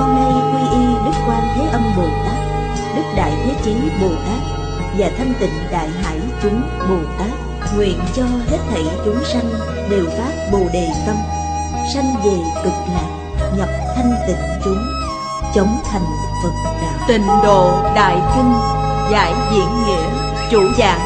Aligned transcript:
Con 0.00 0.14
nay 0.14 0.32
quy 0.52 0.78
y 0.78 0.86
Đức 1.04 1.18
Quan 1.26 1.42
Thế 1.54 1.68
Âm 1.72 1.82
Bồ 1.96 2.02
Tát, 2.02 2.38
Đức 2.96 3.02
Đại 3.16 3.32
Thế 3.44 3.54
Chí 3.64 3.74
Bồ 4.00 4.08
Tát 4.08 4.42
và 4.98 5.10
Thanh 5.18 5.32
Tịnh 5.40 5.52
Đại 5.70 5.88
Hải 6.02 6.20
chúng 6.42 6.62
Bồ 6.88 6.96
Tát, 7.18 7.28
nguyện 7.76 7.98
cho 8.16 8.22
hết 8.22 8.58
thảy 8.70 8.84
chúng 9.04 9.24
sanh 9.24 9.50
đều 9.90 10.04
phát 10.18 10.48
Bồ 10.52 10.58
đề 10.72 10.88
tâm, 11.06 11.16
sanh 11.94 12.14
về 12.24 12.38
cực 12.64 12.72
lạc, 12.72 13.36
nhập 13.56 13.68
thanh 13.96 14.14
tịnh 14.26 14.36
chúng, 14.64 14.84
chống 15.54 15.80
thành 15.84 16.04
Phật 16.42 16.52
đạo. 16.82 17.06
Tịnh 17.08 17.26
độ 17.42 17.82
Đại 17.94 18.16
Kinh 18.34 18.52
Giải 19.12 19.34
diễn 19.52 19.68
nghĩa 19.86 20.08
Chủ 20.50 20.60
giảng 20.78 21.00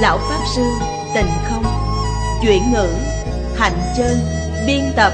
Lão 0.00 0.18
Pháp 0.18 0.40
Sư 0.56 0.64
Tịnh 1.14 1.30
Không 1.44 1.64
Chuyển 2.42 2.72
ngữ 2.72 2.88
Hạnh 3.56 3.78
Chân 3.96 4.16
Biên 4.66 4.92
tập 4.96 5.12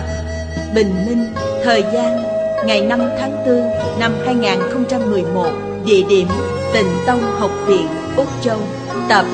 Bình 0.75 1.07
Minh 1.07 1.35
Thời 1.65 1.83
gian 1.93 2.30
Ngày 2.67 2.87
5 2.87 3.01
tháng 3.19 3.47
4 3.47 4.01
năm 4.01 4.13
2011 4.25 5.53
Địa 5.85 6.03
điểm 6.09 6.29
Tịnh 6.75 6.87
Tông 7.07 7.21
Học 7.21 7.51
viện, 7.67 7.87
Úc 8.17 8.29
Châu, 8.43 8.61
Tập 9.09 9.27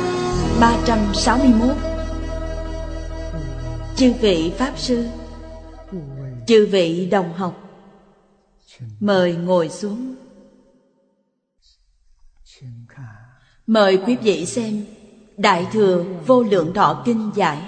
361 0.60 1.76
Chư 3.96 4.12
vị 4.20 4.52
Pháp 4.58 4.78
Sư, 4.78 5.06
Chư 6.46 6.66
vị 6.70 7.08
đồng 7.10 7.32
học, 7.32 7.54
Mời 9.00 9.34
ngồi 9.34 9.68
xuống. 9.68 10.14
Mời 13.66 13.98
quý 14.06 14.16
vị 14.16 14.46
xem 14.46 14.84
Đại 15.36 15.66
Thừa 15.72 16.04
Vô 16.26 16.42
Lượng 16.42 16.74
Thọ 16.74 17.02
Kinh 17.04 17.30
Giải, 17.34 17.62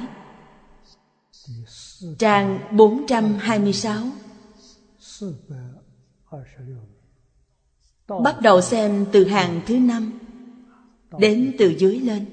Trang 2.19 2.59
426 2.73 3.95
Bắt 8.09 8.41
đầu 8.43 8.61
xem 8.61 9.07
từ 9.13 9.25
hàng 9.25 9.61
thứ 9.67 9.79
năm 9.79 10.19
Đến 11.19 11.55
từ 11.59 11.69
dưới 11.79 12.01
lên. 12.01 12.27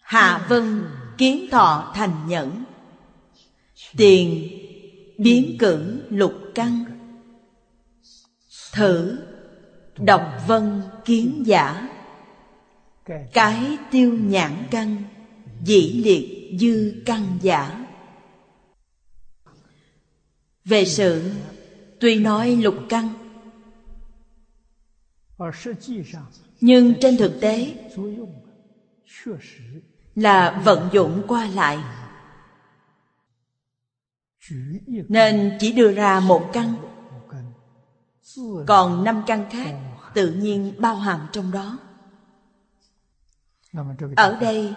Hạ 0.00 0.46
Vân 0.48 0.84
Kiến 1.18 1.46
Thọ 1.50 1.92
Thành 1.94 2.28
Nhẫn, 2.28 2.64
Tiền 3.96 4.48
Biến 5.18 5.56
cử 5.58 6.02
lục 6.10 6.32
căn, 6.54 6.84
Thử 8.72 9.18
Độc 9.98 10.22
vân 10.46 10.82
kiến 11.04 11.42
giả, 11.46 11.88
Cái 13.32 13.78
tiêu 13.90 14.12
nhãn 14.12 14.66
căn, 14.70 15.02
Dĩ 15.64 16.02
liệt 16.04 16.50
dư 16.60 17.02
căn 17.06 17.38
giả. 17.42 17.85
Về 20.66 20.84
sự, 20.84 21.30
Tuy 22.00 22.20
nói 22.20 22.56
lục 22.56 22.74
căn 22.88 23.08
Nhưng 26.60 26.94
trên 27.00 27.16
thực 27.16 27.40
tế 27.40 27.74
Là 30.14 30.62
vận 30.64 30.88
dụng 30.92 31.22
qua 31.28 31.48
lại. 31.54 31.78
Nên 35.08 35.56
chỉ 35.60 35.72
đưa 35.72 35.92
ra 35.92 36.20
một 36.20 36.50
căn 36.52 36.74
Còn 38.66 39.04
năm 39.04 39.22
căn 39.26 39.50
khác 39.50 39.76
tự 40.14 40.30
nhiên 40.30 40.74
bao 40.78 40.96
hàm 40.96 41.28
trong 41.32 41.50
đó. 41.50 41.78
Ở 44.16 44.38
đây, 44.40 44.74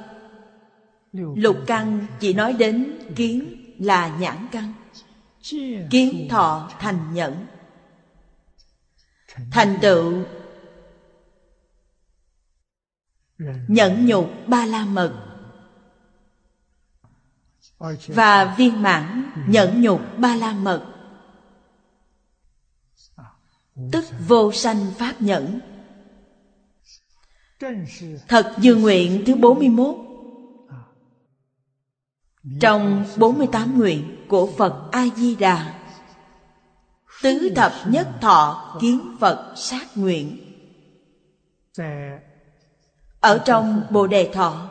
Lục 1.13 1.57
căn 1.67 2.05
chỉ 2.19 2.33
nói 2.33 2.53
đến 2.53 2.93
kiến 3.15 3.55
là 3.79 4.17
nhãn 4.19 4.47
căn 4.51 4.73
Kiến 5.89 6.27
thọ 6.29 6.71
thành 6.79 7.13
nhẫn. 7.13 7.45
Thành 9.51 9.77
tựu. 9.81 10.23
Nhẫn 13.67 14.05
nhục 14.05 14.29
ba 14.47 14.65
la 14.65 14.85
mật. 14.85 15.25
Và 18.07 18.55
viên 18.57 18.81
mãn 18.81 19.31
nhẫn 19.47 19.81
nhục 19.81 20.01
ba 20.17 20.35
la 20.35 20.53
mật. 20.53 20.95
Tức 23.91 24.05
vô 24.27 24.51
sanh 24.51 24.93
pháp 24.97 25.15
nhẫn. 25.19 25.59
Thật 28.27 28.55
dương 28.57 28.81
nguyện 28.81 29.23
thứ 29.25 29.35
41 29.35 29.95
Trong 32.61 33.05
48 33.17 33.77
nguyện 33.77 34.18
của 34.29 34.49
Phật 34.57 34.91
A-di-đà. 34.91 35.73
Tứ 37.23 37.49
thập 37.55 37.71
nhất 37.85 38.07
thọ 38.21 38.75
kiến 38.81 39.15
Phật 39.19 39.53
sát 39.55 39.97
nguyện. 39.97 40.37
Ở 43.19 43.37
trong 43.45 43.83
Bồ 43.89 44.07
Đề 44.07 44.31
Thọ 44.33 44.69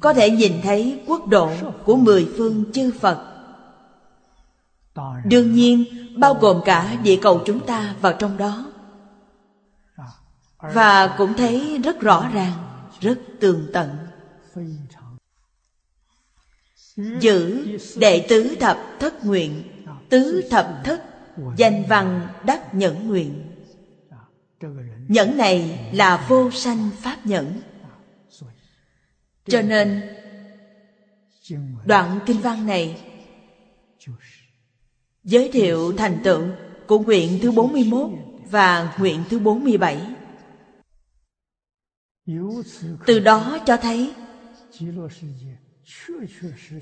Có 0.00 0.12
thể 0.12 0.30
nhìn 0.30 0.60
thấy 0.62 1.02
quốc 1.06 1.26
độ 1.26 1.50
của 1.84 1.96
mười 1.96 2.32
phương 2.36 2.72
chư 2.72 2.92
Phật. 3.00 3.26
Đương 5.24 5.52
nhiên 5.52 5.84
bao 6.16 6.34
gồm 6.34 6.60
cả 6.64 6.96
địa 7.02 7.18
cầu 7.22 7.42
chúng 7.46 7.60
ta 7.66 7.94
vào 8.00 8.12
trong 8.12 8.36
đó. 8.36 8.64
Và 10.58 11.14
cũng 11.18 11.34
thấy 11.34 11.78
rất 11.84 12.00
rõ 12.00 12.28
ràng, 12.34 12.52
rất 13.00 13.18
tường 13.40 13.66
tận. 13.72 13.88
Giữ 17.20 17.66
đệ 17.96 18.26
tứ 18.28 18.56
thập 18.60 18.78
thất 19.00 19.24
nguyện, 19.24 19.62
Tứ 20.08 20.48
thập 20.50 20.80
thất 20.84 21.02
Danh 21.56 21.84
văn 21.88 22.28
đắc 22.44 22.74
nhẫn 22.74 23.08
nguyện. 23.08 23.42
Nhẫn 25.08 25.36
này 25.36 25.90
là 25.92 26.26
vô 26.28 26.50
sanh 26.50 26.90
pháp 27.02 27.16
nhẫn. 27.24 27.60
Cho 29.46 29.62
nên, 29.62 30.02
Đoạn 31.84 32.20
kinh 32.26 32.40
văn 32.40 32.66
này 32.66 33.00
Giới 35.24 35.50
thiệu 35.52 35.92
thành 35.96 36.20
tựu 36.24 36.42
của 36.86 36.98
nguyện 36.98 37.38
thứ 37.42 37.50
41 37.50 38.10
và 38.50 38.94
nguyện 38.98 39.24
thứ 39.30 39.38
47 39.38 40.06
Từ 43.06 43.18
đó 43.18 43.58
cho 43.66 43.76
thấy 43.76 44.14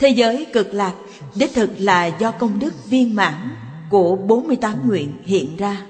Thế 0.01 0.09
giới 0.09 0.47
cực 0.53 0.75
lạc 0.75 0.95
đích 1.35 1.51
thực 1.55 1.71
là 1.79 2.07
do 2.07 2.31
công 2.31 2.59
đức 2.59 2.75
viên 2.87 3.15
mãn 3.15 3.57
của 3.91 4.17
48 4.17 4.89
nguyện 4.89 5.23
hiện 5.25 5.57
ra. 5.57 5.87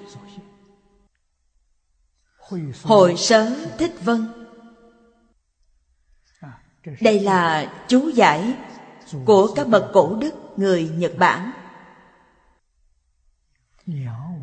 Hội 2.83 3.17
sớ 3.17 3.51
thích 3.79 3.93
vân 4.05 4.27
Đây 7.01 7.21
là 7.21 7.73
chú 7.89 8.09
giải 8.09 8.55
của 9.25 9.55
các 9.55 9.69
bậc 9.69 9.91
cổ 9.93 10.17
đức 10.21 10.35
người 10.57 10.89
Nhật 10.89 11.13
Bản. 11.19 11.51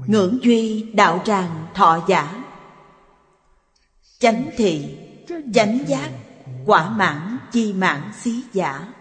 Ngưỡng 0.07 0.39
duy 0.41 0.91
đạo 0.94 1.21
tràng 1.25 1.67
thọ 1.73 2.05
giả 2.07 2.44
Chánh 4.19 4.50
thị, 4.57 4.97
chánh 5.53 5.79
giác, 5.88 6.09
quả 6.65 6.89
mãn, 6.89 7.34
chi 7.55 7.73
mãn, 7.73 8.11
xí 8.21 8.43
giả. 8.53 8.93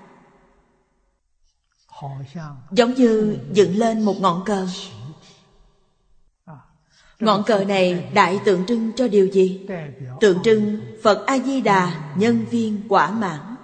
Giống 2.70 2.94
như 2.94 3.38
dựng 3.52 3.76
lên 3.76 4.04
một 4.04 4.14
ngọn 4.20 4.42
cờ. 4.46 4.68
Ngọn 7.20 7.42
cờ 7.46 7.64
này 7.64 8.10
đại 8.14 8.40
tượng 8.44 8.66
trưng 8.66 8.92
cho 8.96 9.08
điều 9.08 9.26
gì? 9.26 9.66
Tượng 10.20 10.42
trưng 10.42 10.80
Phật 11.02 11.26
A-di-đà 11.26 12.12
nhân 12.16 12.44
viên 12.50 12.82
quả 12.88 13.10
mãn. 13.10 13.54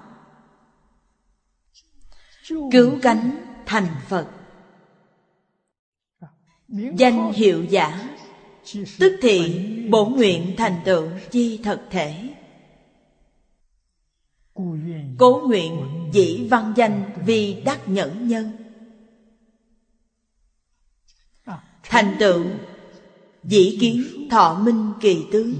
Cứu 2.72 2.98
cánh 3.02 3.30
thành 3.66 3.86
Phật. 4.08 4.26
Danh 6.96 7.32
hiệu 7.32 7.64
giả 7.64 8.08
Tức 8.98 9.18
thị 9.22 9.66
bổ 9.90 10.06
nguyện 10.06 10.54
thành 10.58 10.80
tựu 10.84 11.08
chi 11.30 11.60
thật 11.64 11.82
thể 11.90 12.34
Cố 15.18 15.42
nguyện 15.46 15.86
dĩ 16.12 16.46
văn 16.50 16.72
danh 16.76 17.12
vì 17.26 17.62
đắc 17.64 17.88
nhẫn 17.88 18.28
nhân. 18.28 18.52
Thành 21.82 22.16
tựu 22.20 22.44
Dĩ 23.44 23.78
kiến 23.80 24.28
thọ 24.30 24.60
minh 24.64 24.92
kỳ 25.00 25.26
tướng 25.32 25.54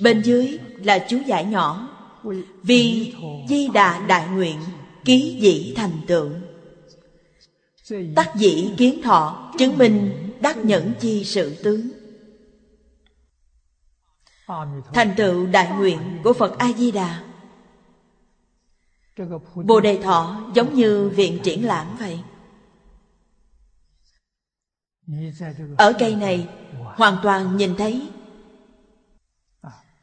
Bên 0.00 0.22
dưới 0.22 0.58
là 0.76 1.06
chú 1.08 1.18
giải 1.26 1.44
nhỏ. 1.44 1.88
Vì 2.62 3.14
di 3.48 3.68
đà 3.68 4.06
đại 4.06 4.28
nguyện 4.28 4.60
Ký 5.04 5.38
dĩ 5.40 5.72
thành 5.76 6.00
tựu. 6.06 6.30
Tắc 8.16 8.36
dĩ 8.36 8.70
kiến 8.76 9.02
thọ 9.02 9.52
Chứng 9.58 9.78
minh 9.78 10.10
đắc 10.40 10.56
nhẫn 10.56 10.92
chi 11.00 11.24
sự 11.24 11.54
tướng 11.62 11.90
Thành 14.92 15.14
tựu 15.16 15.46
đại 15.46 15.70
nguyện 15.76 16.20
của 16.24 16.32
Phật 16.32 16.58
A-di-đà. 16.58 17.22
Bồ 19.54 19.80
Đề 19.80 20.02
Thọ 20.02 20.50
giống 20.54 20.74
như 20.74 21.08
viện 21.08 21.38
triển 21.42 21.66
lãm 21.66 21.96
vậy. 21.98 22.20
Ở 25.78 25.92
cây 25.98 26.14
này, 26.14 26.48
hoàn 26.82 27.16
toàn 27.22 27.56
nhìn 27.56 27.74
thấy. 27.76 28.10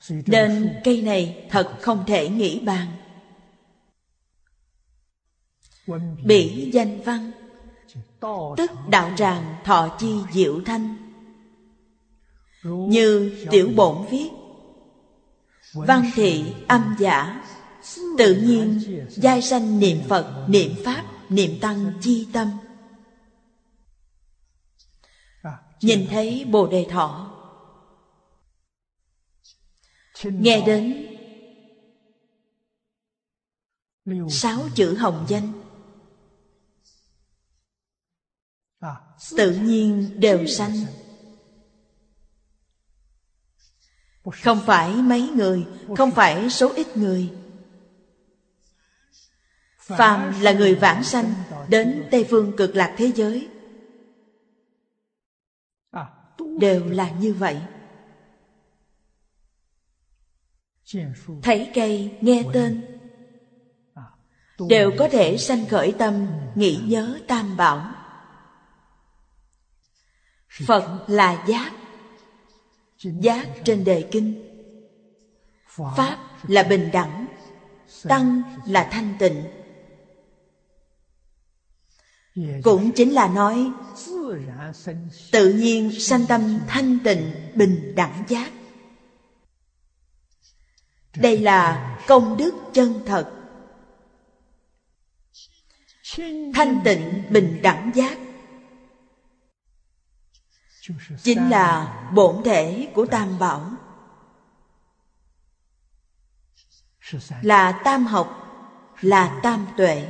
Nên 0.10 0.82
cây 0.84 1.02
này 1.02 1.48
thật 1.50 1.78
không 1.82 2.04
thể 2.08 2.30
nghĩ 2.30 2.60
bàn. 2.60 2.88
Bỉ 6.24 6.72
danh 6.74 7.02
văn, 7.02 7.32
Tức 8.58 8.72
đạo 8.90 9.12
tràng 9.18 9.56
thọ 9.64 9.96
chi 10.00 10.16
diệu 10.32 10.62
thanh. 10.66 11.01
Như 12.64 13.38
tiểu 13.52 13.70
bổn 13.76 14.06
viết. 14.12 14.30
Văn 15.74 16.12
thị 16.16 16.54
âm 16.68 16.96
giả. 17.00 17.44
Tự 18.18 18.36
nhiên 18.36 18.82
giai 19.10 19.42
sanh 19.42 19.80
niệm 19.80 20.02
Phật, 20.10 20.46
niệm 20.48 20.76
Pháp, 20.86 21.04
niệm 21.30 21.60
Tăng 21.62 21.94
chi 22.02 22.28
tâm. 22.34 22.52
Nhìn 25.82 26.08
thấy 26.10 26.46
Bồ 26.46 26.68
Đề 26.68 26.88
Thọ. 26.90 27.38
Nghe 30.24 30.64
đến 30.66 31.08
Sáu 34.30 34.60
chữ 34.76 34.96
hồng 34.96 35.26
danh. 35.28 35.54
Tự 39.38 39.52
nhiên 39.52 40.20
đều 40.20 40.48
sanh. 40.48 40.74
Không 44.24 44.62
phải 44.66 44.94
mấy 44.94 45.22
người 45.22 45.68
Không 45.98 46.12
phải 46.12 46.50
số 46.50 46.74
ít 46.76 46.98
người. 46.98 47.34
Phàm 49.78 50.42
là 50.42 50.52
người 50.52 50.76
vãng 50.76 51.04
sanh 51.04 51.34
Đến 51.70 52.08
Tây 52.12 52.28
Phương 52.30 52.58
cực 52.58 52.76
lạc 52.76 52.96
thế 52.98 53.12
giới. 53.16 53.50
Đều 56.60 56.86
là 56.86 57.10
như 57.10 57.34
vậy. 57.34 57.62
Thấy 61.44 61.72
cây, 61.74 62.18
nghe 62.22 62.44
tên. 62.54 63.00
Đều 64.70 64.92
có 65.00 65.08
thể 65.12 65.38
sanh 65.38 65.66
khởi 65.66 65.92
tâm 66.00 66.28
Nghĩ 66.56 66.80
nhớ 66.86 67.20
tam 67.28 67.58
bảo. 67.58 67.92
Phật 70.68 71.06
là 71.08 71.46
giác 71.48 71.81
Giác 73.04 73.48
trên 73.66 73.84
đề 73.84 74.08
kinh. 74.12 74.48
Pháp 75.98 76.18
là 76.48 76.64
bình 76.64 76.90
đẳng, 76.94 77.26
Tăng 78.04 78.42
là 78.66 78.90
thanh 78.92 79.14
tịnh. 79.20 79.44
Cũng 82.64 82.92
chính 82.92 83.14
là 83.14 83.28
nói, 83.28 83.72
Tự 85.32 85.54
nhiên 85.54 86.00
sanh 86.00 86.26
tâm 86.28 86.60
thanh 86.68 86.98
tịnh, 87.04 87.32
bình 87.56 87.94
đẳng 87.96 88.24
giác. 88.28 88.52
Đây 91.16 91.40
là 91.40 91.98
công 92.08 92.38
đức 92.38 92.54
chân 92.74 92.94
thật. 93.06 93.32
Thanh 96.54 96.82
tịnh, 96.84 97.24
bình 97.30 97.60
đẳng 97.62 97.92
giác 97.96 98.18
chính 101.24 101.50
là 101.50 101.98
bổn 102.14 102.44
thể 102.44 102.92
của 102.96 103.06
tam 103.06 103.40
bảo. 103.40 103.72
Là 107.42 107.82
tam 107.84 108.06
học, 108.06 108.28
là 109.02 109.40
tam 109.44 109.68
tuệ. 109.78 110.08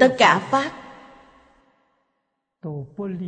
Tất 0.00 0.14
cả 0.18 0.48
pháp 0.50 0.72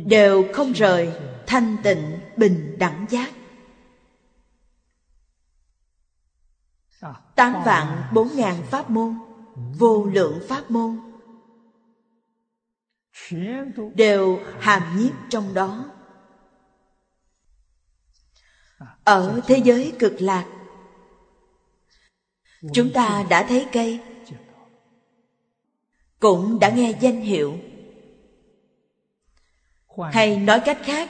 đều 0.05 0.45
không 0.53 0.71
rời 0.71 1.11
thanh 1.47 1.77
tịnh 1.83 2.19
bình 2.37 2.75
đẳng 2.79 3.05
giác. 3.09 3.33
Tám 7.35 7.53
vạn 7.65 8.03
bốn 8.13 8.29
ngàn 8.35 8.63
pháp 8.63 8.89
môn, 8.89 9.15
vô 9.55 10.05
lượng 10.05 10.39
pháp 10.47 10.71
môn 10.71 11.12
đều 13.95 14.39
hàm 14.59 14.99
nhiếp 14.99 15.11
trong 15.29 15.53
đó. 15.53 15.85
Ở 19.03 19.41
thế 19.47 19.57
giới 19.57 19.93
cực 19.99 20.21
lạc 20.21 20.45
chúng 22.73 22.93
ta 22.93 23.25
đã 23.29 23.45
thấy 23.49 23.67
cây. 23.71 23.99
Cũng 26.19 26.59
đã 26.59 26.69
nghe 26.69 26.93
danh 27.01 27.21
hiệu. 27.21 27.57
Hay 30.11 30.37
nói 30.37 30.61
cách 30.65 30.79
khác 30.83 31.09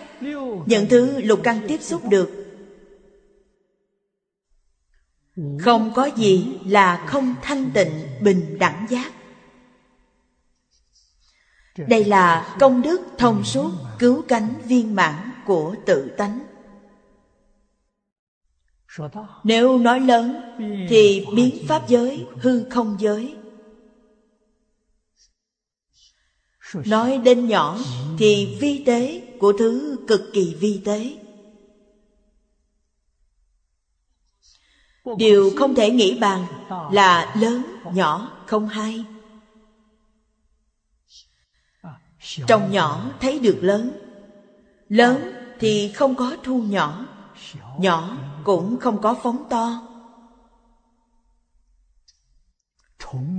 những 0.65 0.87
thứ 0.89 1.21
lục 1.21 1.39
căn 1.43 1.59
tiếp 1.67 1.81
xúc 1.81 2.01
được 2.09 2.43
không 5.59 5.91
có 5.95 6.09
gì 6.15 6.59
là 6.65 7.05
không 7.07 7.35
thanh 7.41 7.71
tịnh 7.73 7.91
bình 8.21 8.57
đẳng 8.59 8.85
giác 8.89 9.11
đây 11.77 12.05
là 12.05 12.55
công 12.59 12.81
đức 12.81 13.01
thông 13.17 13.43
suốt 13.43 13.71
cứu 13.99 14.23
cánh 14.27 14.61
viên 14.65 14.95
mãn 14.95 15.31
của 15.45 15.75
tự 15.85 16.09
tánh. 16.17 16.39
Nếu 19.43 19.77
nói 19.77 19.99
lớn 19.99 20.41
thì 20.89 21.25
biến 21.35 21.65
pháp 21.67 21.87
giới 21.87 22.25
hư 22.41 22.69
không 22.69 22.97
giới. 22.99 23.35
Nói 26.73 27.17
đến 27.17 27.47
nhỏ 27.47 27.77
thì 28.17 28.57
vi 28.61 28.83
tế 28.85 29.21
của 29.39 29.53
thứ 29.59 29.99
cực 30.07 30.21
kỳ 30.33 30.55
vi 30.59 30.81
tế. 30.85 31.17
Điều 35.17 35.51
không 35.57 35.75
thể 35.75 35.91
nghĩ 35.91 36.19
bàn 36.19 36.45
là 36.91 37.35
lớn, 37.37 37.63
nhỏ, 37.93 38.43
không 38.47 38.67
hay. 38.67 39.05
Trong 42.23 42.71
nhỏ 42.71 43.11
thấy 43.19 43.39
được 43.39 43.57
lớn. 43.61 43.91
Lớn 44.89 45.33
thì 45.59 45.91
không 45.95 46.15
có 46.15 46.37
thu 46.43 46.61
nhỏ. 46.61 47.05
Nhỏ 47.79 48.17
cũng 48.43 48.79
không 48.79 49.01
có 49.01 49.15
phóng 49.23 49.45
to. 49.49 49.81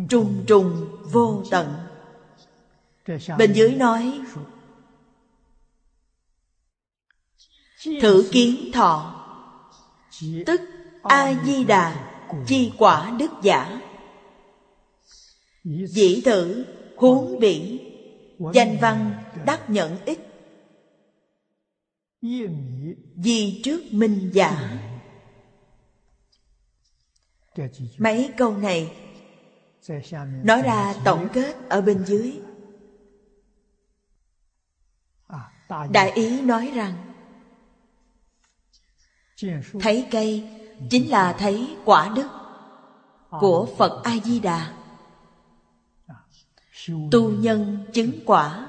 Trùng 0.09 0.45
trùng 0.47 0.87
vô 1.13 1.43
tận. 1.51 1.75
Bên 3.39 3.53
dưới 3.53 3.75
nói 3.75 4.21
Thử 8.01 8.29
kiến 8.33 8.71
thọ. 8.73 9.21
Tức 10.47 10.61
A-di-đà 11.03 12.11
Chi 12.47 12.73
quả 12.79 13.13
đức 13.19 13.31
giả. 13.43 13.81
Dĩ 15.65 16.21
thử 16.25 16.65
huống 16.97 17.39
biển 17.41 17.94
danh 18.39 18.77
văn 18.81 19.25
đắc 19.47 19.71
nhận 19.71 20.05
ích 20.05 20.21
di 23.17 23.61
trước 23.65 23.81
minh 23.91 24.31
giả 24.35 24.81
mấy 27.99 28.31
câu 28.37 28.57
này 28.57 28.97
nói 30.43 30.63
ra 30.63 30.95
tổng 31.05 31.29
kết 31.33 31.57
ở 31.69 31.81
bên 31.81 32.05
dưới. 32.05 32.41
Đại 35.91 36.11
ý 36.11 36.41
nói 36.41 36.73
rằng, 36.75 37.15
thấy 39.81 40.09
cây 40.11 40.49
chính 40.91 41.11
là 41.11 41.33
thấy 41.39 41.77
quả 41.85 42.13
đức 42.17 42.29
của 43.31 43.69
phật 43.79 44.03
a 44.05 44.13
di 44.25 44.41
đà 44.41 44.84
tu 47.11 47.31
nhân 47.31 47.85
chứng 47.93 48.11
quả. 48.25 48.67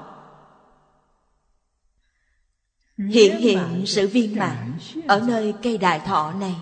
Hiện 2.98 3.38
hiện 3.38 3.84
sự 3.86 4.08
viên 4.08 4.38
mãn 4.38 4.78
ở 5.08 5.20
nơi 5.20 5.54
cây 5.62 5.78
đại 5.78 6.00
thọ 6.00 6.32
này. 6.32 6.56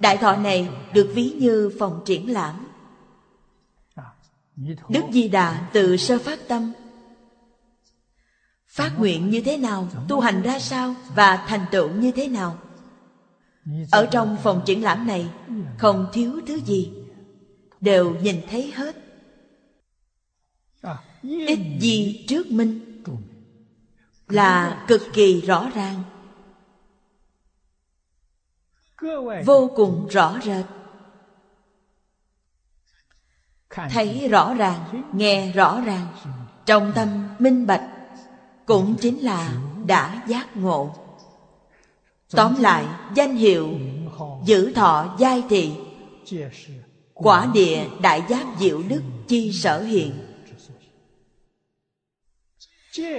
Đại 0.00 0.16
thọ 0.16 0.36
này 0.36 0.68
được 0.94 1.12
ví 1.14 1.36
như 1.40 1.70
phòng 1.78 2.02
triển 2.04 2.32
lãm. 2.32 2.66
Đức 4.88 5.02
Di 5.12 5.28
Đà 5.28 5.68
từ 5.72 5.96
sơ 5.96 6.18
phát 6.18 6.38
tâm. 6.48 6.72
Phát 8.66 8.98
nguyện 8.98 9.30
như 9.30 9.40
thế 9.40 9.56
nào, 9.56 9.88
tu 10.08 10.20
hành 10.20 10.42
ra 10.42 10.58
sao 10.58 10.94
và 11.14 11.44
thành 11.48 11.66
tựu 11.70 11.90
như 11.90 12.12
thế 12.12 12.28
nào? 12.28 12.58
Ở 13.90 14.06
trong 14.06 14.36
phòng 14.42 14.62
triển 14.66 14.82
lãm 14.82 15.06
này 15.06 15.30
không 15.78 16.06
thiếu 16.12 16.40
thứ 16.46 16.60
gì. 16.60 16.92
Đều 17.80 18.14
nhìn 18.14 18.40
thấy 18.50 18.72
hết. 18.76 19.03
Ít 21.22 21.58
gì 21.80 22.24
trước 22.28 22.46
minh 22.50 23.02
Là 24.28 24.84
cực 24.88 25.02
kỳ 25.12 25.40
rõ 25.40 25.70
ràng. 25.74 26.02
Vô 29.44 29.70
cùng 29.76 30.08
rõ 30.10 30.38
rệt. 30.44 30.64
Thấy 33.90 34.28
rõ 34.28 34.54
ràng, 34.54 35.02
nghe 35.12 35.52
rõ 35.52 35.80
ràng, 35.80 36.06
trong 36.66 36.92
tâm 36.94 37.28
minh 37.38 37.66
bạch, 37.66 37.90
cũng 38.66 38.96
chính 39.00 39.24
là 39.24 39.62
đã 39.86 40.22
giác 40.26 40.56
ngộ. 40.56 40.94
Tóm 42.30 42.54
lại, 42.60 42.86
danh 43.14 43.36
hiệu 43.36 43.68
giữ 44.44 44.72
thọ 44.72 45.16
giai 45.18 45.42
thị, 45.48 45.72
quả 47.14 47.50
địa 47.54 47.86
đại 48.02 48.22
giác 48.28 48.46
diệu 48.58 48.82
đức 48.88 49.02
chi 49.28 49.52
sở 49.52 49.82
hiện 49.82 50.23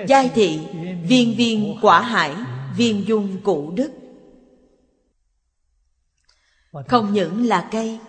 giai 0.08 0.32
thị, 0.36 0.60
viên 1.04 1.36
viên 1.38 1.78
quả 1.82 2.02
hải, 2.02 2.36
viên 2.78 3.08
dung 3.08 3.42
cụ 3.44 3.72
đức. 3.76 3.92
Không 6.88 7.14
những 7.14 7.46
là 7.46 7.70
cây 7.72 8.00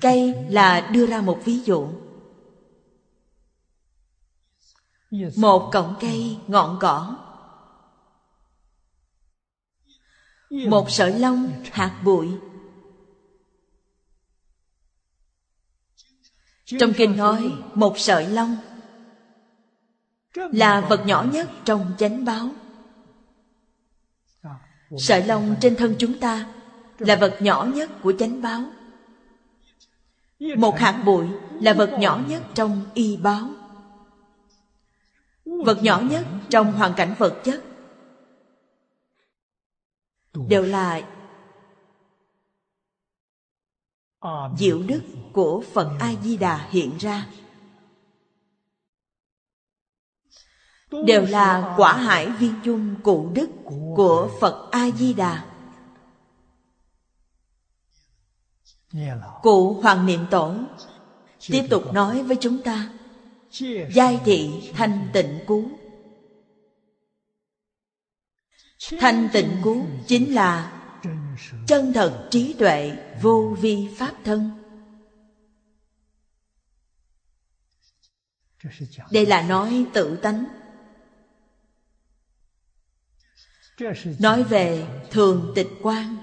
Cây 0.00 0.34
là 0.48 0.90
đưa 0.92 1.06
ra 1.06 1.20
một 1.20 1.40
ví 1.44 1.60
dụ. 1.60 1.88
Một 5.36 5.70
cọng 5.72 5.94
cây 6.00 6.38
ngọn 6.46 6.78
cỏ 6.80 7.16
Một 10.50 10.90
sợi 10.90 11.18
lông 11.18 11.52
hạt 11.72 12.00
bụi. 12.04 12.28
Trong 16.64 16.92
kinh 16.96 17.16
nói, 17.16 17.52
một 17.74 17.98
sợi 17.98 18.28
lông 18.28 18.56
là 20.52 20.80
vật 20.80 21.06
nhỏ 21.06 21.26
nhất 21.32 21.48
trong 21.64 21.92
chánh 21.98 22.24
báo. 22.24 22.48
Sợi 24.98 25.26
lông 25.26 25.56
trên 25.60 25.76
thân 25.76 25.94
chúng 25.98 26.18
ta 26.20 26.46
Là 26.98 27.16
vật 27.16 27.38
nhỏ 27.40 27.64
nhất 27.74 27.90
của 28.02 28.12
chánh 28.18 28.42
báo. 28.42 28.62
Một 30.56 30.78
hạt 30.78 31.02
bụi 31.06 31.26
là 31.60 31.72
vật 31.72 31.96
nhỏ 31.98 32.20
nhất 32.28 32.42
trong 32.54 32.84
y 32.94 33.16
báo. 33.16 33.48
Vật 35.44 35.82
nhỏ 35.82 36.00
nhất 36.00 36.26
trong 36.50 36.72
hoàn 36.72 36.94
cảnh 36.94 37.14
vật 37.18 37.40
chất 37.44 37.64
đều 40.48 40.62
là 40.62 41.00
diệu 44.56 44.82
đức 44.82 45.02
của 45.32 45.62
phật 45.72 45.90
a 46.00 46.12
di 46.22 46.36
đà 46.36 46.68
hiện 46.70 46.96
ra 46.98 47.26
đều 50.90 51.26
là 51.26 51.74
quả 51.76 51.92
hải 51.92 52.30
viên 52.30 52.54
chung 52.64 52.94
cụ 53.02 53.30
đức 53.34 53.50
của 53.96 54.30
phật 54.40 54.68
a 54.70 54.90
di 54.90 55.14
đà 55.14 55.44
Cụ 59.42 59.74
Hoàng 59.74 60.06
Niệm 60.06 60.20
Tổ 60.30 60.54
Tiếp 61.46 61.66
tục 61.70 61.92
nói 61.92 62.22
với 62.22 62.36
chúng 62.40 62.62
ta. 62.62 62.90
Giai 63.94 64.20
thị 64.24 64.70
thanh 64.74 65.08
tịnh 65.12 65.38
cú. 65.46 65.64
Thanh 68.98 69.28
tịnh 69.32 69.56
cú 69.62 69.86
chính 70.06 70.34
là 70.34 70.74
Chân 71.66 71.92
thật 71.92 72.28
trí 72.30 72.52
tuệ 72.52 72.96
vô 73.22 73.56
vi 73.60 73.88
pháp 73.96 74.14
thân. 74.24 74.50
Đây 79.12 79.26
là 79.26 79.42
nói 79.42 79.86
tự 79.92 80.16
tánh 80.16 80.44
Nói 84.18 84.42
về 84.44 84.86
thường 85.10 85.52
tịch 85.54 85.68
quan. 85.82 86.16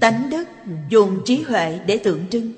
Tánh 0.00 0.30
đức 0.30 0.44
dùng 0.88 1.22
trí 1.24 1.42
huệ 1.42 1.80
để 1.86 2.00
tượng 2.04 2.28
trưng. 2.30 2.52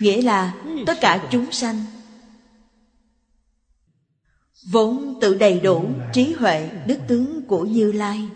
Nghĩa 0.00 0.22
là 0.22 0.54
tất 0.86 0.94
cả 1.00 1.28
chúng 1.30 1.52
sanh 1.52 1.84
vốn 4.70 5.18
tự 5.20 5.34
đầy 5.34 5.60
đủ 5.60 5.90
trí 6.12 6.32
huệ 6.32 6.70
đức 6.86 6.98
tướng 7.08 7.46
của 7.46 7.64
như 7.64 7.92
lai. 7.92 8.28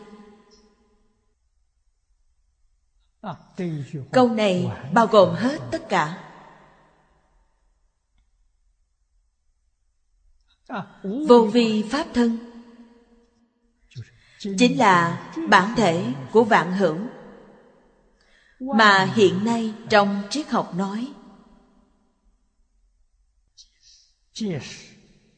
Câu 4.12 4.28
này 4.28 4.72
bao 4.92 5.06
gồm 5.06 5.34
hết 5.34 5.58
tất 5.70 5.88
cả. 5.88 6.29
Vô 11.02 11.44
vi 11.44 11.84
pháp 11.90 12.06
thân. 12.14 12.38
Chính 14.38 14.78
là 14.78 15.26
bản 15.48 15.74
thể 15.76 16.12
của 16.32 16.44
vạn 16.44 16.72
hữu 16.72 16.98
mà 18.60 19.04
hiện 19.04 19.44
nay 19.44 19.74
trong 19.88 20.22
triết 20.30 20.48
học 20.48 20.74
nói. 20.74 21.12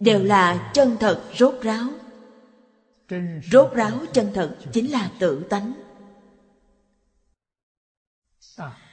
Đều 0.01 0.23
là 0.23 0.71
chân 0.75 0.97
thật 1.01 1.25
rốt 1.39 1.55
ráo. 1.63 1.89
Rốt 3.53 3.73
ráo 3.73 3.99
chân 4.13 4.31
thật 4.35 4.57
chính 4.73 4.93
là 4.93 5.11
tự 5.19 5.43
tánh. 5.51 5.73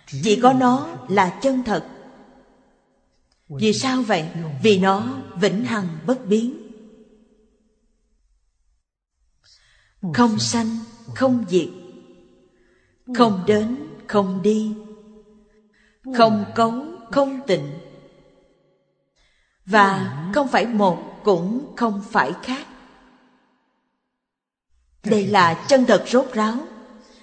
Chỉ 0.08 0.40
có 0.42 0.54
nó 0.54 0.98
là 1.10 1.40
chân 1.42 1.64
thật 1.64 1.99
vì 3.50 3.74
sao 3.74 4.02
vậy? 4.02 4.30
Vì 4.64 4.80
nó 4.80 5.22
vĩnh 5.36 5.66
hằng 5.66 5.88
bất 6.06 6.26
biến. 6.26 6.70
Không 10.14 10.40
sanh, 10.40 10.78
không 11.16 11.46
diệt. 11.50 11.70
Không 13.16 13.44
đến, 13.48 13.78
không 14.08 14.42
đi. 14.42 14.76
Không 16.18 16.46
cấu, 16.56 16.86
không 17.12 17.40
tịnh. 17.48 17.80
Và 19.66 20.16
không 20.34 20.48
phải 20.48 20.66
một 20.66 21.22
cũng 21.24 21.74
không 21.76 22.02
phải 22.12 22.34
khác. 22.44 22.68
Đây 25.04 25.28
là 25.28 25.66
chân 25.68 25.86
thật 25.86 26.04
rốt 26.08 26.26
ráo. 26.34 26.58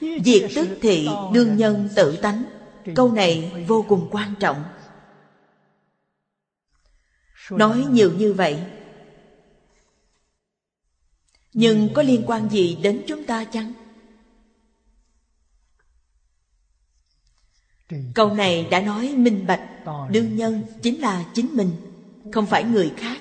Diệt 0.01 0.51
tức 0.55 0.69
thị 0.81 1.09
đương 1.33 1.57
nhân 1.57 1.89
tự 1.97 2.17
tánh. 2.17 2.45
Câu 2.95 3.13
này 3.13 3.65
vô 3.69 3.85
cùng 3.89 4.09
quan 4.11 4.35
trọng 4.41 4.65
nói 7.51 7.87
nhiều 7.91 8.13
như 8.13 8.33
vậy. 8.33 8.59
Nhưng 11.53 11.89
có 11.95 12.03
liên 12.03 12.23
quan 12.27 12.49
gì 12.49 12.79
đến 12.83 13.05
chúng 13.07 13.25
ta 13.25 13.45
chăng? 13.45 13.73
Câu 18.15 18.35
này 18.35 18.69
đã 18.71 18.81
nói 18.81 19.15
minh 19.17 19.47
bạch. 19.47 19.69
Đương 20.11 20.37
nhân 20.37 20.63
chính 20.83 21.01
là 21.01 21.31
chính 21.35 21.49
mình 21.53 21.71
không 22.33 22.47
phải 22.47 22.65
người 22.65 22.93
khác. 22.97 23.19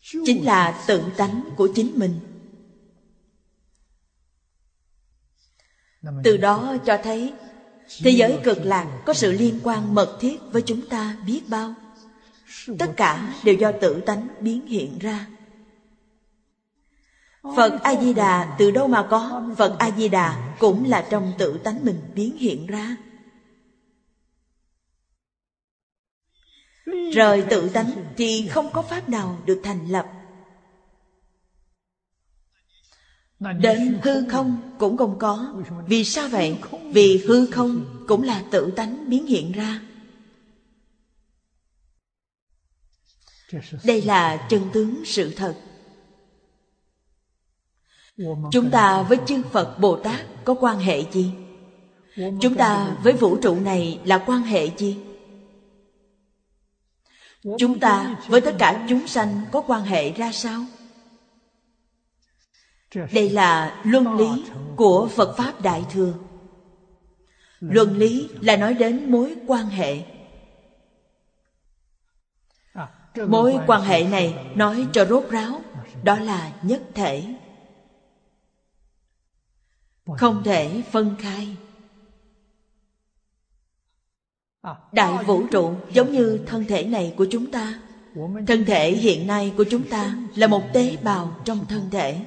Chính 0.00 0.44
là 0.44 0.84
tự 0.86 1.02
tánh 1.16 1.44
của 1.56 1.68
chính 1.74 1.92
mình. 1.98 2.20
Từ 6.24 6.36
đó 6.36 6.76
cho 6.86 6.98
thấy 7.02 7.32
thế 8.02 8.10
giới 8.10 8.38
cực 8.44 8.58
lạc 8.58 9.02
có 9.06 9.14
sự 9.14 9.32
liên 9.32 9.60
quan 9.62 9.94
mật 9.94 10.18
thiết 10.20 10.40
với 10.52 10.62
chúng 10.62 10.88
ta 10.88 11.16
biết 11.26 11.42
bao 11.48 11.74
tất 12.78 12.92
cả 12.96 13.34
đều 13.44 13.54
do 13.54 13.72
tự 13.72 14.00
tánh 14.00 14.28
biến 14.40 14.66
hiện 14.66 14.98
ra. 14.98 15.26
Phật 17.56 17.82
A-di-đà 17.82 18.56
từ 18.58 18.70
đâu 18.70 18.88
mà 18.88 19.06
có? 19.10 19.42
Phật 19.56 19.76
A-di-đà 19.78 20.56
cũng 20.58 20.84
là 20.84 21.06
trong 21.10 21.32
tự 21.38 21.58
tánh 21.58 21.84
mình 21.84 22.00
biến 22.14 22.36
hiện 22.36 22.66
ra. 22.66 22.96
Rời 27.12 27.44
tự 27.50 27.68
tánh 27.68 27.90
thì 28.16 28.48
không 28.48 28.70
có 28.72 28.82
pháp 28.82 29.08
nào 29.08 29.42
được 29.46 29.60
thành 29.62 29.86
lập. 29.86 30.06
Đến 33.60 33.98
hư 34.02 34.28
không 34.28 34.76
cũng 34.78 34.96
không 34.96 35.18
có. 35.18 35.54
Vì 35.86 36.04
sao 36.04 36.28
vậy? 36.28 36.56
Vì 36.92 37.24
hư 37.26 37.46
không 37.46 37.84
cũng 38.08 38.22
là 38.22 38.42
tự 38.50 38.70
tánh 38.76 39.10
biến 39.10 39.26
hiện 39.26 39.52
ra 39.52 39.80
Đây 43.84 44.02
là 44.02 44.46
chân 44.50 44.62
tướng 44.72 45.02
sự 45.04 45.34
thật 45.36 45.54
Chúng 48.52 48.70
ta 48.70 49.02
với 49.02 49.18
chư 49.26 49.42
Phật 49.42 49.78
Bồ 49.78 49.96
Tát 49.96 50.20
có 50.44 50.54
quan 50.54 50.78
hệ 50.78 51.04
gì? 51.12 51.30
Chúng 52.16 52.54
ta 52.54 52.96
với 53.02 53.12
vũ 53.12 53.36
trụ 53.36 53.54
này 53.60 54.00
là 54.04 54.18
quan 54.18 54.42
hệ 54.42 54.70
gì? 54.76 54.98
Chúng 57.58 57.80
ta 57.80 58.16
với 58.26 58.40
tất 58.40 58.54
cả 58.58 58.86
chúng 58.88 59.06
sanh 59.06 59.40
có 59.52 59.60
quan 59.60 59.82
hệ 59.82 60.12
ra 60.12 60.32
sao? 60.32 60.64
Đây 63.12 63.30
là 63.30 63.82
luân 63.84 64.16
lý 64.16 64.44
của 64.76 65.08
Phật 65.12 65.36
Pháp 65.36 65.60
Đại 65.60 65.84
Thừa. 65.90 66.14
Luân 67.60 67.98
lý 67.98 68.28
là 68.40 68.56
nói 68.56 68.74
đến 68.74 69.10
mối 69.10 69.34
quan 69.46 69.66
hệ. 69.66 70.02
Mối 73.16 73.58
quan 73.66 73.82
hệ 73.82 74.04
này 74.04 74.52
nói 74.54 74.86
cho 74.92 75.04
rốt 75.04 75.30
ráo, 75.30 75.60
đó 76.02 76.18
là 76.18 76.52
nhất 76.62 76.82
thể. 76.94 77.34
Không 80.18 80.42
thể 80.44 80.82
phân 80.90 81.16
khai. 81.18 81.56
Đại 84.92 85.24
vũ 85.24 85.46
trụ 85.46 85.74
giống 85.92 86.12
như 86.12 86.40
thân 86.46 86.64
thể 86.64 86.84
này 86.84 87.14
của 87.16 87.26
chúng 87.30 87.50
ta. 87.50 87.80
Thân 88.46 88.64
thể 88.66 88.92
hiện 88.92 89.26
nay 89.26 89.54
của 89.56 89.64
chúng 89.70 89.88
ta 89.88 90.14
là 90.36 90.46
một 90.46 90.62
tế 90.72 90.96
bào 91.02 91.40
trong 91.44 91.66
thân 91.66 91.90
thể. 91.90 92.20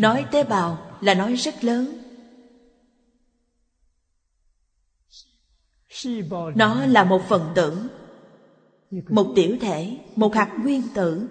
Nói 0.00 0.26
tế 0.32 0.44
bào 0.44 0.98
là 1.00 1.14
nói 1.14 1.34
rất 1.34 1.64
lớn. 1.64 2.03
Nó 6.54 6.86
là 6.86 7.04
một 7.04 7.22
phần 7.28 7.52
tử, 7.54 7.78
một 9.08 9.32
tiểu 9.36 9.56
thể, 9.60 9.98
một 10.16 10.34
hạt 10.34 10.56
nguyên 10.62 10.82
tử. 10.94 11.28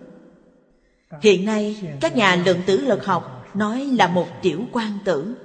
Hiện 1.22 1.46
nay, 1.46 1.96
các 2.02 2.16
nhà 2.16 2.36
lượng 2.36 2.60
tử 2.66 2.82
lực 2.82 3.06
học 3.06 3.46
nói 3.54 3.86
là 3.86 4.08
một 4.08 4.28
tiểu 4.42 4.66
quan 4.72 5.00
tử. 5.06 5.36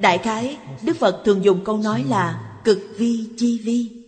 Đại 0.00 0.18
khái, 0.18 0.58
Đức 0.82 0.96
Phật 0.96 1.22
thường 1.24 1.44
dùng 1.44 1.64
câu 1.64 1.78
nói 1.78 2.04
là 2.08 2.58
cực 2.64 2.78
vi 2.96 3.28
chi 3.36 3.60
vi. 3.64 4.04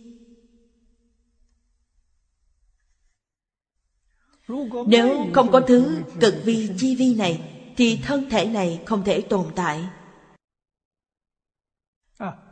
Nếu 4.87 5.25
không 5.33 5.51
có 5.51 5.61
thứ 5.61 5.97
cực 6.19 6.33
vi 6.43 6.69
chi 6.77 6.95
vi 6.95 7.15
này 7.15 7.41
Thì 7.77 7.99
thân 8.03 8.29
thể 8.29 8.45
này 8.45 8.79
không 8.85 9.03
thể 9.03 9.21
tồn 9.21 9.45
tại 9.55 9.83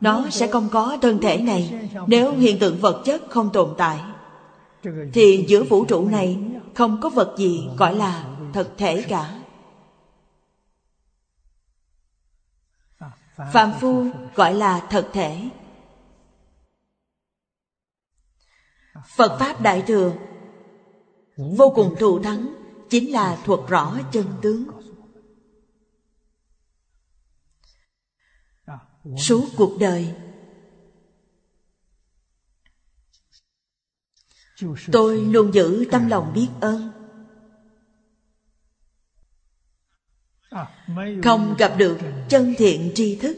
nó 0.00 0.24
sẽ 0.30 0.46
không 0.46 0.68
có 0.72 0.98
thân 1.02 1.20
thể 1.20 1.38
này. 1.38 1.90
Nếu 2.06 2.32
hiện 2.32 2.58
tượng 2.58 2.78
vật 2.80 3.02
chất 3.04 3.22
không 3.30 3.50
tồn 3.52 3.74
tại, 3.78 4.00
Thì 5.12 5.44
giữa 5.48 5.62
vũ 5.62 5.84
trụ 5.84 6.08
này 6.08 6.38
Không 6.74 7.00
có 7.00 7.08
vật 7.08 7.34
gì 7.38 7.68
gọi 7.76 7.94
là 7.94 8.24
thực 8.52 8.78
thể 8.78 9.04
cả. 9.08 9.40
Phạm 13.52 13.72
phu 13.80 14.06
gọi 14.34 14.54
là 14.54 14.86
thật 14.90 15.10
thể. 15.12 15.48
Phật 19.16 19.36
Pháp 19.38 19.60
Đại 19.60 19.82
Thừa, 19.86 20.12
Vô 21.36 21.72
cùng 21.74 21.94
thù 21.98 22.22
thắng, 22.22 22.54
Chính 22.90 23.12
là 23.12 23.38
thuộc 23.44 23.68
rõ 23.68 23.98
chân 24.12 24.26
tướng. 24.42 24.64
Suốt 29.18 29.48
cuộc 29.56 29.76
đời. 29.80 30.14
Tôi 34.92 35.20
luôn 35.20 35.54
giữ 35.54 35.84
tâm 35.90 36.08
lòng 36.08 36.32
biết 36.34 36.48
ơn. 36.60 36.90
Không 41.24 41.54
gặp 41.58 41.74
được 41.78 41.98
chân 42.28 42.54
thiện 42.58 42.92
tri 42.94 43.16
thức. 43.16 43.36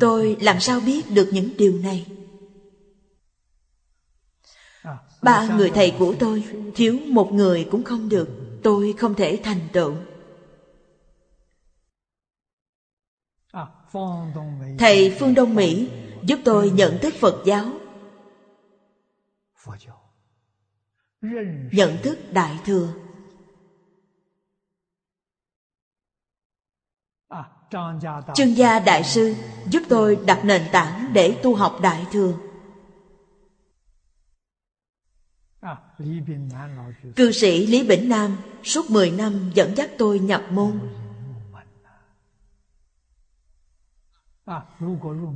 Tôi 0.00 0.36
làm 0.40 0.60
sao 0.60 0.80
biết 0.80 1.10
được 1.10 1.30
những 1.32 1.56
điều 1.58 1.78
này? 1.78 2.06
Ba 5.22 5.56
người 5.56 5.70
thầy 5.70 5.96
của 5.98 6.14
tôi, 6.18 6.44
Thiếu 6.74 6.98
một 7.08 7.30
người 7.32 7.68
cũng 7.70 7.84
không 7.84 8.08
được. 8.08 8.28
Tôi 8.62 8.94
không 8.98 9.14
thể 9.14 9.40
thành 9.44 9.68
tựu. 9.72 9.96
Thầy 14.78 15.16
Phương 15.18 15.34
Đông 15.34 15.54
Mỹ 15.54 15.88
Giúp 16.22 16.38
tôi 16.44 16.70
nhận 16.70 16.98
thức 16.98 17.14
Phật 17.14 17.42
giáo. 17.46 17.64
Nhận 21.72 21.96
thức 22.02 22.18
Đại 22.32 22.58
Thừa. 22.64 22.88
Trương 28.34 28.56
gia 28.56 28.78
Đại 28.78 29.04
Sư 29.04 29.34
Giúp 29.70 29.82
tôi 29.88 30.18
đặt 30.26 30.44
nền 30.44 30.62
tảng 30.72 31.10
để 31.12 31.40
tu 31.42 31.54
học 31.54 31.78
Đại 31.82 32.06
Thừa. 32.12 32.32
Cư 37.16 37.32
sĩ 37.32 37.66
Lý 37.66 37.88
Bỉnh 37.88 38.08
Nam 38.08 38.36
suốt 38.62 38.90
10 38.90 39.10
năm 39.10 39.50
dẫn 39.54 39.76
dắt 39.76 39.90
tôi 39.98 40.18
nhập 40.18 40.42
môn. 40.50 40.80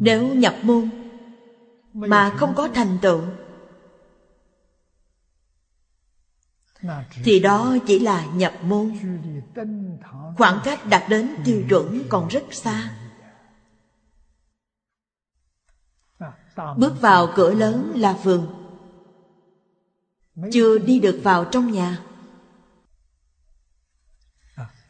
Nếu 0.00 0.34
nhập 0.34 0.54
môn 0.62 0.90
mà 1.92 2.34
không 2.36 2.54
có 2.56 2.68
thành 2.74 2.98
tựu, 3.02 3.22
thì 7.24 7.40
đó 7.40 7.76
chỉ 7.86 7.98
là 7.98 8.26
nhập 8.26 8.54
môn. 8.62 8.98
Khoảng 10.36 10.60
cách 10.64 10.86
đạt 10.86 11.02
đến 11.08 11.34
tiêu 11.44 11.62
chuẩn 11.68 12.02
còn 12.08 12.28
rất 12.28 12.44
xa. 12.50 12.96
Bước 16.76 17.00
vào 17.00 17.32
cửa 17.34 17.54
lớn 17.54 17.92
là 17.94 18.12
vườn. 18.12 18.46
Chưa 20.52 20.78
đi 20.78 21.00
được 21.00 21.20
vào 21.22 21.44
trong 21.44 21.72
nhà 21.72 22.09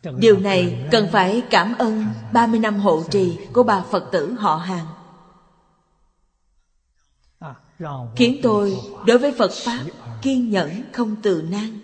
điều 0.02 0.40
này 0.40 0.88
cần 0.90 1.08
phải 1.12 1.42
cảm 1.50 1.74
ơn 1.78 2.04
30 2.32 2.60
năm 2.60 2.76
hộ 2.76 3.02
trì 3.10 3.38
của 3.52 3.62
bà 3.62 3.82
phật 3.90 4.08
tử 4.12 4.32
họ 4.32 4.56
hàng. 4.56 4.86
Khiến 8.16 8.40
tôi 8.42 8.76
đối 9.06 9.18
với 9.18 9.32
phật 9.38 9.50
pháp 9.64 9.84
kiên 10.22 10.50
nhẫn 10.50 10.82
không 10.92 11.16
từ 11.22 11.42
nan. 11.50 11.80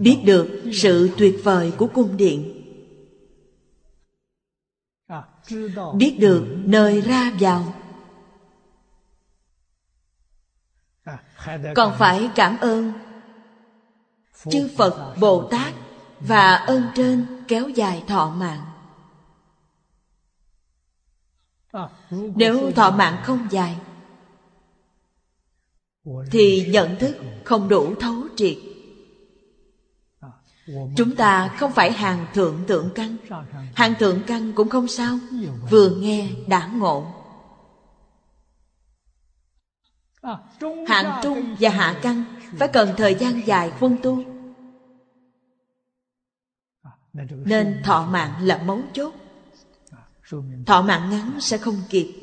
Biết 0.00 0.22
được 0.24 0.70
sự 0.72 1.10
tuyệt 1.18 1.34
vời 1.44 1.72
của 1.78 1.86
cung 1.86 2.16
điện. 2.16 2.54
Biết 5.94 6.16
được 6.20 6.44
nơi 6.64 7.00
ra 7.00 7.32
vào. 7.40 7.74
Còn 11.74 11.96
phải 11.98 12.30
cảm 12.34 12.58
ơn 12.60 12.92
chư 14.50 14.70
phật 14.76 15.14
bồ 15.20 15.48
tát 15.50 15.74
và 16.20 16.54
ơn 16.54 16.82
trên 16.94 17.44
kéo 17.48 17.68
dài 17.68 18.04
thọ 18.06 18.30
mạng. 18.30 18.64
Nếu 22.10 22.72
thọ 22.72 22.90
mạng 22.90 23.22
không 23.24 23.46
dài, 23.50 23.76
thì 26.30 26.66
nhận 26.68 26.96
thức 26.98 27.16
không 27.44 27.68
đủ 27.68 27.94
thấu 28.00 28.14
triệt. 28.36 28.56
Chúng 30.96 31.16
ta 31.16 31.48
không 31.58 31.72
phải 31.72 31.92
hàng 31.92 32.26
thượng 32.34 32.64
tượng 32.66 32.90
căn. 32.94 33.16
Hàng 33.74 33.94
thượng 33.98 34.22
căn 34.26 34.52
cũng 34.52 34.68
không 34.68 34.88
sao, 34.88 35.18
vừa 35.70 35.90
nghe 35.90 36.30
đã 36.46 36.66
ngộ. 36.66 37.06
Hạng 40.86 41.20
trung 41.22 41.56
và 41.60 41.70
hạ 41.70 41.98
căn 42.02 42.37
phải 42.56 42.68
cần 42.68 42.94
thời 42.96 43.14
gian 43.14 43.46
dài 43.46 43.72
quân 43.80 43.96
tu. 44.02 44.22
Nên 47.28 47.82
thọ 47.84 48.06
mạng 48.10 48.34
là 48.40 48.62
mấu 48.62 48.80
chốt. 48.92 49.14
Thọ 50.66 50.82
mạng 50.82 51.10
ngắn 51.10 51.38
sẽ 51.40 51.58
không 51.58 51.82
kịp. 51.88 52.14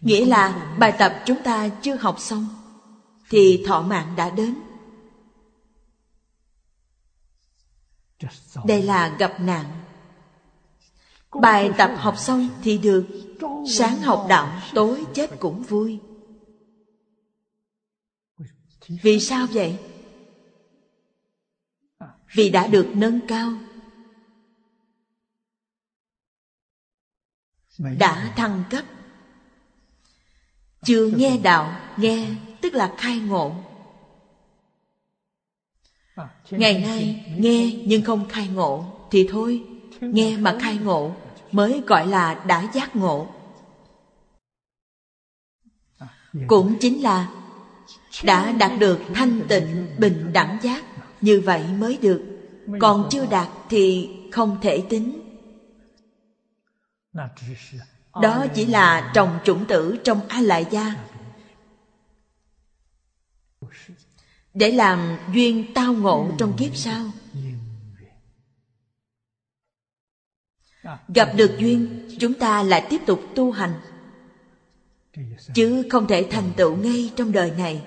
Nghĩa 0.00 0.26
là 0.26 0.74
bài 0.78 0.92
tập 0.98 1.22
chúng 1.26 1.42
ta 1.42 1.68
chưa 1.68 1.94
học 1.96 2.16
xong 2.20 2.48
Thì 3.30 3.64
thọ 3.66 3.82
mạng 3.82 4.14
đã 4.16 4.30
đến. 4.30 4.54
Đây 8.64 8.82
là 8.82 9.16
gặp 9.18 9.40
nạn. 9.40 9.64
Bài 11.40 11.70
tập 11.78 11.90
học 11.96 12.18
xong 12.18 12.48
thì 12.62 12.78
được. 12.78 13.06
Sáng 13.68 13.98
học 14.02 14.26
đạo, 14.28 14.60
tối 14.74 15.04
chết 15.14 15.30
cũng 15.40 15.62
vui 15.62 16.00
vì 18.90 19.20
sao 19.20 19.46
vậy? 19.52 19.76
Vì 22.34 22.50
đã 22.50 22.66
được 22.66 22.92
nâng 22.94 23.20
cao. 23.28 23.52
Đã 27.78 28.32
thăng 28.36 28.64
cấp. 28.70 28.84
Chưa 30.82 31.10
nghe 31.16 31.36
đạo, 31.36 31.80
nghe, 31.96 32.34
tức 32.60 32.74
là 32.74 32.94
khai 32.98 33.20
ngộ. 33.20 33.54
Ngày 36.50 36.78
nay 36.78 37.24
nghe 37.38 37.82
nhưng 37.84 38.02
không 38.02 38.28
khai 38.28 38.48
ngộ 38.48 38.84
thì 39.10 39.26
thôi. 39.30 39.64
Nghe 40.00 40.36
mà 40.36 40.58
khai 40.60 40.78
ngộ 40.78 41.14
mới 41.52 41.82
gọi 41.86 42.06
là 42.06 42.34
đã 42.46 42.62
giác 42.72 42.96
ngộ. 42.96 43.26
Cũng 46.48 46.76
chính 46.80 47.02
là 47.02 47.39
đã 48.24 48.52
đạt 48.52 48.70
được 48.78 49.00
thanh 49.14 49.40
tịnh, 49.48 49.86
bình 49.98 50.32
đẳng 50.32 50.58
giác, 50.62 50.84
như 51.20 51.40
vậy 51.40 51.64
mới 51.78 51.96
được. 51.96 52.22
Còn 52.80 53.08
chưa 53.10 53.26
đạt 53.26 53.48
thì 53.68 54.10
không 54.32 54.58
thể 54.62 54.82
tính. 54.88 55.20
Đó 58.22 58.46
chỉ 58.54 58.66
là 58.66 59.12
trồng 59.14 59.38
chủng 59.44 59.64
tử 59.66 59.96
trong 60.04 60.20
a 60.28 60.40
lại 60.40 60.66
gia 60.70 60.94
để 64.54 64.70
làm 64.70 65.18
duyên 65.32 65.74
tao 65.74 65.92
ngộ 65.92 66.30
trong 66.38 66.56
kiếp 66.56 66.76
sau. 66.76 67.10
Gặp 71.08 71.32
được 71.36 71.56
duyên, 71.58 72.08
chúng 72.20 72.34
ta 72.34 72.62
lại 72.62 72.86
tiếp 72.90 73.00
tục 73.06 73.20
tu 73.34 73.50
hành. 73.50 73.74
Chứ 75.54 75.88
không 75.90 76.06
thể 76.06 76.28
thành 76.30 76.52
tựu 76.56 76.76
ngay 76.76 77.12
trong 77.16 77.32
đời 77.32 77.50
này. 77.50 77.82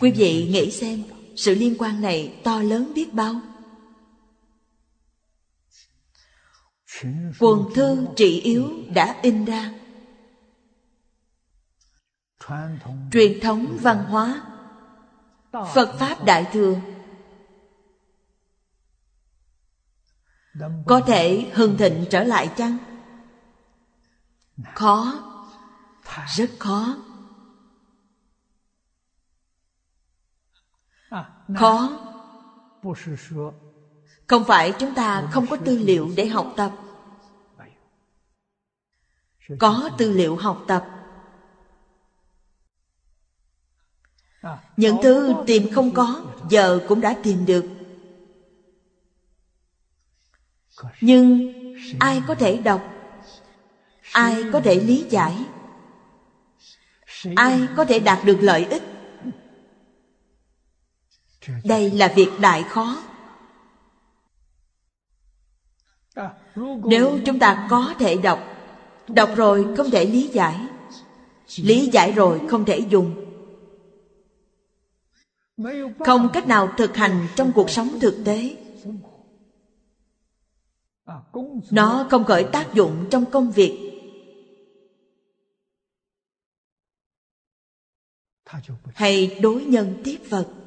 Quý 0.00 0.10
vị 0.10 0.48
nghĩ 0.52 0.70
xem, 0.70 1.04
sự 1.36 1.54
liên 1.54 1.74
quan 1.78 2.00
này 2.00 2.40
to 2.44 2.62
lớn 2.62 2.92
biết 2.94 3.14
bao. 3.14 3.34
Quần 7.38 7.74
thư 7.74 8.06
trị 8.16 8.40
yếu 8.40 8.70
đã 8.94 9.20
in 9.22 9.44
ra. 9.44 9.72
Truyền 13.12 13.40
thống 13.40 13.78
văn 13.80 14.04
hóa. 14.04 14.42
Phật 15.52 15.96
pháp 15.98 16.24
đại 16.24 16.46
thừa. 16.52 16.80
Có 20.86 21.00
thể 21.06 21.50
hưng 21.54 21.76
thịnh 21.76 22.04
trở 22.10 22.24
lại 22.24 22.50
chăng? 22.56 22.78
Khó. 24.74 25.24
Rất 26.36 26.50
khó. 26.58 27.07
Khó 31.54 31.98
không 34.26 34.44
phải 34.44 34.72
chúng 34.78 34.94
ta 34.94 35.28
không 35.30 35.46
có 35.46 35.56
tư 35.56 35.78
liệu 35.78 36.10
để 36.16 36.26
học 36.26 36.52
tập. 36.56 36.72
có 39.58 39.90
tư 39.98 40.12
liệu 40.12 40.36
học 40.36 40.64
tập. 40.66 40.84
những 44.76 44.96
thứ 45.02 45.34
tìm 45.46 45.72
không 45.72 45.94
có 45.94 46.22
giờ 46.48 46.80
cũng 46.88 47.00
đã 47.00 47.16
tìm 47.22 47.46
được. 47.46 47.64
Nhưng 51.00 51.52
ai 52.00 52.22
có 52.26 52.34
thể 52.34 52.56
đọc? 52.56 52.82
Ai 54.12 54.44
có 54.52 54.60
thể 54.60 54.74
lý 54.74 55.06
giải? 55.10 55.44
ai 57.36 57.68
có 57.76 57.84
thể 57.84 57.98
đạt 57.98 58.24
được 58.24 58.38
lợi 58.40 58.64
ích 58.64 58.82
đây 61.64 61.90
là 61.90 62.12
việc 62.16 62.28
đại 62.40 62.62
khó. 62.62 63.02
Nếu 66.84 67.18
chúng 67.26 67.38
ta 67.38 67.66
có 67.70 67.94
thể 67.98 68.16
đọc 68.16 68.40
đọc 69.08 69.30
rồi 69.36 69.66
không 69.76 69.90
thể 69.90 70.04
lý 70.04 70.28
giải. 70.28 70.66
Lý 71.56 71.90
giải 71.92 72.12
rồi 72.12 72.40
không 72.48 72.64
thể 72.64 72.78
dùng. 72.78 73.24
Không 75.98 76.28
cách 76.32 76.46
nào 76.46 76.72
thực 76.76 76.96
hành 76.96 77.26
trong 77.36 77.52
cuộc 77.54 77.70
sống 77.70 78.00
thực 78.00 78.22
tế. 78.24 78.56
Nó 81.70 82.06
không 82.10 82.24
khởi 82.24 82.44
tác 82.52 82.74
dụng 82.74 83.06
trong 83.10 83.30
công 83.30 83.50
việc. 83.50 83.84
Hay 88.94 89.38
đối 89.42 89.64
nhân 89.64 90.00
tiếp 90.04 90.18
vật. 90.28 90.57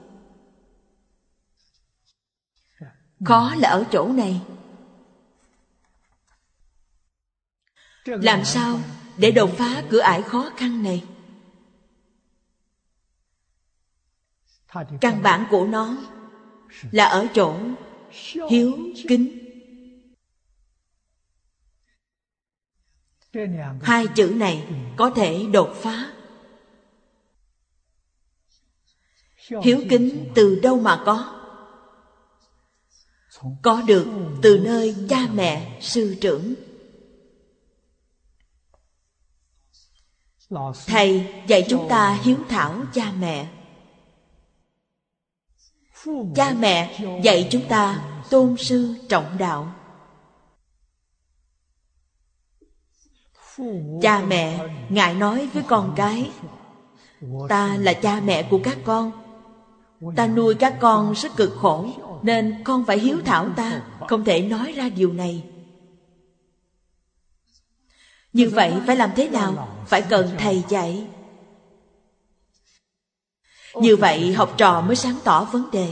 Khó 3.26 3.56
là 3.58 3.70
ở 3.70 3.84
chỗ 3.92 4.08
này. 4.08 4.42
Làm 8.06 8.46
sao 8.46 8.80
để 9.18 9.32
đột 9.32 9.50
phá 9.58 9.84
cửa 9.90 10.00
ải 10.00 10.22
khó 10.22 10.52
khăn 10.58 10.84
này? 10.84 11.04
Căn 15.02 15.22
bản 15.22 15.48
của 15.50 15.68
nó 15.68 15.98
là 16.92 17.06
ở 17.06 17.28
chỗ 17.34 17.60
hiếu 18.50 18.78
kính. 19.08 19.38
Hai 23.82 24.08
chữ 24.16 24.34
này 24.36 24.68
có 24.98 25.10
thể 25.10 25.46
đột 25.54 25.74
phá. 25.76 26.12
Hiếu 29.64 29.84
kính 29.90 30.32
từ 30.36 30.60
đâu 30.64 30.80
mà 30.80 31.04
có? 31.06 31.41
Có 33.62 33.82
được 33.82 34.08
từ 34.42 34.58
nơi 34.58 34.96
cha 35.10 35.28
mẹ, 35.34 35.78
sư 35.82 36.18
trưởng. 36.22 36.54
Thầy 40.88 41.44
dạy 41.48 41.66
chúng 41.70 41.88
ta 41.90 42.20
hiếu 42.24 42.38
thảo 42.50 42.76
cha 42.94 43.12
mẹ. 43.20 43.48
Cha 46.36 46.54
mẹ 46.60 47.00
dạy 47.24 47.48
chúng 47.52 47.68
ta 47.70 48.04
tôn 48.30 48.56
sư 48.58 48.96
trọng 49.10 49.38
đạo. 49.38 49.76
Cha 54.02 54.22
mẹ 54.28 54.70
ngại 54.90 55.14
nói 55.14 55.50
với 55.54 55.64
con 55.68 55.94
cái, 55.96 56.32
ta 57.50 57.78
là 57.78 57.94
cha 57.94 58.22
mẹ 58.26 58.48
của 58.52 58.60
các 58.64 58.78
con. 58.86 59.12
Ta 60.16 60.28
nuôi 60.28 60.56
các 60.56 60.78
con 60.80 61.14
rất 61.14 61.36
cực 61.36 61.54
khổ 61.56 61.90
nên 62.24 62.64
con 62.64 62.86
phải 62.86 63.00
hiếu 63.00 63.18
thảo 63.26 63.50
ta, 63.56 63.82
không 64.08 64.24
thể 64.24 64.42
nói 64.42 64.72
ra 64.72 64.90
điều 64.90 65.14
này. 65.14 65.44
Như 68.34 68.50
vậy 68.50 68.74
phải 68.88 68.96
làm 68.96 69.10
thế 69.16 69.30
nào? 69.30 69.78
Phải 69.88 70.02
cần 70.02 70.30
thầy 70.38 70.64
dạy. 70.70 71.08
Như 73.76 73.96
vậy 73.96 74.34
học 74.34 74.54
trò 74.58 74.82
mới 74.82 74.96
sáng 74.96 75.16
tỏ 75.24 75.44
vấn 75.44 75.72
đề. 75.72 75.88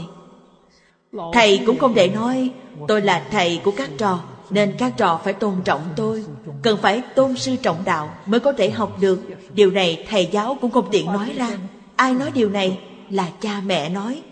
Thầy 1.32 1.60
cũng 1.66 1.78
không 1.78 1.94
thể 1.94 2.08
nói, 2.08 2.50
tôi 2.88 3.02
là 3.02 3.26
thầy 3.30 3.60
của 3.64 3.72
các 3.76 3.90
trò, 3.98 4.24
nên 4.50 4.74
các 4.78 4.92
trò 4.96 5.20
phải 5.24 5.32
tôn 5.32 5.62
trọng 5.64 5.92
tôi. 5.96 6.24
Cần 6.62 6.78
phải 6.82 7.02
tôn 7.14 7.36
sư 7.36 7.56
trọng 7.56 7.84
đạo 7.84 8.14
mới 8.26 8.40
có 8.40 8.52
thể 8.52 8.70
học 8.70 8.96
được. 9.00 9.20
Điều 9.54 9.70
này 9.70 10.06
thầy 10.08 10.28
giáo 10.32 10.58
cũng 10.60 10.70
không 10.70 10.88
tiện 10.92 11.06
nói 11.06 11.32
ra. 11.36 11.58
Ai 11.96 12.14
nói 12.14 12.30
điều 12.34 12.50
này? 12.50 12.80
Là 13.10 13.30
cha 13.40 13.60
mẹ 13.60 13.88
nói 13.88 14.22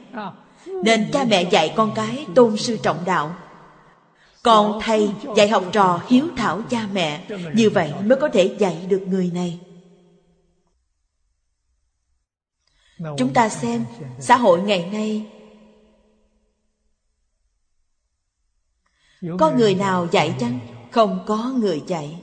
nên 0.85 1.11
cha 1.13 1.25
mẹ 1.25 1.43
dạy 1.51 1.73
con 1.77 1.93
cái 1.95 2.27
tôn 2.35 2.57
sư 2.57 2.77
trọng 2.83 3.05
đạo. 3.05 3.37
Còn 4.43 4.81
thầy 4.83 5.15
dạy 5.37 5.49
học 5.49 5.65
trò 5.73 6.01
hiếu 6.07 6.29
thảo 6.37 6.63
cha 6.71 6.87
mẹ, 6.93 7.25
như 7.55 7.71
vậy 7.71 7.93
mới 8.05 8.19
có 8.21 8.29
thể 8.29 8.57
dạy 8.59 8.87
được 8.89 9.03
người 9.07 9.31
này. 9.31 9.61
Chúng 12.99 13.33
ta 13.35 13.49
xem 13.49 13.85
xã 14.21 14.37
hội 14.37 14.61
ngày 14.63 14.89
nay. 14.93 15.27
Có 19.39 19.51
người 19.51 19.75
nào 19.75 20.09
dạy 20.13 20.35
chăng? 20.39 20.59
Không 20.91 21.21
có 21.27 21.53
người 21.57 21.83
dạy. 21.87 22.23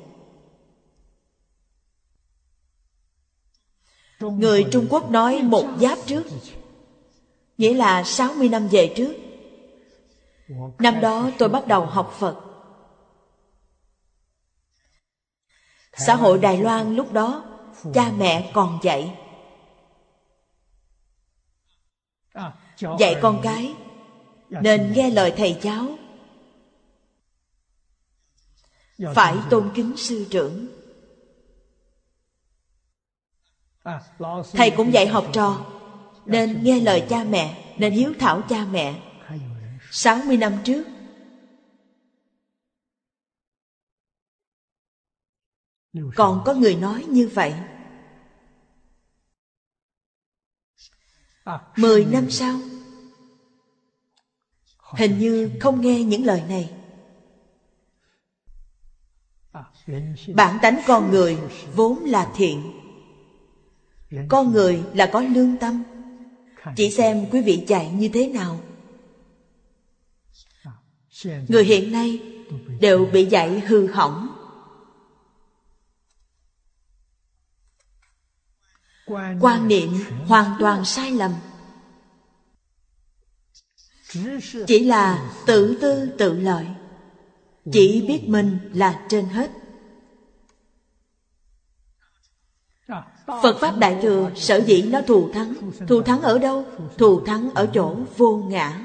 Người 4.19 4.65
trung 4.71 4.87
quốc 4.89 5.09
nói 5.09 5.41
một 5.43 5.65
giáp 5.79 5.99
trước 6.05 6.27
nghĩa 7.57 7.73
là 7.73 8.03
60 8.03 8.49
năm 8.49 8.67
về 8.67 8.93
trước. 8.97 9.13
Năm 10.79 11.01
đó 11.01 11.29
tôi 11.39 11.49
bắt 11.49 11.67
đầu 11.67 11.85
học 11.85 12.13
phật. 12.19 12.41
Xã 15.97 16.15
hội 16.15 16.37
đài 16.37 16.57
loan 16.57 16.95
lúc 16.95 17.13
đó, 17.13 17.45
cha 17.93 18.11
mẹ 18.17 18.51
còn 18.53 18.79
dạy. 18.83 19.17
Dạy 22.99 23.15
con 23.21 23.39
cái, 23.43 23.75
nên 24.49 24.93
nghe 24.95 25.09
lời 25.09 25.33
thầy 25.37 25.59
giáo. 25.61 25.97
Phải 29.15 29.37
tôn 29.49 29.71
kính 29.75 29.97
sư 29.97 30.27
trưởng. 30.31 30.67
Thầy 34.53 34.71
cũng 34.77 34.93
dạy 34.93 35.07
học 35.07 35.25
trò 35.33 35.74
nên 36.25 36.53
dạ, 36.53 36.59
nghe 36.61 36.77
dạ, 36.77 36.83
lời 36.83 36.99
dạ. 36.99 37.07
cha 37.09 37.23
mẹ, 37.23 37.75
nên 37.77 37.93
hiếu 37.93 38.13
thảo 38.19 38.41
cha 38.49 38.65
mẹ. 38.71 39.01
60 39.91 40.37
năm 40.37 40.53
trước, 40.63 40.83
còn 46.15 46.41
có 46.45 46.53
người 46.53 46.75
nói 46.75 47.05
như 47.09 47.29
vậy. 47.33 47.53
Mười 51.77 52.05
năm 52.05 52.31
sau, 52.31 52.59
hình 54.77 55.19
như 55.19 55.51
không 55.59 55.81
nghe 55.81 56.03
những 56.03 56.25
lời 56.25 56.43
này. 56.49 56.71
Bản 60.35 60.59
tánh 60.61 60.81
con 60.87 61.11
người 61.11 61.37
vốn 61.75 61.99
là 61.99 62.31
thiện 62.35 62.71
Con 64.29 64.51
người 64.51 64.83
là 64.93 65.09
có 65.13 65.21
lương 65.21 65.57
tâm 65.57 65.83
chỉ 66.75 66.91
xem 66.91 67.25
quý 67.31 67.41
vị 67.41 67.65
dạy 67.67 67.91
như 67.91 68.09
thế 68.13 68.27
nào. 68.27 68.59
Người 71.47 71.63
hiện 71.63 71.91
nay 71.91 72.21
đều 72.79 73.05
bị 73.05 73.25
dạy 73.25 73.59
hư 73.59 73.87
hỏng. 73.87 74.27
Quan 79.41 79.67
niệm 79.67 79.89
hoàn 80.27 80.55
toàn 80.59 80.85
sai 80.85 81.11
lầm. 81.11 81.33
Chỉ 84.67 84.79
là 84.79 85.33
tự 85.45 85.77
tư 85.81 86.09
tự 86.17 86.39
lợi. 86.39 86.65
Chỉ 87.71 88.05
biết 88.07 88.23
mình 88.27 88.59
là 88.73 89.05
trên 89.09 89.25
hết. 89.25 89.51
Phật 93.27 93.57
Pháp 93.59 93.77
Đại 93.77 93.99
Thừa 94.01 94.31
sở 94.35 94.61
dĩ 94.61 94.81
nó 94.81 95.01
thù 95.01 95.29
thắng. 95.33 95.53
Thù 95.87 96.01
thắng 96.01 96.21
ở 96.21 96.39
đâu? 96.39 96.65
Thù 96.97 97.25
thắng 97.25 97.49
ở 97.53 97.67
chỗ 97.73 97.95
vô 98.17 98.37
ngã. 98.37 98.81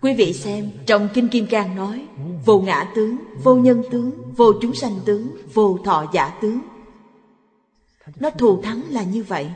Quý 0.00 0.14
vị 0.14 0.32
xem 0.32 0.70
trong 0.86 1.08
Kinh 1.14 1.28
Kim 1.28 1.46
Cang 1.46 1.76
nói 1.76 2.06
Vô 2.44 2.60
ngã 2.60 2.92
tướng, 2.94 3.16
vô 3.42 3.56
nhân 3.56 3.82
tướng, 3.90 4.32
vô 4.36 4.52
chúng 4.62 4.74
sanh 4.74 5.00
tướng, 5.04 5.36
vô 5.54 5.78
thọ 5.84 6.10
giả 6.12 6.38
tướng. 6.42 6.60
Nó 8.20 8.30
thù 8.30 8.62
thắng 8.62 8.82
là 8.90 9.02
như 9.02 9.22
vậy. 9.22 9.50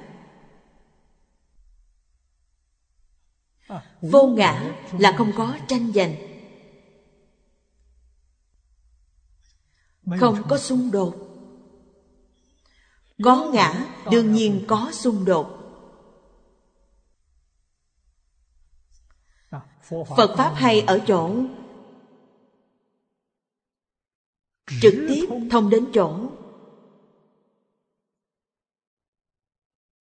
Vô 4.01 4.27
ngã 4.27 4.73
là 4.99 5.15
không 5.19 5.33
có 5.37 5.57
tranh 5.67 5.93
giành. 5.93 6.15
Không 10.21 10.43
có 10.49 10.59
xung 10.59 10.91
đột. 10.91 11.30
Có 13.25 13.51
ngã, 13.53 13.87
đương 14.11 14.33
nhiên 14.33 14.65
có 14.69 14.91
xung 14.93 15.25
đột. 15.25 15.57
Phật 20.17 20.35
Pháp 20.37 20.53
hay 20.57 20.81
ở 20.81 21.01
chỗ? 21.07 21.35
Trực 24.83 24.95
tiếp 25.09 25.27
thông 25.51 25.71
đến 25.71 25.91
chỗ. 25.95 26.31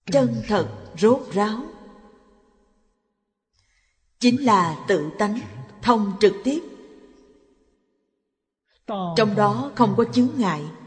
Chân 0.05 0.41
thật, 0.47 0.91
rốt 0.97 1.21
ráo. 1.31 1.63
Chính 4.19 4.45
là 4.45 4.85
tự 4.87 5.11
tánh, 5.19 5.39
Thông 5.81 6.13
trực 6.19 6.33
tiếp. 6.43 6.59
Trong 8.87 9.35
đó 9.35 9.71
không 9.75 9.95
có 9.97 10.05
chướng 10.13 10.31
ngại. 10.37 10.78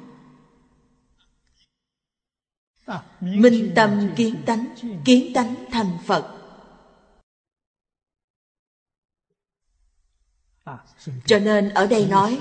Minh 3.21 3.73
tâm 3.75 4.11
kiến 4.17 4.43
tánh 4.47 4.75
Kiến 5.05 5.33
tánh 5.35 5.55
thành 5.71 5.99
Phật. 6.07 6.39
Cho 11.27 11.39
nên 11.39 11.69
ở 11.69 11.87
đây 11.87 12.07
nói, 12.07 12.41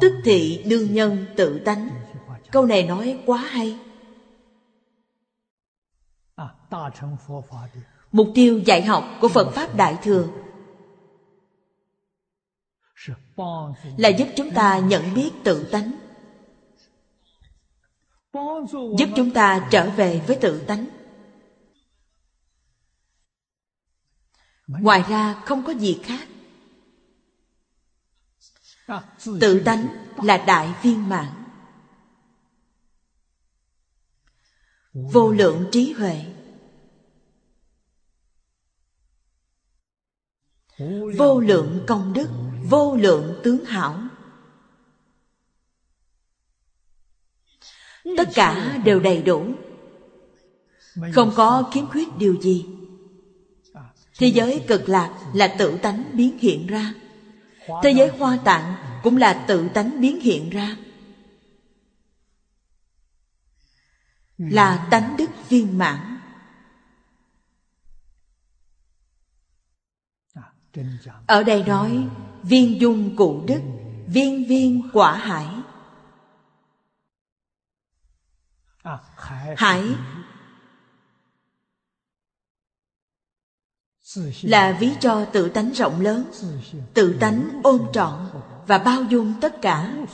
Tức 0.00 0.12
thị 0.24 0.64
đương 0.66 0.94
nhân 0.94 1.26
tự 1.36 1.58
tánh. 1.64 1.88
Câu 2.50 2.66
này 2.66 2.82
nói 2.82 3.18
quá 3.26 3.38
hay. 3.38 3.78
Mục 8.12 8.28
tiêu 8.34 8.58
dạy 8.58 8.82
học 8.82 9.04
của 9.20 9.28
Phật 9.28 9.50
Pháp 9.54 9.76
Đại 9.76 9.98
Thừa 10.02 10.28
Là 13.96 14.08
giúp 14.08 14.28
chúng 14.36 14.50
ta 14.50 14.78
nhận 14.78 15.14
biết 15.14 15.30
tự 15.44 15.68
tánh. 15.72 16.01
Giúp 18.32 19.08
chúng 19.16 19.30
ta 19.30 19.68
trở 19.70 19.90
về 19.90 20.22
với 20.26 20.38
tự 20.40 20.64
tánh. 20.66 20.86
Ngoài 24.66 25.04
ra, 25.08 25.42
không 25.46 25.64
có 25.64 25.72
gì 25.72 26.00
khác. 26.04 26.28
Tự 29.40 29.62
tánh 29.64 29.86
là 30.16 30.44
đại 30.46 30.74
viên 30.82 31.08
mãn. 31.08 31.44
Vô 34.92 35.32
lượng 35.32 35.68
trí 35.72 35.92
huệ. 35.92 36.24
Vô 41.18 41.40
lượng 41.40 41.84
công 41.88 42.12
đức, 42.12 42.28
vô 42.70 42.96
lượng 42.96 43.40
tướng 43.44 43.64
hảo. 43.64 44.00
Tất 48.16 48.28
cả 48.34 48.78
đều 48.84 49.00
đầy 49.00 49.22
đủ. 49.22 49.46
Không 51.12 51.32
có 51.36 51.70
khiếm 51.72 51.86
khuyết 51.86 52.08
điều 52.18 52.40
gì. 52.40 52.66
Thế 54.18 54.26
giới 54.26 54.64
cực 54.66 54.88
lạc 54.88 55.20
là 55.34 55.54
tự 55.58 55.78
tánh 55.82 56.04
biến 56.12 56.38
hiện 56.38 56.66
ra. 56.66 56.94
Thế 57.82 57.90
giới 57.90 58.08
hoa 58.08 58.38
tạng 58.44 58.74
cũng 59.02 59.16
là 59.16 59.44
tự 59.48 59.68
tánh 59.68 60.00
biến 60.00 60.20
hiện 60.20 60.50
ra. 60.50 60.76
Là 64.38 64.88
tánh 64.90 65.14
đức 65.18 65.30
viên 65.48 65.78
mãn. 65.78 66.18
Ở 71.26 71.42
đây 71.42 71.64
nói, 71.66 72.08
viên 72.42 72.80
dung 72.80 73.16
cụ 73.16 73.44
đức, 73.46 73.60
Viên 74.12 74.44
viên 74.48 74.90
quả 74.92 75.16
hải. 75.16 75.46
À, 78.82 78.98
Hải 79.56 79.96
là 84.42 84.76
ví 84.80 84.90
cho 85.00 85.24
tự 85.24 85.48
tánh 85.48 85.70
rộng 85.72 86.00
lớn, 86.00 86.30
tự 86.94 87.16
tánh 87.20 87.60
ôm 87.64 87.86
trọn 87.92 88.30
và 88.66 88.78
bao 88.78 89.02
dung 89.02 89.34
tất 89.40 89.62
cả. 89.62 90.06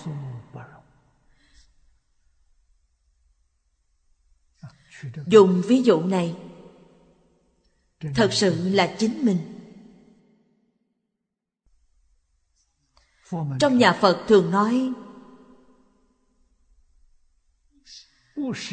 Dùng 5.27 5.63
ví 5.67 5.83
dụ 5.83 6.03
này, 6.03 6.37
thật 8.15 8.29
sự 8.33 8.69
là 8.69 8.95
chính 8.99 9.25
mình. 9.25 9.55
Trong 13.61 13.79
nhà 13.79 13.93
phật 13.93 14.25
thường 14.29 14.51
nói 14.51 14.93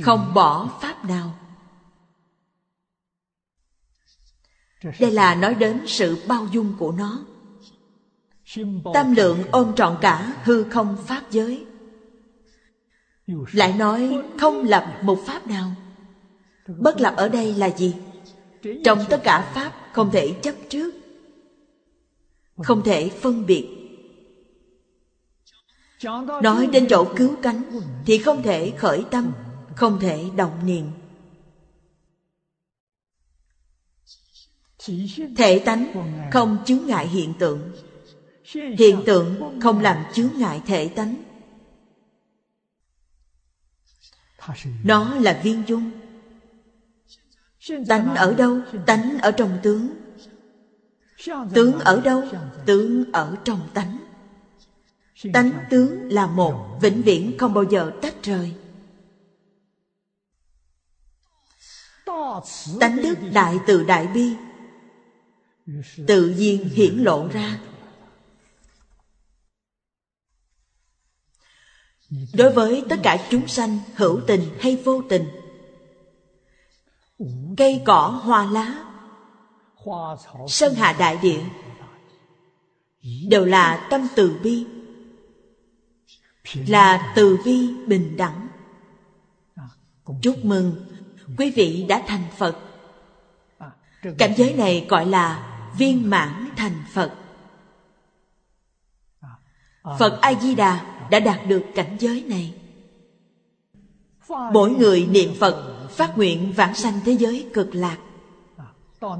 không 0.01 0.33
bỏ 0.33 0.69
pháp 0.81 1.05
nào 1.05 1.33
đây 4.99 5.11
là 5.11 5.35
nói 5.35 5.55
đến 5.55 5.81
sự 5.87 6.17
bao 6.27 6.47
dung 6.51 6.73
của 6.79 6.91
nó. 6.91 7.25
Tam 8.93 9.15
lượng 9.15 9.43
ôm 9.51 9.75
trọn 9.75 9.97
cả 10.01 10.33
hư 10.43 10.63
không 10.63 10.97
pháp 11.05 11.21
giới. 11.31 11.65
Lại 13.27 13.73
nói 13.73 14.21
không 14.39 14.63
lập 14.63 14.99
một 15.01 15.19
pháp 15.25 15.47
nào. 15.47 15.71
Bất 16.77 17.01
lập 17.01 17.13
ở 17.17 17.29
đây 17.29 17.53
là 17.53 17.69
gì? 17.69 17.95
Trong 18.83 18.99
tất 19.09 19.21
cả 19.23 19.51
pháp 19.53 19.73
không 19.93 20.11
thể 20.11 20.35
chấp 20.41 20.55
trước 20.69 20.95
không 22.63 22.83
thể 22.83 23.09
phân 23.09 23.45
biệt. 23.45 23.67
Nói 26.43 26.67
đến 26.67 26.87
chỗ 26.89 27.05
cứu 27.15 27.35
cánh 27.41 27.63
thì 28.05 28.17
không 28.17 28.43
thể 28.43 28.73
khởi 28.77 29.05
tâm 29.11 29.31
không 29.75 29.99
thể 29.99 30.29
động 30.35 30.65
niệm. 30.65 30.91
Thể 35.37 35.59
tánh 35.65 35.93
không 36.31 36.57
chướng 36.65 36.85
ngại 36.85 37.07
hiện 37.07 37.33
tượng. 37.39 37.71
Hiện 38.53 39.03
tượng 39.05 39.59
không 39.61 39.79
làm 39.79 40.05
chướng 40.13 40.29
ngại 40.37 40.61
thể 40.65 40.87
tánh. 40.87 41.15
Nó 44.83 45.15
là 45.15 45.41
viên 45.43 45.63
dung. 45.67 45.91
Tánh 47.87 48.15
ở 48.15 48.33
đâu? 48.33 48.59
Tánh 48.85 49.17
ở 49.21 49.31
trong 49.31 49.57
tướng. 49.63 49.87
Tướng 51.53 51.79
ở 51.79 52.01
đâu? 52.01 52.23
Tướng 52.65 53.11
ở 53.11 53.35
trong 53.43 53.69
tánh. 53.73 53.97
Tánh 55.33 55.51
tướng 55.69 56.11
là 56.11 56.27
một 56.27 56.77
vĩnh 56.81 57.01
viễn 57.01 57.37
không 57.37 57.53
bao 57.53 57.63
giờ 57.63 57.91
tách 58.01 58.23
rời. 58.23 58.53
Tánh 62.79 63.01
đức 63.01 63.15
đại 63.33 63.59
từ 63.67 63.83
đại 63.83 64.07
bi. 64.07 64.33
Tự 66.07 66.29
nhiên 66.29 66.69
hiển 66.69 66.95
lộ 66.95 67.27
ra. 67.27 67.59
Đối 72.33 72.53
với 72.53 72.83
tất 72.89 72.99
cả 73.03 73.27
chúng 73.29 73.47
sanh, 73.47 73.79
hữu 73.95 74.21
tình 74.27 74.41
hay 74.59 74.75
vô 74.75 75.01
tình, 75.09 75.27
cây 77.57 77.81
cỏ, 77.85 78.07
hoa 78.23 78.45
lá, 78.45 78.83
sơn 80.47 80.73
hà 80.75 80.93
đại 80.93 81.17
địa, 81.21 81.41
đều 83.29 83.45
là 83.45 83.87
tâm 83.89 84.07
từ 84.15 84.39
bi. 84.43 84.65
Là 86.67 87.13
từ 87.15 87.37
bi 87.45 87.73
bình 87.87 88.17
đẳng. 88.17 88.47
Chúc 90.21 90.45
mừng 90.45 90.85
quý 91.37 91.51
vị 91.55 91.85
đã 91.89 92.03
thành 92.07 92.23
phật. 92.37 92.57
Cảnh 94.17 94.33
giới 94.37 94.53
này 94.53 94.85
gọi 94.89 95.05
là 95.05 95.51
viên 95.77 96.09
mãn 96.09 96.49
thành 96.57 96.83
phật. 96.93 97.13
Phật 99.99 100.19
a 100.21 100.33
di 100.33 100.55
đà 100.55 101.07
đã 101.09 101.19
đạt 101.19 101.39
được 101.47 101.63
cảnh 101.75 101.97
giới 101.99 102.23
này. 102.27 102.53
Mỗi 104.27 104.71
người 104.71 105.05
niệm 105.05 105.33
phật, 105.39 105.87
phát 105.89 106.17
nguyện 106.17 106.53
vãng 106.55 106.75
sanh 106.75 106.99
thế 107.05 107.11
giới 107.11 107.49
cực 107.53 107.75
lạc. 107.75 107.97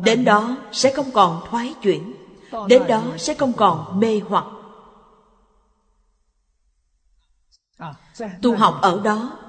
Đến 0.03 0.25
đó 0.25 0.57
sẽ 0.71 0.93
không 0.95 1.11
còn 1.11 1.43
thoái 1.49 1.73
chuyển, 1.81 2.13
đến 2.67 2.83
đó 2.87 3.03
sẽ 3.17 3.33
không 3.33 3.53
còn 3.53 3.99
mê 3.99 4.21
hoặc. 4.27 4.45
Tu 8.41 8.55
học 8.55 8.79
ở 8.81 9.01
đó 9.03 9.44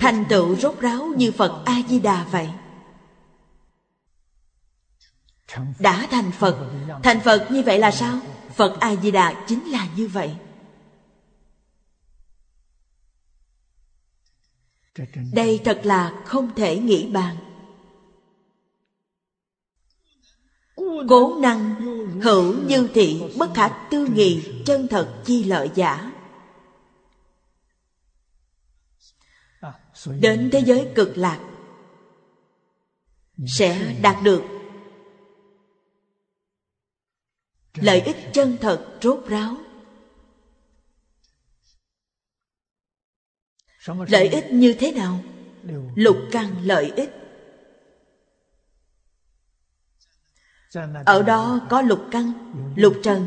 thành 0.00 0.24
tựu 0.28 0.56
rốt 0.56 0.80
ráo 0.80 1.06
như 1.16 1.32
phật 1.32 1.62
a 1.64 1.82
di 1.88 2.00
đà 2.00 2.24
vậy. 2.30 2.48
Đã 5.78 6.06
thành 6.10 6.30
phật. 6.32 6.70
Thành 7.02 7.20
phật 7.20 7.48
như 7.50 7.62
vậy 7.62 7.78
là 7.78 7.90
sao? 7.90 8.20
Phật 8.54 8.80
a 8.80 8.96
di 8.96 9.10
đà 9.10 9.44
chính 9.48 9.70
là 9.70 9.88
như 9.96 10.08
vậy. 10.08 10.34
Đây 15.32 15.60
thật 15.64 15.80
là 15.84 16.22
không 16.24 16.54
thể 16.54 16.78
nghĩ 16.78 17.06
bàn. 17.06 17.36
Cố 21.08 21.38
năng, 21.40 21.74
hữu 22.22 22.54
như 22.66 22.88
thị, 22.94 23.22
bất 23.38 23.54
khả 23.54 23.68
tư 23.68 24.06
nghị, 24.14 24.62
chân 24.66 24.88
thật, 24.88 25.22
chi 25.24 25.44
lợi 25.44 25.70
giả. 25.74 26.13
Đến 30.06 30.48
thế 30.52 30.60
giới 30.60 30.88
cực 30.94 31.16
lạc 31.16 31.40
sẽ 33.46 33.94
đạt 34.02 34.16
được 34.24 34.42
lợi 37.74 38.00
ích 38.00 38.16
chân 38.32 38.56
thật 38.60 38.98
rốt 39.02 39.24
ráo. 39.28 39.56
Lợi 43.86 44.28
ích 44.28 44.44
như 44.52 44.74
thế 44.78 44.92
nào? 44.92 45.20
Lục 45.94 46.16
căn 46.32 46.66
lợi 46.66 46.92
ích. 46.96 47.10
Ở 51.06 51.22
đó 51.22 51.66
có 51.70 51.82
lục 51.82 52.04
căn, 52.10 52.32
lục 52.76 52.94
trần, 53.02 53.26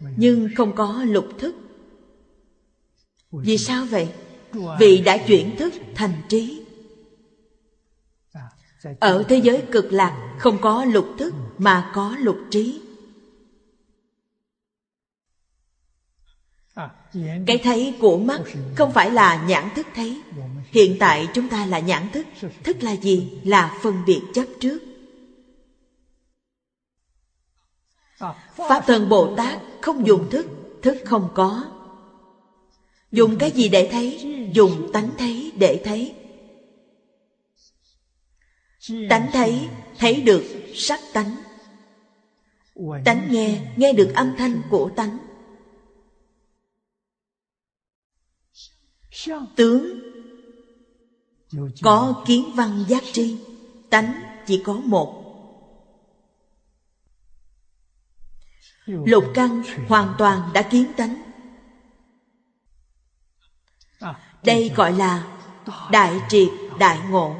nhưng 0.00 0.48
không 0.56 0.74
có 0.76 1.04
lục 1.04 1.26
thức. 1.38 1.54
Vì 3.30 3.58
sao 3.58 3.86
vậy? 3.86 4.12
Vì 4.78 5.00
đã 5.00 5.18
chuyển 5.26 5.56
thức 5.56 5.74
thành 5.94 6.12
trí. 6.28 6.64
Ở 9.00 9.24
thế 9.28 9.36
giới 9.36 9.62
cực 9.72 9.92
lạc, 9.92 10.36
không 10.38 10.58
có 10.60 10.84
lục 10.84 11.06
thức 11.18 11.34
mà 11.58 11.90
có 11.94 12.16
lục 12.18 12.38
trí. 12.50 12.80
Cái 17.46 17.60
thấy 17.62 17.96
của 18.00 18.18
mắt 18.18 18.40
không 18.76 18.92
phải 18.92 19.10
là 19.10 19.44
nhãn 19.46 19.68
thức 19.74 19.86
thấy. 19.94 20.22
Hiện 20.70 20.96
tại 21.00 21.28
chúng 21.34 21.48
ta 21.48 21.66
là 21.66 21.78
nhãn 21.78 22.10
thức. 22.12 22.26
Thức 22.64 22.82
là 22.82 22.96
gì? 22.96 23.40
Là 23.44 23.78
phân 23.82 24.04
biệt 24.06 24.22
chấp 24.34 24.44
trước. 24.60 24.78
Pháp 28.56 28.84
thân 28.86 29.08
bồ 29.08 29.36
tát 29.36 29.58
không 29.80 30.06
dùng 30.06 30.30
thức. 30.30 30.46
Thức 30.82 30.96
không 31.04 31.28
có 31.34 31.64
dùng 33.12 33.38
cái 33.38 33.50
gì 33.50 33.68
để 33.68 33.88
thấy? 33.92 34.18
Dùng 34.52 34.90
tánh 34.92 35.10
thấy 35.18 35.52
để 35.58 35.82
thấy. 35.84 36.14
Tánh 39.10 39.30
thấy 39.32 39.68
thấy 39.98 40.22
được 40.22 40.44
sắc 40.74 41.00
tánh. 41.12 41.36
Tánh 43.04 43.28
nghe 43.30 43.72
nghe 43.76 43.92
được 43.92 44.12
âm 44.14 44.34
thanh 44.38 44.62
của 44.70 44.90
tánh. 44.96 45.18
Tướng 49.56 50.00
có 51.82 52.24
kiến 52.26 52.52
văn 52.56 52.84
giác 52.88 53.02
tri, 53.12 53.36
tánh 53.90 54.22
chỉ 54.46 54.62
có 54.66 54.72
một. 54.74 55.20
Lục 58.86 59.24
căn 59.34 59.62
hoàn 59.88 60.14
toàn 60.18 60.50
đã 60.54 60.68
kiến 60.70 60.92
tánh. 60.96 61.29
Đây 64.44 64.72
gọi 64.76 64.92
là 64.92 65.26
đại 65.90 66.20
triệt 66.28 66.48
đại 66.78 66.98
ngộ, 67.10 67.36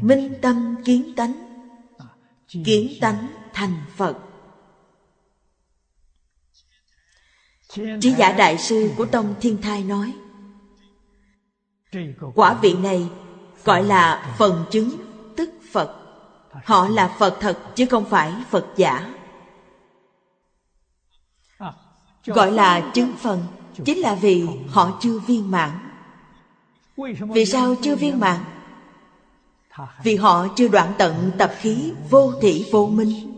minh 0.00 0.34
tâm 0.42 0.76
kiến 0.84 1.12
tánh 1.16 1.48
kiến 2.48 2.92
tánh 3.00 3.28
thành 3.52 3.82
phật. 3.96 4.18
Trí 8.00 8.14
giả 8.18 8.32
đại 8.32 8.58
sư 8.58 8.90
của 8.96 9.06
tông 9.06 9.34
thiên 9.40 9.62
thai 9.62 9.84
nói, 9.84 10.14
quả 12.34 12.54
vị 12.54 12.74
này 12.74 13.08
gọi 13.64 13.84
là 13.84 14.34
phần 14.38 14.64
chứng 14.70 14.90
tức 15.36 15.50
phật. 15.72 15.94
Họ 16.64 16.88
là 16.88 17.16
phật 17.18 17.36
thật 17.40 17.58
chứ 17.74 17.86
không 17.86 18.04
phải 18.04 18.32
phật 18.50 18.66
giả. 18.76 19.14
Gọi 22.24 22.52
là 22.52 22.90
chứng 22.94 23.12
phần 23.16 23.46
chính 23.84 23.98
là 23.98 24.14
vì 24.14 24.46
họ 24.68 24.98
chưa 25.00 25.18
viên 25.18 25.50
mãn 25.50 25.87
vì 27.34 27.44
sao 27.44 27.74
chưa 27.82 27.96
viên 27.96 28.20
mãn? 28.20 28.40
Vì 30.02 30.16
họ 30.16 30.48
chưa 30.56 30.68
đoạn 30.68 30.92
tận 30.98 31.30
tập 31.38 31.52
khí 31.58 31.92
vô 32.10 32.32
thị 32.40 32.66
vô 32.72 32.86
minh. 32.86 33.34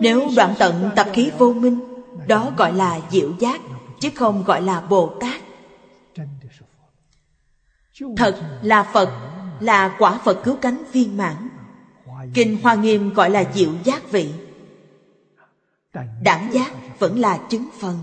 Nếu 0.00 0.28
đoạn 0.36 0.54
tận 0.58 0.90
tập 0.96 1.08
khí 1.12 1.30
vô 1.38 1.52
minh 1.52 1.80
đó 2.26 2.52
gọi 2.56 2.72
là 2.72 3.00
diệu 3.10 3.32
giác 3.38 3.60
chứ 4.00 4.10
không 4.14 4.44
gọi 4.44 4.62
là 4.62 4.80
bồ 4.80 5.18
tát. 5.20 5.40
Thật 8.16 8.58
là 8.62 8.82
phật 8.82 9.10
là 9.60 9.96
quả 9.98 10.18
phật 10.24 10.40
cứu 10.44 10.56
cánh 10.56 10.82
viên 10.92 11.16
mãn. 11.16 11.48
Kinh 12.34 12.62
hoa 12.62 12.74
nghiêm 12.74 13.14
gọi 13.14 13.30
là 13.30 13.44
diệu 13.54 13.70
giác 13.84 14.10
vị. 14.10 14.32
Đẳng 16.22 16.52
giác 16.52 16.72
vẫn 16.98 17.18
là 17.18 17.38
chứng 17.48 17.68
phần 17.80 17.98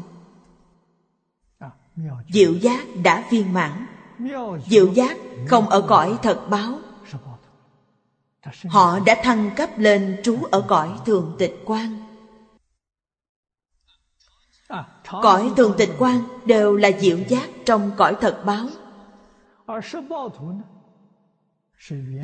diệu 2.30 2.54
giác 2.54 2.86
đã 3.04 3.28
viên 3.30 3.54
mãn. 3.54 3.86
Diệu 4.68 4.94
giác 4.94 5.18
không 5.48 5.70
ở 5.70 5.82
cõi 5.82 6.18
thật 6.24 6.48
báo. 6.50 6.80
Họ 8.68 9.00
đã 9.00 9.16
thăng 9.24 9.52
cấp 9.56 9.70
lên 9.78 10.18
trú 10.24 10.38
ở 10.52 10.62
cõi 10.68 10.90
thường 11.06 11.36
tịch 11.40 11.62
quan 11.66 12.06
cõi 15.22 15.52
thường 15.58 15.76
tịch 15.78 15.90
quan 16.00 16.20
đều 16.46 16.76
là 16.76 16.92
diệu 17.00 17.18
giác 17.28 17.50
trong 17.66 17.92
cõi 17.98 18.16
thật 18.22 18.44
báo. 18.46 18.68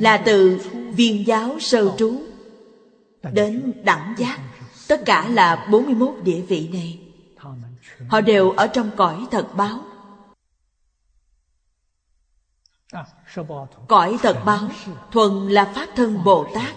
Là 0.00 0.16
từ 0.16 0.60
viên 0.92 1.26
giáo 1.26 1.58
sơ 1.60 1.96
trú 1.98 2.22
đến 3.32 3.72
đẳng 3.84 4.14
giác. 4.18 4.38
Tất 4.88 5.02
cả 5.04 5.28
là 5.28 5.68
41 5.70 6.14
địa 6.24 6.40
vị 6.40 6.68
này 6.72 7.01
họ 8.08 8.20
đều 8.20 8.50
ở 8.50 8.66
trong 8.66 8.90
cõi 8.96 9.26
thật 9.30 9.48
báo. 9.56 9.80
Cõi 13.88 14.18
thật 14.22 14.42
báo 14.44 14.68
thuần 15.12 15.48
là 15.48 15.72
pháp 15.74 15.88
thân 15.96 16.24
bồ 16.24 16.46
tát. 16.54 16.76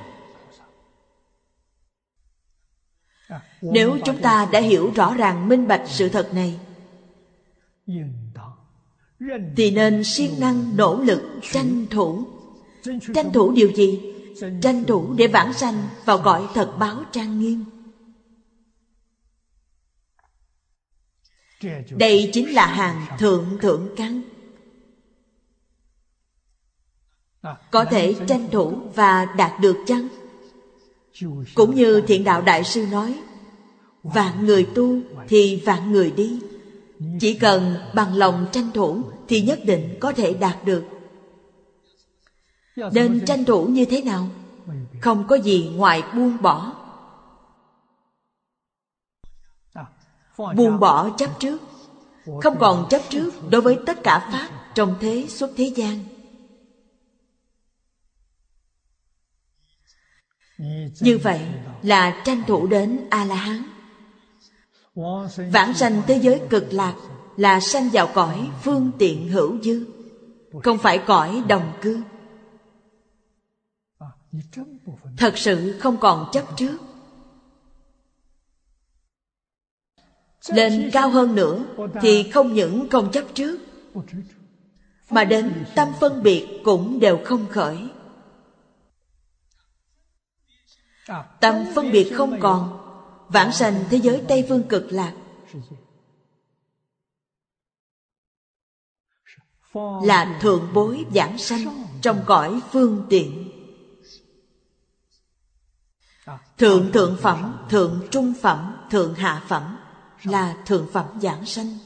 Nếu 3.62 3.98
chúng 4.06 4.22
ta 4.22 4.48
đã 4.52 4.60
hiểu 4.60 4.92
rõ 4.96 5.14
ràng 5.14 5.50
minh 5.50 5.68
bạch 5.68 5.84
sự 5.86 6.10
thật 6.10 6.34
này 6.34 6.60
thì 9.58 9.72
nên 9.72 10.04
siêng 10.04 10.40
năng 10.40 10.78
nỗ 10.78 11.02
lực 11.02 11.22
tranh 11.42 11.86
thủ. 11.90 12.28
Tranh 13.14 13.34
thủ 13.34 13.52
điều 13.52 13.72
gì? 13.72 14.14
Tranh 14.62 14.84
thủ 14.84 15.14
để 15.14 15.28
vãng 15.28 15.54
sanh 15.54 15.88
vào 16.06 16.22
cõi 16.24 16.48
thật 16.54 16.74
báo 16.80 17.04
trang 17.12 17.40
nghiêm 17.40 17.75
đây 21.90 22.30
chính 22.34 22.54
là 22.54 22.66
hàng 22.66 23.06
thượng 23.20 23.58
thượng 23.62 23.90
căn 23.96 24.22
có 27.72 27.86
thể 27.86 28.16
tranh 28.28 28.48
thủ 28.52 28.74
và 28.96 29.26
đạt 29.26 29.60
được 29.62 29.78
chăng? 29.88 30.08
Cũng 31.56 31.76
như 31.76 32.02
thiện 32.02 32.24
đạo 32.24 32.42
đại 32.42 32.64
sư 32.64 32.86
nói, 32.92 33.20
Vạn 34.14 34.46
người 34.46 34.68
tu 34.76 35.00
thì 35.28 35.62
vạn 35.66 35.92
người 35.92 36.12
đi. 36.12 36.40
Chỉ 37.20 37.34
cần 37.34 37.76
bằng 37.94 38.16
lòng 38.16 38.46
tranh 38.52 38.72
thủ 38.74 39.02
Thì 39.28 39.42
nhất 39.42 39.60
định 39.66 39.98
có 40.00 40.12
thể 40.12 40.34
đạt 40.34 40.66
được. 40.66 40.84
Nên 42.76 43.26
tranh 43.26 43.46
thủ 43.46 43.66
như 43.66 43.86
thế 43.86 44.02
nào? 44.02 44.28
Không 45.02 45.28
có 45.28 45.36
gì 45.36 45.72
ngoài 45.76 46.04
buông 46.16 46.38
bỏ. 46.42 46.85
Buông 50.38 50.80
bỏ 50.80 51.10
chấp 51.18 51.30
trước. 51.40 51.58
Không 52.44 52.58
còn 52.60 52.88
chấp 52.90 53.02
trước 53.10 53.32
đối 53.50 53.62
với 53.62 53.80
tất 53.86 54.04
cả 54.04 54.30
Pháp 54.32 54.50
Trong 54.76 54.96
thế 55.00 55.26
xuất 55.30 55.52
thế 55.58 55.72
gian. 55.76 56.04
Như 61.00 61.18
vậy 61.24 61.42
là 61.82 62.22
tranh 62.26 62.44
thủ 62.48 62.68
đến 62.68 63.08
A-la-hán. 63.10 63.64
Vãng 65.52 65.74
sanh 65.74 66.02
thế 66.08 66.20
giới 66.22 66.42
cực 66.50 66.74
lạc 66.74 66.96
Là 67.38 67.60
sanh 67.60 67.90
vào 67.90 68.08
cõi 68.14 68.50
phương 68.64 68.92
tiện 68.98 69.30
hữu 69.30 69.62
dư, 69.62 69.86
Không 70.64 70.78
phải 70.78 70.98
cõi 70.98 71.44
đồng 71.48 71.74
cư. 71.82 72.02
Thật 75.18 75.38
sự 75.38 75.80
không 75.80 75.98
còn 75.98 76.30
chấp 76.32 76.44
trước. 76.58 76.78
Lên 80.50 80.90
cao 80.94 81.10
hơn 81.10 81.36
nữa 81.36 81.66
Thì 82.02 82.32
không 82.32 82.54
những 82.54 82.90
không 82.90 83.12
chấp 83.12 83.26
trước 83.34 83.60
Mà 85.10 85.24
đến 85.24 85.66
tâm 85.76 85.88
phân 86.00 86.24
biệt 86.24 86.62
cũng 86.64 87.00
đều 87.00 87.20
không 87.26 87.46
khởi. 87.52 87.78
Tâm 91.40 91.56
phân 91.76 91.92
biệt 91.92 92.14
không 92.14 92.40
còn 92.40 92.82
Vãng 93.30 93.52
sanh 93.52 93.84
thế 93.90 93.98
giới 93.98 94.24
Tây 94.28 94.46
Phương 94.50 94.64
cực 94.64 94.88
lạc. 94.90 95.14
Là 100.04 100.40
thượng 100.42 100.74
bối 100.74 101.06
giảng 101.16 101.38
sanh 101.38 101.86
Trong 102.02 102.24
cõi 102.26 102.60
phương 102.72 103.06
tiện. 103.10 103.52
Thượng 106.58 106.92
thượng 106.92 107.18
phẩm, 107.22 107.66
thượng 107.70 108.08
trung 108.12 108.34
phẩm, 108.42 108.76
thượng 108.92 109.14
hạ 109.14 109.44
phẩm. 109.48 109.78
Là 110.26 110.56
thượng 110.66 110.88
phẩm 110.94 111.06
giảng 111.22 111.46
sanh. 111.46 111.78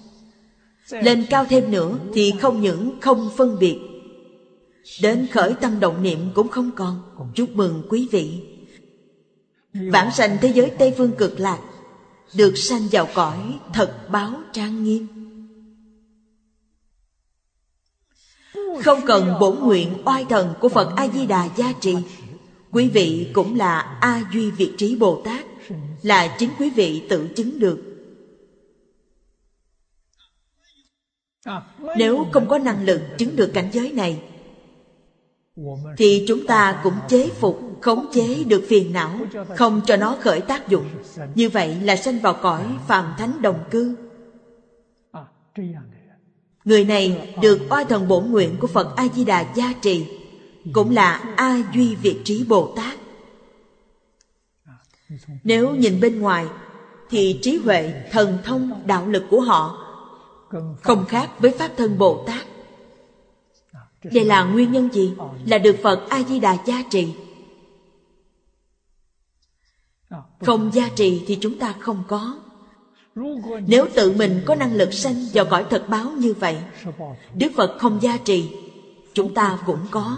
Lên 0.90 1.26
cao 1.30 1.46
thêm 1.50 1.72
nữa 1.72 2.00
Thì 2.14 2.34
không 2.42 2.62
những 2.62 2.98
không 3.02 3.30
phân 3.38 3.60
biệt 3.60 3.80
Đến 5.02 5.28
khởi 5.32 5.54
tâm 5.54 5.80
động 5.80 6.04
niệm 6.04 6.20
cũng 6.36 6.48
không 6.48 6.72
còn. 6.76 7.02
Chúc 7.36 7.50
mừng 7.56 7.84
quý 7.90 8.08
vị. 8.12 8.42
Vãng 9.74 10.12
sanh 10.12 10.38
thế 10.42 10.52
giới 10.56 10.70
Tây 10.70 10.94
Phương 10.98 11.12
cực 11.12 11.40
lạc 11.40 11.60
Được 12.34 12.58
sanh 12.58 12.88
vào 12.92 13.08
cõi 13.14 13.60
thật 13.74 14.10
báo 14.12 14.34
trang 14.54 14.84
nghiêm. 14.84 15.08
Không 18.84 19.00
cần 19.06 19.34
bổn 19.40 19.60
nguyện 19.60 19.94
oai 20.06 20.26
thần 20.30 20.54
của 20.60 20.70
Phật 20.70 20.94
A-di-đà 20.96 21.50
gia 21.56 21.74
trì. 21.74 21.96
Quý 22.72 22.90
vị 22.90 23.28
cũng 23.34 23.58
là 23.58 23.80
A 24.02 24.24
Duy 24.34 24.52
Việt 24.52 24.74
Trí 24.78 24.96
Bồ 24.96 25.22
Tát 25.26 25.46
Là 26.02 26.36
chính 26.40 26.50
quý 26.60 26.70
vị 26.70 27.02
tự 27.10 27.28
chứng 27.36 27.60
được 27.60 27.89
Nếu 31.98 32.26
không 32.32 32.48
có 32.48 32.58
năng 32.58 32.86
lực 32.86 33.02
chứng 33.18 33.36
được 33.36 33.52
cảnh 33.54 33.70
giới 33.72 33.92
này, 33.92 34.22
Thì 35.98 36.26
chúng 36.28 36.48
ta 36.48 36.80
cũng 36.84 36.94
chế 37.08 37.30
phục, 37.30 37.62
khống 37.82 38.06
chế 38.14 38.44
được 38.44 38.64
phiền 38.68 38.94
não, 38.94 39.20
không 39.56 39.82
cho 39.86 39.96
nó 39.96 40.18
khởi 40.20 40.42
tác 40.42 40.68
dụng. 40.68 40.86
Như 41.36 41.50
vậy 41.50 41.76
là 41.84 41.96
sanh 41.96 42.20
vào 42.20 42.34
cõi 42.34 42.64
phàm 42.88 43.14
thánh 43.18 43.42
đồng 43.42 43.60
cư. 43.72 43.96
Người 46.66 46.84
này 46.86 47.36
được 47.42 47.60
oai 47.70 47.86
thần 47.86 48.08
bổn 48.08 48.32
nguyện 48.32 48.56
của 48.60 48.68
phật 48.68 48.96
a 48.96 49.08
di 49.16 49.26
đà 49.26 49.54
gia 49.56 49.74
trì, 49.82 50.06
cũng 50.74 50.92
là 50.92 51.34
a 51.36 51.64
duy 51.74 51.96
việt 51.96 52.22
trí 52.24 52.44
bồ 52.44 52.74
tát 52.76 53.00
nếu 55.44 55.76
nhìn 55.76 56.00
bên 56.00 56.20
ngoài, 56.20 56.46
thì 57.10 57.40
trí 57.42 57.58
huệ 57.58 57.94
thần 58.12 58.38
thông, 58.44 58.82
đạo 58.86 59.08
lực 59.08 59.24
của 59.30 59.42
họ 59.42 59.89
không 60.82 61.06
khác 61.06 61.30
với 61.40 61.52
pháp 61.52 61.72
thân 61.78 61.98
bồ 61.98 62.24
tát. 62.28 62.46
Đây 64.04 64.26
là 64.26 64.44
nguyên 64.44 64.72
nhân 64.72 64.90
gì? 64.94 65.14
Là 65.46 65.58
được 65.58 65.76
phật 65.84 66.10
a 66.10 66.24
di 66.24 66.40
đà 66.40 66.58
gia 66.66 66.84
trì. 66.90 67.14
Không 70.42 70.72
gia 70.74 70.90
trì 70.90 71.24
thì 71.28 71.38
chúng 71.42 71.60
ta 71.60 71.76
không 71.80 72.04
có. 72.08 72.40
Nếu 73.68 73.88
tự 73.96 74.12
mình 74.12 74.42
có 74.46 74.56
năng 74.56 74.74
lực 74.74 74.94
sanh 74.94 75.26
vào 75.34 75.46
cõi 75.46 75.66
thật 75.70 75.86
báo 75.90 76.12
như 76.12 76.34
vậy, 76.34 76.58
đức 77.34 77.52
phật 77.56 77.78
không 77.80 78.02
gia 78.02 78.18
trì, 78.18 78.50
chúng 79.14 79.34
ta 79.34 79.60
cũng 79.66 79.88
có. 79.92 80.18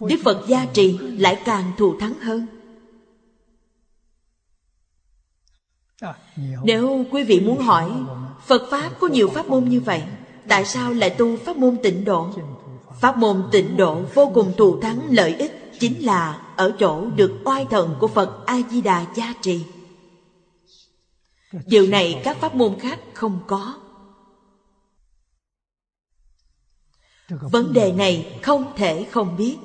Đức 0.00 0.16
phật 0.24 0.44
gia 0.48 0.66
trì 0.66 0.98
lại 0.98 1.42
càng 1.44 1.72
thù 1.78 1.98
thắng 2.00 2.14
hơn. 2.14 2.46
Nếu 6.64 7.06
quý 7.10 7.24
vị 7.24 7.40
muốn 7.40 7.58
hỏi, 7.58 7.90
phật 8.46 8.62
pháp 8.70 8.90
có 9.00 9.08
nhiều 9.08 9.28
pháp 9.28 9.46
môn 9.46 9.64
như 9.64 9.80
vậy, 9.80 10.02
tại 10.48 10.64
sao 10.64 10.92
lại 10.92 11.10
tu 11.10 11.36
pháp 11.36 11.56
môn 11.56 11.76
tịnh 11.82 12.04
độ 12.04 12.30
pháp 13.00 13.16
môn 13.16 13.48
tịnh 13.52 13.76
độ 13.76 14.02
vô 14.14 14.30
cùng 14.34 14.52
thù 14.56 14.80
thắng 14.80 15.06
lợi 15.10 15.34
ích 15.34 15.70
chính 15.80 16.04
là 16.04 16.52
ở 16.56 16.72
chỗ 16.78 17.06
được 17.16 17.40
oai 17.44 17.66
thần 17.70 17.96
của 18.00 18.08
Phật 18.08 18.46
A-di-đà 18.46 19.06
gia 19.14 19.34
trì. 19.42 19.64
Điều 21.66 21.86
này 21.86 22.20
các 22.24 22.36
pháp 22.36 22.54
môn 22.54 22.78
khác 22.80 23.00
không 23.14 23.40
có. 23.46 23.74
Vấn 27.28 27.72
đề 27.72 27.92
này 27.92 28.40
không 28.42 28.72
thể 28.76 29.06
không 29.10 29.36
biết. 29.36 29.56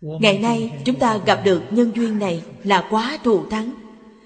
Ngày 0.00 0.38
nay, 0.38 0.82
chúng 0.84 0.98
ta 0.98 1.16
gặp 1.16 1.42
được 1.44 1.62
nhân 1.70 1.92
duyên 1.94 2.18
này 2.18 2.44
là 2.62 2.86
quá 2.90 3.18
thù 3.24 3.46
thắng. 3.50 3.83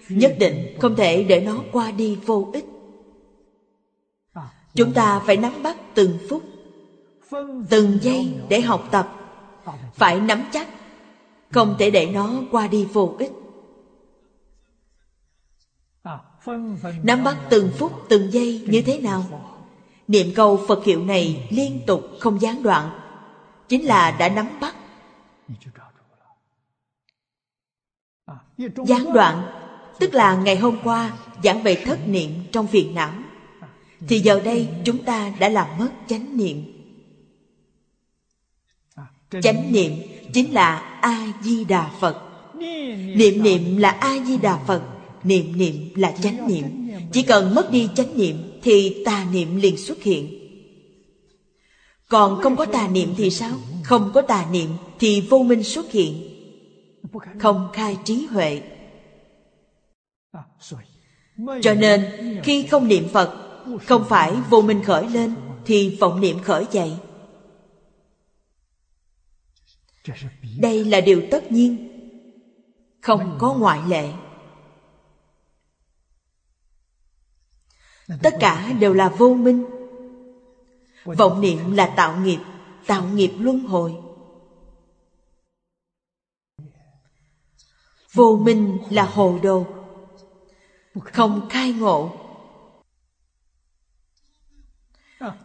Nhất 0.09 0.37
định 0.39 0.77
không 0.81 0.97
thể 0.97 1.25
để 1.25 1.41
nó 1.41 1.63
qua 1.73 1.91
đi 1.91 2.19
vô 2.27 2.51
ích. 2.53 2.65
Chúng 4.75 4.93
ta 4.93 5.21
phải 5.27 5.37
nắm 5.37 5.63
bắt 5.63 5.77
từng 5.95 6.19
phút, 6.29 6.43
từng 7.71 7.99
giây 8.03 8.35
để 8.49 8.61
học 8.61 8.89
tập. 8.91 9.15
Phải 9.95 10.21
nắm 10.21 10.45
chắc 10.53 10.69
không 11.51 11.77
thể 11.79 11.91
để 11.91 12.07
nó 12.07 12.33
qua 12.51 12.67
đi 12.67 12.85
vô 12.93 13.17
ích. 13.19 13.33
Nắm 17.03 17.25
bắt 17.25 17.37
từng 17.51 17.71
phút 17.79 17.93
từng 18.09 18.33
giây 18.33 18.65
như 18.67 18.83
thế 18.83 19.01
nào? 19.01 19.25
Niệm 20.09 20.27
câu 20.37 20.61
phật 20.69 20.85
hiệu 20.85 21.05
này 21.05 21.49
liên 21.51 21.81
tục 21.87 22.03
không 22.21 22.41
gián 22.41 22.63
đoạn 22.63 23.01
chính 23.69 23.87
là 23.87 24.17
đã 24.19 24.29
nắm 24.29 24.49
bắt. 24.61 24.75
Gián 28.87 29.13
đoạn 29.13 29.58
tức 29.99 30.15
là 30.15 30.37
ngày 30.37 30.57
hôm 30.57 30.79
qua, 30.85 31.13
giảng 31.45 31.63
về 31.63 31.75
thất 31.75 32.09
niệm 32.09 32.31
trong 32.53 32.67
phiền 32.67 32.95
não. 32.95 33.13
Thì 34.09 34.21
giờ 34.21 34.41
đây, 34.45 34.69
chúng 34.85 35.05
ta 35.05 35.33
đã 35.39 35.49
làm 35.49 35.67
mất 35.79 35.91
chánh 36.07 36.37
niệm. 36.37 36.63
Chánh 39.43 39.73
niệm 39.73 39.93
chính 40.33 40.53
là 40.53 40.77
a 41.03 41.33
di 41.43 41.65
đà 41.65 41.91
phật. 42.01 42.23
Niệm 43.17 43.43
niệm 43.43 43.77
là 43.77 43.91
a 43.91 44.25
di 44.27 44.39
đà 44.39 44.59
phật, 44.67 44.83
niệm 45.25 45.59
niệm 45.59 45.75
là 45.95 46.15
chánh 46.23 46.49
niệm. 46.49 46.65
Chỉ 47.13 47.23
cần 47.23 47.55
mất 47.55 47.71
đi 47.71 47.89
chánh 47.95 48.17
niệm 48.19 48.37
thì 48.63 49.05
tà 49.05 49.27
niệm 49.33 49.57
liền 49.57 49.77
xuất 49.77 50.03
hiện. 50.03 50.35
Còn 52.09 52.43
không 52.43 52.57
có 52.57 52.65
tà 52.65 52.89
niệm 52.89 53.15
thì 53.17 53.31
sao? 53.31 53.53
Không 53.83 54.11
có 54.15 54.23
tà 54.23 54.47
niệm 54.53 54.71
thì 54.99 55.21
vô 55.21 55.39
minh 55.39 55.63
xuất 55.63 55.93
hiện. 55.93 56.29
Không 57.39 57.69
khai 57.73 57.97
trí 58.05 58.27
huệ 58.31 58.63
cho 61.63 61.75
nên, 61.75 62.11
khi 62.45 62.67
không 62.67 62.89
niệm 62.89 63.09
phật, 63.13 63.61
không 63.87 64.05
phải 64.09 64.37
vô 64.51 64.63
minh 64.63 64.83
khởi 64.85 65.09
lên, 65.09 65.35
thì 65.65 65.97
vọng 66.01 66.21
niệm 66.21 66.39
khởi 66.43 66.67
dậy. 66.71 66.97
Đây 70.61 70.85
là 70.85 71.01
điều 71.01 71.23
tất 71.31 71.53
nhiên, 71.53 71.89
không 73.01 73.37
có 73.41 73.55
ngoại 73.55 73.81
lệ. 73.89 74.13
Tất 78.23 78.35
cả 78.41 78.73
đều 78.81 78.95
là 78.95 79.09
vô 79.09 79.35
minh. 79.35 79.65
Vọng 81.05 81.41
niệm 81.41 81.73
là 81.73 81.95
tạo 81.97 82.21
nghiệp 82.21 82.39
tạo 82.89 83.09
nghiệp 83.09 83.33
luân 83.39 83.61
hồi. 83.61 83.97
Vô 88.13 88.37
minh 88.43 88.79
là 88.91 89.05
hồ 89.05 89.39
đồ 89.43 89.67
không 90.95 91.49
khai 91.51 91.73
ngộ. 91.73 92.17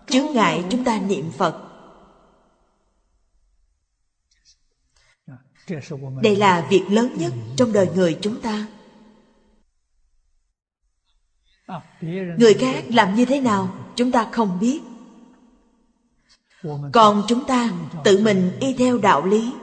Chướng 0.08 0.34
ngại 0.34 0.66
chúng 0.70 0.84
ta 0.84 1.00
niệm 1.00 1.32
phật. 1.32 1.70
Đây 6.22 6.36
là 6.36 6.68
việc 6.70 6.84
lớn 6.90 7.14
nhất 7.18 7.34
trong 7.58 7.74
đời 7.74 7.90
người 7.96 8.18
chúng 8.22 8.42
ta. 8.42 8.68
Người 12.38 12.54
khác 12.54 12.84
làm 12.90 13.16
như 13.16 13.26
thế 13.26 13.40
nào, 13.40 13.84
Chúng 13.96 14.12
ta 14.12 14.30
không 14.32 14.60
biết. 14.60 14.82
Còn 16.94 17.24
chúng 17.28 17.46
ta 17.46 17.72
tự 18.04 18.24
mình 18.24 18.52
y 18.60 18.74
theo 18.74 18.98
đạo 18.98 19.26
lý, 19.26 19.54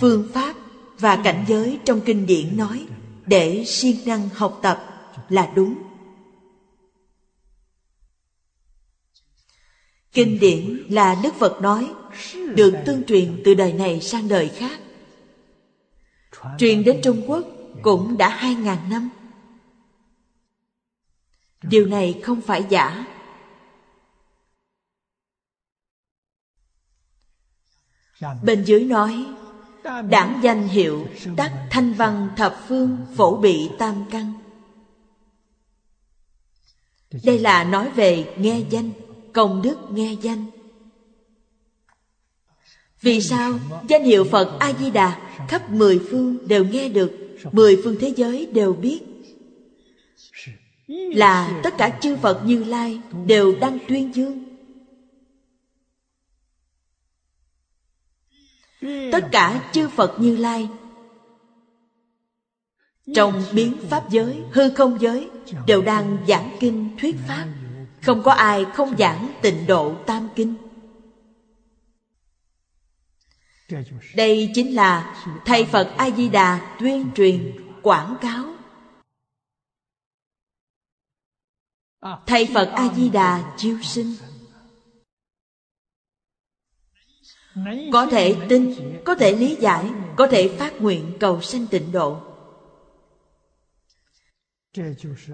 Phương 0.00 0.28
pháp 0.34 0.56
và 0.98 1.20
cảnh 1.24 1.44
giới 1.48 1.78
trong 1.84 2.00
kinh 2.00 2.26
điển 2.26 2.56
nói. 2.56 2.86
Để 3.26 3.64
siêng 3.66 4.06
năng 4.06 4.28
học 4.28 4.58
tập 4.62 4.84
là 5.28 5.52
đúng. 5.54 5.74
Kinh 10.12 10.38
điển 10.40 10.86
là 10.90 11.20
Đức 11.22 11.34
Phật 11.34 11.60
nói, 11.62 11.94
Được 12.32 12.74
tương 12.86 13.04
truyền 13.04 13.42
từ 13.44 13.54
đời 13.54 13.72
này 13.72 14.00
sang 14.00 14.28
đời 14.28 14.48
khác. 14.48 14.80
Truyền 16.58 16.84
đến 16.84 17.00
Trung 17.02 17.22
Quốc 17.26 17.44
cũng 17.82 18.16
đã 18.16 18.28
hai 18.28 18.54
ngàn 18.54 18.90
năm. 18.90 19.10
Điều 21.62 21.86
này 21.86 22.20
không 22.24 22.40
phải 22.40 22.64
giả. 22.68 23.06
Bên 28.42 28.64
dưới 28.64 28.84
nói 28.84 29.26
Đảng 30.10 30.40
danh 30.42 30.68
hiệu 30.68 31.06
Đắc 31.36 31.52
thanh 31.70 31.92
văn 31.92 32.28
thập 32.36 32.64
phương 32.68 32.96
phổ 33.16 33.36
bị 33.36 33.70
tam 33.78 33.94
căn. 34.10 34.32
Đây 37.24 37.38
là 37.38 37.64
nói 37.64 37.90
về 37.90 38.34
nghe 38.38 38.62
danh, 38.70 38.90
Công 39.32 39.62
đức 39.62 39.76
nghe 39.90 40.16
danh. 40.22 40.46
Vì 43.00 43.20
sao 43.20 43.52
danh 43.88 44.02
hiệu 44.04 44.24
Phật 44.24 44.56
A-di-đà 44.60 45.18
Khắp 45.48 45.70
mười 45.70 46.00
phương 46.10 46.48
đều 46.48 46.64
nghe 46.64 46.88
được, 46.88 47.12
Mười 47.52 47.80
phương 47.84 47.96
thế 48.00 48.12
giới 48.16 48.46
đều 48.46 48.72
biết? 48.72 49.00
Là 50.88 51.60
tất 51.62 51.74
cả 51.78 51.98
chư 52.00 52.16
Phật 52.16 52.42
Như 52.46 52.64
Lai 52.64 53.00
Đều 53.26 53.54
đang 53.60 53.78
tuyên 53.88 54.14
dương. 54.14 54.45
Tất 59.12 59.28
cả 59.32 59.70
chư 59.72 59.88
Phật 59.88 60.16
Như 60.20 60.36
Lai. 60.36 60.68
Trong 63.14 63.42
biến 63.52 63.76
Pháp 63.90 64.10
giới, 64.10 64.42
hư 64.52 64.70
không 64.70 65.00
giới 65.00 65.30
Đều 65.66 65.82
đang 65.82 66.18
giảng 66.28 66.56
kinh 66.60 66.96
thuyết 67.00 67.16
Pháp. 67.28 67.46
Không 68.02 68.22
có 68.22 68.32
ai 68.32 68.64
không 68.74 68.96
giảng 68.98 69.32
tịnh 69.42 69.66
độ 69.66 69.94
tam 70.06 70.28
kinh. 70.34 70.54
Đây 74.14 74.50
chính 74.54 74.74
là 74.74 75.24
Thầy 75.44 75.64
Phật 75.64 75.94
A-di-đà 75.96 76.76
tuyên 76.78 77.10
truyền, 77.16 77.52
quảng 77.82 78.16
cáo. 78.20 78.44
Thầy 82.26 82.48
Phật 82.54 82.70
A-di-đà 82.74 83.54
chiêu 83.56 83.78
sinh. 83.82 84.14
Có 87.92 88.06
thể 88.06 88.36
tin 88.48 88.74
có 89.04 89.14
thể 89.14 89.32
lý 89.32 89.56
giải 89.60 89.90
có 90.16 90.26
thể 90.26 90.56
phát 90.58 90.80
nguyện 90.80 91.12
cầu 91.20 91.40
sanh 91.40 91.66
tịnh 91.66 91.92
độ. 91.92 92.20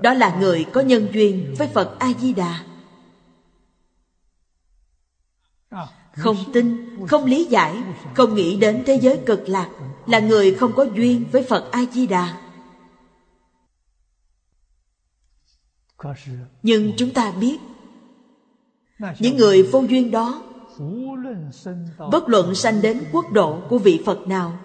Đó 0.02 0.14
là 0.14 0.38
người 0.40 0.66
có 0.72 0.80
nhân 0.80 1.08
duyên 1.12 1.54
với 1.58 1.68
phật 1.68 1.96
a 1.98 2.12
di 2.20 2.32
đà 2.32 2.64
không 6.12 6.36
tin 6.52 6.96
không 7.08 7.24
lý 7.24 7.44
giải 7.44 7.82
không 8.14 8.34
nghĩ 8.34 8.56
đến 8.56 8.82
thế 8.86 8.98
giới 9.02 9.20
cực 9.26 9.48
lạc 9.48 9.70
là 10.06 10.18
người 10.18 10.54
không 10.54 10.72
có 10.76 10.86
duyên 10.94 11.24
với 11.32 11.42
phật 11.42 11.68
a 11.72 11.84
di 11.92 12.06
đà 12.06 12.38
nhưng 16.62 16.92
chúng 16.96 17.12
ta 17.12 17.30
biết 17.30 17.58
những 19.18 19.36
người 19.36 19.62
vô 19.62 19.80
duyên 19.88 20.10
đó 20.10 20.51
bất 22.12 22.28
luận 22.28 22.54
sanh 22.54 22.82
đến 22.82 23.04
quốc 23.12 23.32
độ 23.32 23.62
của 23.68 23.78
vị 23.78 24.02
phật 24.06 24.18
nào 24.26 24.58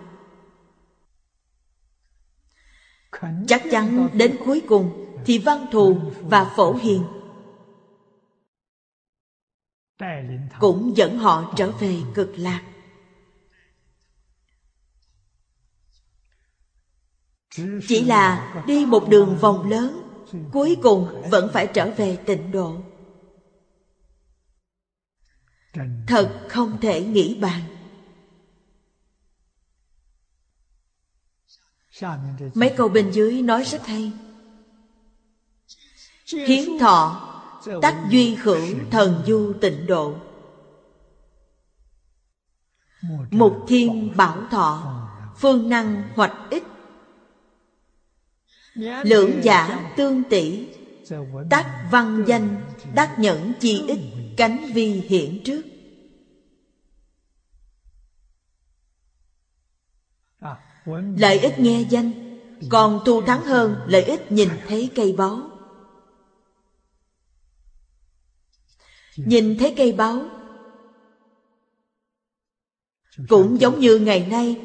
chắc 3.47 3.63
chắn 3.71 4.09
đến 4.13 4.37
cuối 4.45 4.61
cùng 4.67 5.15
thì 5.25 5.37
văn 5.37 5.65
thù 5.71 5.97
và 6.21 6.53
phổ 6.55 6.73
hiền 6.73 7.03
cũng 10.59 10.97
dẫn 10.97 11.17
họ 11.17 11.53
trở 11.55 11.71
về 11.71 11.97
cực 12.15 12.29
lạc. 12.37 12.61
Chỉ 17.87 18.03
là 18.03 18.53
đi 18.67 18.85
một 18.85 19.09
đường 19.09 19.37
vòng 19.41 19.69
lớn 19.69 20.01
cuối 20.51 20.77
cùng 20.83 21.07
vẫn 21.31 21.49
phải 21.53 21.67
trở 21.73 21.91
về 21.97 22.17
tịnh 22.25 22.51
độ 22.51 22.81
thật 26.07 26.45
không 26.49 26.77
thể 26.81 27.05
nghĩ 27.05 27.37
bàn. 27.41 27.61
Mấy 32.53 32.73
câu 32.77 32.89
bên 32.89 33.11
dưới 33.11 33.41
nói 33.41 33.63
rất 33.63 33.85
hay. 33.85 34.11
Hiến 36.47 36.79
thọ 36.79 37.23
tắc 37.81 37.95
duy 38.09 38.35
khửu 38.35 38.61
thần 38.91 39.23
du 39.27 39.53
tịnh 39.61 39.87
độ. 39.87 40.15
Mục 43.31 43.57
thiên 43.67 44.17
bảo 44.17 44.37
thọ, 44.51 45.07
phương 45.37 45.69
năng 45.69 46.03
hoạch 46.15 46.35
ích. 46.49 46.63
Lưỡng 49.03 49.43
giả 49.43 49.93
tương 49.97 50.23
tỷ, 50.23 50.67
tác 51.49 51.87
văn 51.91 52.23
danh 52.27 52.61
đắc 52.95 53.19
nhẫn 53.19 53.53
chi 53.59 53.83
ích 53.87 53.99
cánh 54.37 54.65
vi 54.73 55.01
hiển 55.07 55.43
trước. 55.43 55.65
Lợi 61.17 61.39
ích 61.39 61.59
nghe 61.59 61.81
danh, 61.89 62.13
còn 62.69 63.01
tu 63.05 63.21
thắng 63.25 63.43
hơn, 63.43 63.75
lợi 63.87 64.03
ích 64.03 64.31
nhìn 64.31 64.49
thấy 64.67 64.91
cây 64.95 65.13
báu. 65.17 65.39
Nhìn 69.17 69.57
thấy 69.59 69.73
cây 69.77 69.91
báu, 69.91 70.29
cũng 73.29 73.59
giống 73.59 73.79
như 73.79 73.97
ngày 73.97 74.27
nay, 74.29 74.55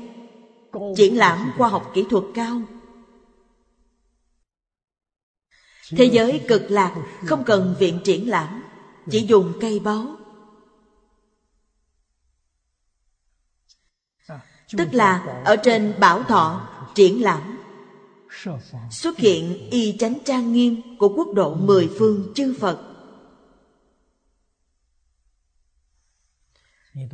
triển 0.96 1.16
lãm 1.18 1.52
khoa 1.58 1.68
học 1.68 1.90
kỹ 1.94 2.04
thuật 2.10 2.24
cao. 2.34 2.62
Thế 5.90 6.04
giới 6.04 6.44
cực 6.48 6.62
lạc, 6.68 6.94
không 7.26 7.44
cần 7.46 7.74
viện 7.78 8.00
triển 8.04 8.28
lãm 8.30 8.61
chỉ 9.10 9.26
dùng 9.26 9.52
cây 9.60 9.80
báu. 9.80 10.16
Tức 14.78 14.88
là 14.92 15.42
ở 15.44 15.56
trên 15.56 15.94
bảo 16.00 16.22
thọ 16.22 16.68
triển 16.94 17.22
lãm. 17.22 17.58
Xuất 18.90 19.18
hiện 19.18 19.68
y 19.70 19.96
chánh 19.98 20.18
trang 20.24 20.52
nghiêm 20.52 20.98
của 20.98 21.08
quốc 21.08 21.28
độ 21.34 21.54
mười 21.54 21.90
phương 21.98 22.32
chư 22.34 22.54
phật. 22.60 22.88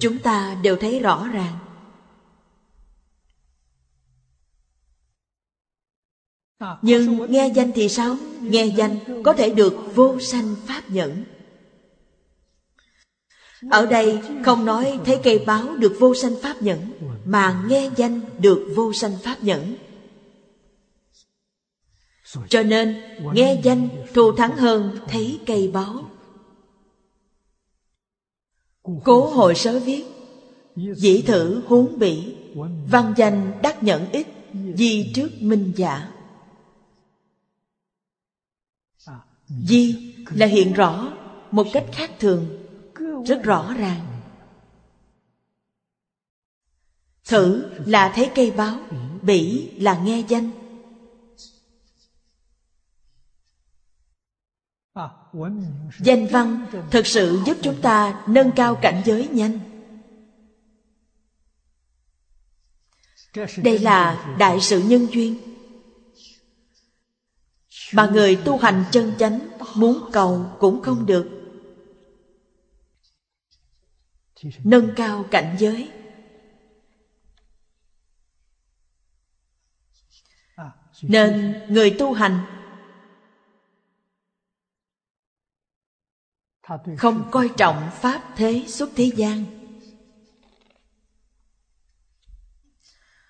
Chúng 0.00 0.18
ta 0.18 0.56
đều 0.62 0.76
thấy 0.76 1.00
rõ 1.00 1.28
ràng. 1.28 1.58
Nhưng 6.82 7.32
nghe 7.32 7.52
danh 7.54 7.72
thì 7.74 7.88
sao? 7.88 8.16
Nghe 8.40 8.64
danh 8.64 9.22
có 9.24 9.32
thể 9.32 9.50
được 9.50 9.74
vô 9.94 10.20
sanh 10.20 10.54
pháp 10.66 10.82
nhẫn 10.88 11.24
ở 13.70 13.86
đây 13.86 14.20
không 14.44 14.64
nói 14.64 14.98
thấy 15.04 15.20
cây 15.22 15.38
báo 15.46 15.76
được 15.76 15.96
vô 16.00 16.14
sanh 16.14 16.34
pháp 16.42 16.62
nhẫn, 16.62 16.92
Mà 17.24 17.64
nghe 17.68 17.90
danh 17.96 18.20
được 18.38 18.72
vô 18.76 18.92
sanh 18.92 19.16
pháp 19.22 19.36
nhẫn. 19.42 19.76
Cho 22.48 22.62
nên, 22.62 23.02
nghe 23.34 23.60
danh 23.62 23.88
thù 24.14 24.32
thắng 24.32 24.56
hơn 24.56 24.98
thấy 25.08 25.40
cây 25.46 25.68
báo. 25.68 26.10
Cố 29.04 29.26
hội 29.26 29.54
sớ 29.54 29.78
viết, 29.78 30.04
Dĩ 30.76 31.22
thử 31.22 31.62
huống 31.66 31.98
bỉ, 31.98 32.36
Văn 32.90 33.14
danh 33.16 33.52
đắc 33.62 33.82
nhận 33.82 34.10
ít, 34.10 34.26
Di 34.74 35.12
trước 35.14 35.28
minh 35.40 35.72
giả. 35.76 36.12
Di 39.48 40.14
là 40.30 40.46
hiện 40.46 40.72
rõ 40.72 41.12
Một 41.50 41.66
cách 41.72 41.84
khác 41.92 42.10
thường 42.18 42.57
rất 43.26 43.42
rõ 43.42 43.74
ràng. 43.78 44.06
Thử 47.24 47.70
là 47.86 48.12
thấy 48.14 48.30
cây 48.34 48.50
báo, 48.50 48.78
bỉ 49.22 49.70
là 49.76 49.98
nghe 49.98 50.24
danh. 50.28 50.50
Danh 55.98 56.26
văn 56.26 56.66
thực 56.90 57.06
sự 57.06 57.40
giúp 57.46 57.56
chúng 57.62 57.82
ta 57.82 58.24
nâng 58.26 58.52
cao 58.56 58.74
cảnh 58.82 59.02
giới 59.04 59.28
nhanh. 59.28 59.58
Đây 63.56 63.78
là 63.78 64.34
đại 64.38 64.60
sự 64.60 64.82
nhân 64.82 65.06
duyên. 65.12 65.36
Mà 67.92 68.06
người 68.06 68.36
tu 68.44 68.58
hành 68.58 68.84
chân 68.92 69.12
chánh 69.18 69.48
muốn 69.74 70.10
cầu 70.12 70.46
cũng 70.58 70.82
không 70.82 71.06
được 71.06 71.37
nâng 74.64 74.90
cao 74.96 75.24
cảnh 75.30 75.56
giới. 75.58 75.90
Nên 81.02 81.62
người 81.68 81.96
tu 81.98 82.12
hành 82.12 82.46
không 86.98 87.28
coi 87.30 87.50
trọng 87.56 87.90
pháp 87.92 88.32
thế 88.36 88.64
xuất 88.66 88.90
thế 88.96 89.12
gian. 89.16 89.44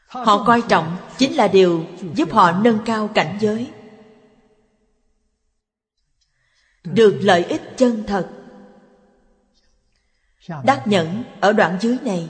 Họ 0.06 0.44
coi 0.46 0.62
trọng 0.68 0.96
chính 1.18 1.36
là 1.36 1.48
điều 1.48 1.86
giúp 2.14 2.32
họ 2.32 2.52
nâng 2.52 2.78
cao 2.84 3.08
cảnh 3.14 3.38
giới. 3.40 3.72
Được 6.84 7.20
lợi 7.22 7.44
ích 7.44 7.62
chân 7.76 8.04
thật 8.06 8.37
đắc 10.48 10.82
nhẫn 10.86 11.22
ở 11.40 11.52
đoạn 11.52 11.78
dưới 11.80 11.98
này. 12.04 12.28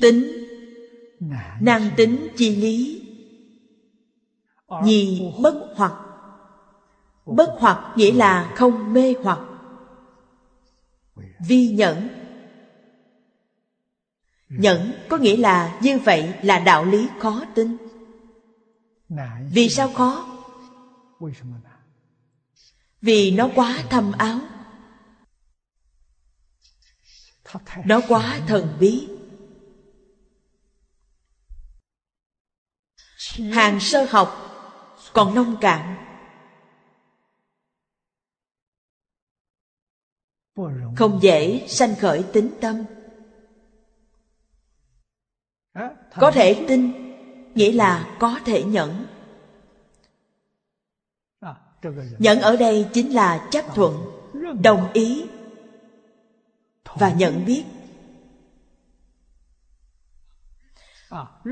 Tính. 0.00 0.48
Năng 1.60 1.90
tính 1.96 2.28
chi 2.36 2.56
lý. 2.56 3.02
Nhì 4.84 5.20
bất 5.42 5.54
hoặc. 5.74 5.92
Bất 7.26 7.50
hoặc 7.58 7.92
nghĩa 7.96 8.12
là 8.12 8.52
không 8.56 8.92
mê 8.92 9.14
hoặc. 9.22 9.38
Vi 11.46 11.68
nhẫn. 11.68 12.08
Nhẫn 14.48 14.92
có 15.08 15.16
nghĩa 15.16 15.36
là 15.36 15.78
như 15.82 15.98
vậy 15.98 16.34
là 16.42 16.58
đạo 16.58 16.84
lý 16.84 17.08
khó 17.20 17.44
tin 17.54 17.76
vì 19.50 19.68
sao 19.68 19.88
khó? 19.94 20.24
Vì 23.02 23.30
nó 23.30 23.50
quá 23.54 23.84
thâm 23.90 24.12
áo. 24.12 24.40
Nó 27.84 28.00
quá 28.08 28.40
thần 28.48 28.76
bí. 28.80 29.08
Hàng 33.52 33.80
sơ 33.80 34.06
học 34.10 34.28
còn 35.12 35.34
nông 35.34 35.56
cạn. 35.60 35.96
Không 40.96 41.18
dễ 41.22 41.66
sanh 41.68 41.94
khởi 42.00 42.24
tính 42.32 42.58
tâm. 42.60 42.84
Có 46.20 46.30
thể 46.30 46.64
tin, 46.68 46.92
nghĩa 47.54 47.72
là 47.72 48.16
có 48.20 48.40
thể 48.44 48.64
nhẫn 48.64 49.06
nhẫn 52.18 52.40
ở 52.40 52.56
đây 52.56 52.86
chính 52.92 53.14
là 53.14 53.48
chấp 53.50 53.64
thuận, 53.74 54.04
đồng 54.62 54.92
ý 54.92 55.24
và 56.98 57.12
nhận 57.12 57.44
biết. 57.44 57.64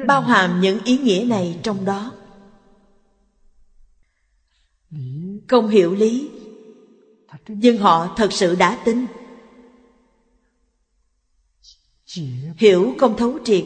Bao 0.07 0.20
hàm 0.20 0.61
những 0.61 0.85
ý 0.85 0.99
nghĩa 0.99 1.24
này 1.28 1.61
trong 1.62 1.85
đó. 1.85 2.12
Không 5.49 5.68
hiểu 5.68 5.95
lý, 5.95 6.31
nhưng 7.49 7.78
họ 7.78 8.14
thật 8.16 8.33
sự 8.33 8.55
đã 8.55 8.83
tin. 8.85 9.07
Hiểu 12.57 12.95
không 12.99 13.16
thấu 13.16 13.39
triệt, 13.45 13.64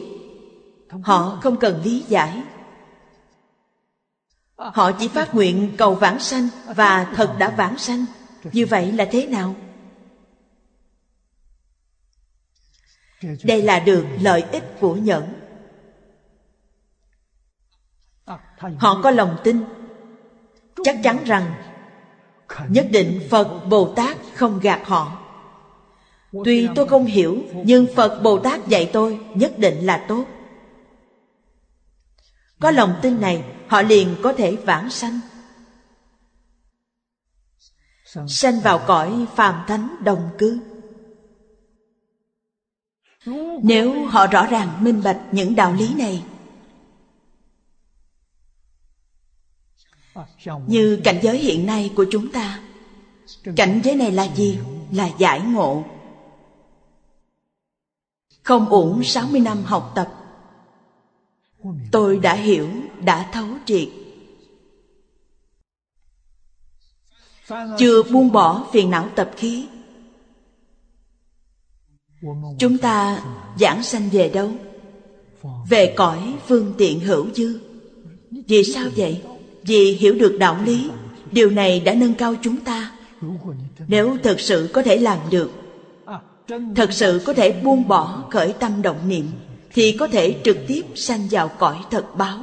họ 1.03 1.39
không 1.43 1.59
cần 1.59 1.81
lý 1.83 2.03
giải 2.09 2.43
họ 4.57 4.91
chỉ 4.91 5.07
phát 5.07 5.35
nguyện 5.35 5.75
cầu 5.77 5.95
vãng 5.95 6.19
sanh 6.19 6.49
và 6.75 7.11
thật 7.15 7.35
đã 7.39 7.49
vãng 7.49 7.77
sanh. 7.77 8.05
Như 8.43 8.65
vậy 8.65 8.91
là 8.91 9.05
thế 9.11 9.27
nào? 9.27 9.55
Đây 13.43 13.61
là 13.61 13.79
được 13.79 14.05
lợi 14.21 14.43
ích 14.51 14.63
của 14.79 14.95
nhẫn. 14.95 15.33
Họ 18.77 19.01
có 19.03 19.11
lòng 19.11 19.37
tin. 19.43 19.63
Chắc 20.83 20.95
chắn 21.03 21.23
rằng 21.23 21.53
nhất 22.69 22.87
định 22.91 23.21
phật 23.29 23.65
bồ 23.69 23.93
tát 23.95 24.17
không 24.33 24.59
gạt 24.59 24.81
họ. 24.85 25.21
Tuy 26.45 26.67
tôi 26.75 26.87
không 26.87 27.05
hiểu, 27.05 27.43
nhưng 27.53 27.87
phật 27.95 28.21
bồ 28.23 28.39
tát 28.39 28.67
dạy 28.67 28.89
tôi 28.93 29.19
nhất 29.33 29.53
định 29.57 29.85
là 29.85 30.05
tốt 30.07 30.25
có 32.59 32.71
lòng 32.71 32.99
tin 33.01 33.21
này 33.21 33.43
họ 33.67 33.81
liền 33.81 34.15
có 34.23 34.33
thể 34.33 34.55
vãng 34.55 34.89
sanh. 34.89 35.19
Sanh 38.27 38.59
vào 38.59 38.83
cõi 38.87 39.25
phàm 39.35 39.63
thánh 39.67 39.95
đồng 40.03 40.29
cư. 40.37 40.59
Nếu 43.63 44.05
họ 44.05 44.27
rõ 44.27 44.45
ràng 44.45 44.83
minh 44.83 45.03
bạch 45.03 45.21
những 45.31 45.55
đạo 45.55 45.73
lý 45.73 45.93
này 45.93 46.23
như 50.67 51.01
cảnh 51.03 51.19
giới 51.21 51.37
hiện 51.37 51.65
nay 51.65 51.93
của 51.95 52.05
chúng 52.11 52.31
ta 52.31 52.59
cảnh 53.55 53.81
giới 53.83 53.95
này 53.95 54.11
là 54.11 54.23
gì? 54.23 54.59
Là 54.91 55.09
giải 55.17 55.41
ngộ. 55.41 55.83
Không 58.43 58.69
uổng 58.69 59.03
60 59.03 59.41
năm 59.41 59.63
học 59.63 59.91
tập 59.95 60.14
tôi 61.91 62.19
đã 62.19 62.33
hiểu, 62.33 62.67
đã 63.01 63.29
thấu 63.31 63.47
triệt. 63.65 63.87
Chưa 67.77 68.03
buông 68.03 68.31
bỏ 68.31 68.67
phiền 68.73 68.89
não 68.89 69.09
tập 69.15 69.31
khí. 69.37 69.65
Chúng 72.59 72.77
ta 72.77 73.23
giảng 73.59 73.83
sanh 73.83 74.09
về 74.09 74.29
đâu? 74.29 74.51
Về 75.69 75.93
cõi 75.97 76.35
phương 76.47 76.73
tiện 76.77 76.99
hữu 76.99 77.27
dư. 77.35 77.59
Vì 78.47 78.63
sao 78.63 78.87
vậy? 78.95 79.21
Vì 79.63 79.93
hiểu 79.93 80.15
được 80.15 80.37
đạo 80.39 80.57
lý. 80.63 80.89
Điều 81.31 81.49
này 81.49 81.79
đã 81.79 81.93
nâng 81.93 82.13
cao 82.13 82.35
chúng 82.41 82.57
ta. 82.57 82.91
Nếu 83.87 84.17
thật 84.23 84.39
sự 84.39 84.69
có 84.73 84.81
thể 84.81 84.97
làm 84.97 85.19
được, 85.29 85.51
thật 86.75 86.93
sự 86.93 87.21
có 87.25 87.33
thể 87.33 87.61
buông 87.63 87.87
bỏ 87.87 88.23
khởi 88.31 88.53
tâm 88.53 88.81
động 88.81 89.07
niệm 89.07 89.25
thì 89.75 89.97
có 89.99 90.07
thể 90.07 90.41
trực 90.43 90.57
tiếp 90.67 90.81
sanh 90.95 91.27
vào 91.31 91.51
cõi 91.59 91.85
thật 91.91 92.05
báo. 92.17 92.39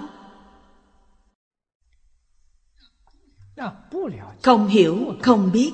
Không 4.42 4.66
hiểu, 4.66 5.14
không 5.22 5.52
biết. 5.52 5.72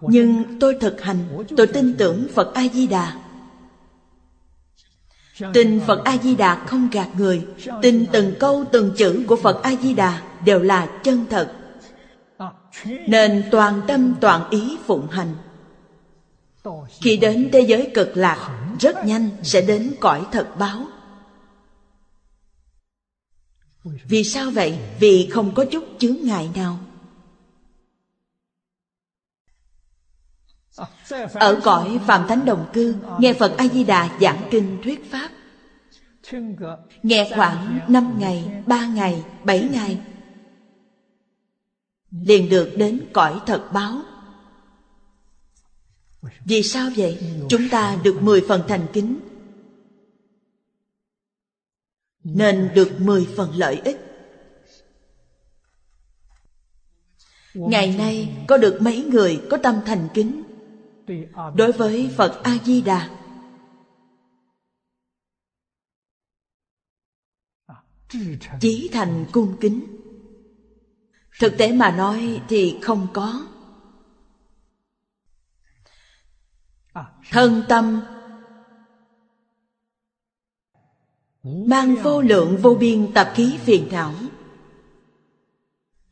Nhưng 0.00 0.58
tôi 0.60 0.76
thực 0.80 1.00
hành, 1.00 1.44
tôi 1.56 1.66
tin 1.66 1.96
tưởng 1.98 2.26
phật 2.34 2.54
a 2.54 2.68
di 2.68 2.86
đà 2.86 3.26
tin 5.52 5.80
phật 5.86 6.04
a 6.04 6.16
di 6.22 6.34
đà 6.34 6.64
không 6.66 6.88
gạt 6.92 7.08
người, 7.16 7.46
tin 7.82 8.06
từng 8.12 8.34
câu, 8.40 8.64
từng 8.72 8.90
chữ 8.96 9.24
của 9.26 9.36
phật 9.36 9.62
a 9.62 9.72
di 9.82 9.94
đà 9.94 10.22
đều 10.44 10.58
là 10.58 10.86
chân 11.02 11.26
thật. 11.30 11.52
Nên 12.84 13.44
toàn 13.50 13.80
tâm, 13.86 14.14
toàn 14.20 14.50
ý 14.50 14.78
phụng 14.86 15.08
hành 15.08 15.34
khi 17.00 17.16
đến 17.16 17.48
thế 17.52 17.60
giới 17.60 17.90
cực 17.94 18.16
lạc, 18.16 18.74
rất 18.80 19.04
nhanh 19.04 19.30
sẽ 19.42 19.60
đến 19.60 19.94
cõi 20.00 20.26
thật 20.32 20.48
báo. 20.58 20.86
Vì 23.84 24.24
sao 24.24 24.50
vậy? 24.50 24.78
Vì 25.00 25.28
không 25.32 25.54
có 25.54 25.64
chút 25.64 25.84
chướng 25.98 26.16
ngại 26.22 26.50
nào. 26.54 26.78
Ở 31.34 31.60
cõi 31.64 32.00
phàm 32.06 32.28
thánh 32.28 32.44
đồng 32.44 32.70
cư, 32.72 32.94
nghe 33.18 33.32
phật 33.32 33.54
a 33.58 33.68
di 33.68 33.84
đà 33.84 34.18
giảng 34.20 34.48
kinh 34.50 34.78
thuyết 34.84 35.10
pháp. 35.10 35.30
Nghe 37.02 37.30
khoảng 37.34 37.80
năm 37.88 38.14
ngày, 38.18 38.62
ba 38.66 38.86
ngày, 38.86 39.24
bảy 39.44 39.68
ngày, 39.72 40.00
liền 42.10 42.48
được 42.48 42.72
đến 42.76 43.06
cõi 43.12 43.40
thật 43.46 43.68
báo 43.72 44.02
vì 46.44 46.62
sao 46.62 46.90
vậy? 46.96 47.18
Chúng 47.48 47.68
ta 47.70 48.00
được 48.02 48.22
mười 48.22 48.40
phần 48.48 48.62
thành 48.68 48.86
kính. 48.92 49.20
Nên 52.24 52.70
được 52.74 52.90
mười 52.98 53.28
phần 53.36 53.50
lợi 53.54 53.80
ích. 53.84 53.96
Ngày 57.54 57.94
nay, 57.98 58.44
có 58.48 58.56
được 58.56 58.78
mấy 58.82 59.04
người 59.04 59.42
có 59.50 59.56
tâm 59.56 59.80
thành 59.86 60.08
kính? 60.14 60.42
Đối 61.56 61.72
với 61.72 62.10
phật 62.16 62.40
a 62.42 62.58
di 62.64 62.82
đà 62.82 63.10
chí 68.60 68.88
thành 68.92 69.26
cung 69.32 69.56
kính. 69.60 69.86
Thực 71.40 71.58
tế 71.58 71.72
mà 71.72 71.90
nói 71.90 72.42
thì 72.48 72.78
không 72.82 73.06
có. 73.14 73.46
Thân 77.30 77.62
tâm. 77.68 78.00
Mang 81.42 81.96
vô 82.02 82.20
lượng 82.20 82.56
vô 82.62 82.74
biên 82.74 83.12
tập 83.14 83.32
khí 83.34 83.58
phiền 83.64 83.88
não. 83.92 84.14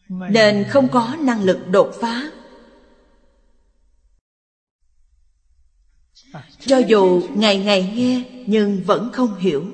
Nên 0.09 0.65
không 0.69 0.89
có 0.93 1.17
năng 1.21 1.43
lực 1.43 1.59
đột 1.71 1.91
phá. 2.01 2.31
Cho 6.59 6.79
dù 6.79 7.23
ngày 7.35 7.59
ngày 7.59 7.93
nghe 7.97 8.45
nhưng 8.47 8.83
vẫn 8.87 9.11
không 9.13 9.35
hiểu. 9.35 9.65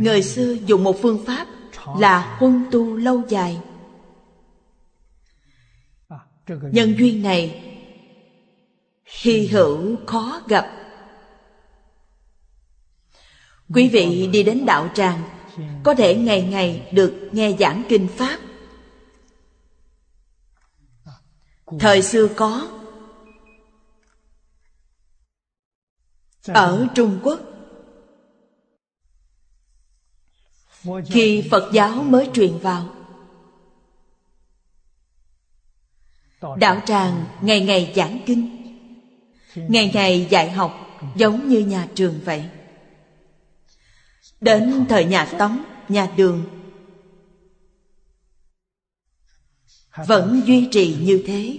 Người 0.00 0.22
xưa 0.22 0.52
dùng 0.66 0.84
một 0.84 0.96
phương 1.02 1.24
pháp 1.26 1.46
là 1.98 2.36
huân 2.38 2.64
tu 2.70 2.96
lâu 2.96 3.22
dài. 3.28 3.60
Nhân 6.48 6.94
duyên 6.98 7.22
này 7.22 7.71
hy 9.20 9.46
hữu 9.46 10.06
khó 10.06 10.40
gặp. 10.46 10.78
Quý 13.74 13.88
vị 13.88 14.26
đi 14.32 14.42
đến 14.42 14.66
đạo 14.66 14.88
tràng, 14.94 15.22
có 15.82 15.94
thể 15.94 16.14
ngày 16.14 16.42
ngày 16.42 16.88
được 16.92 17.28
nghe 17.32 17.56
giảng 17.58 17.82
kinh 17.88 18.08
pháp. 18.08 18.38
Thời 21.80 22.02
xưa 22.02 22.28
có 22.36 22.68
ở 26.46 26.86
trung 26.94 27.20
quốc. 27.22 27.40
Khi 31.06 31.48
phật 31.50 31.70
giáo 31.72 32.02
mới 32.02 32.30
truyền 32.34 32.58
vào, 32.58 32.86
đạo 36.56 36.80
tràng 36.86 37.24
ngày 37.40 37.60
ngày 37.60 37.92
giảng 37.96 38.18
kinh 38.26 38.61
ngày 39.54 39.90
ngày 39.94 40.26
dạy 40.30 40.50
học 40.50 40.72
giống 41.16 41.48
như 41.48 41.58
nhà 41.58 41.88
trường 41.94 42.20
vậy. 42.24 42.48
Đến 44.40 44.86
thời 44.88 45.04
nhà 45.04 45.24
tống, 45.38 45.64
nhà 45.88 46.06
đường, 46.16 46.44
vẫn 50.06 50.42
duy 50.46 50.68
trì 50.72 50.96
như 51.02 51.22
thế. 51.26 51.58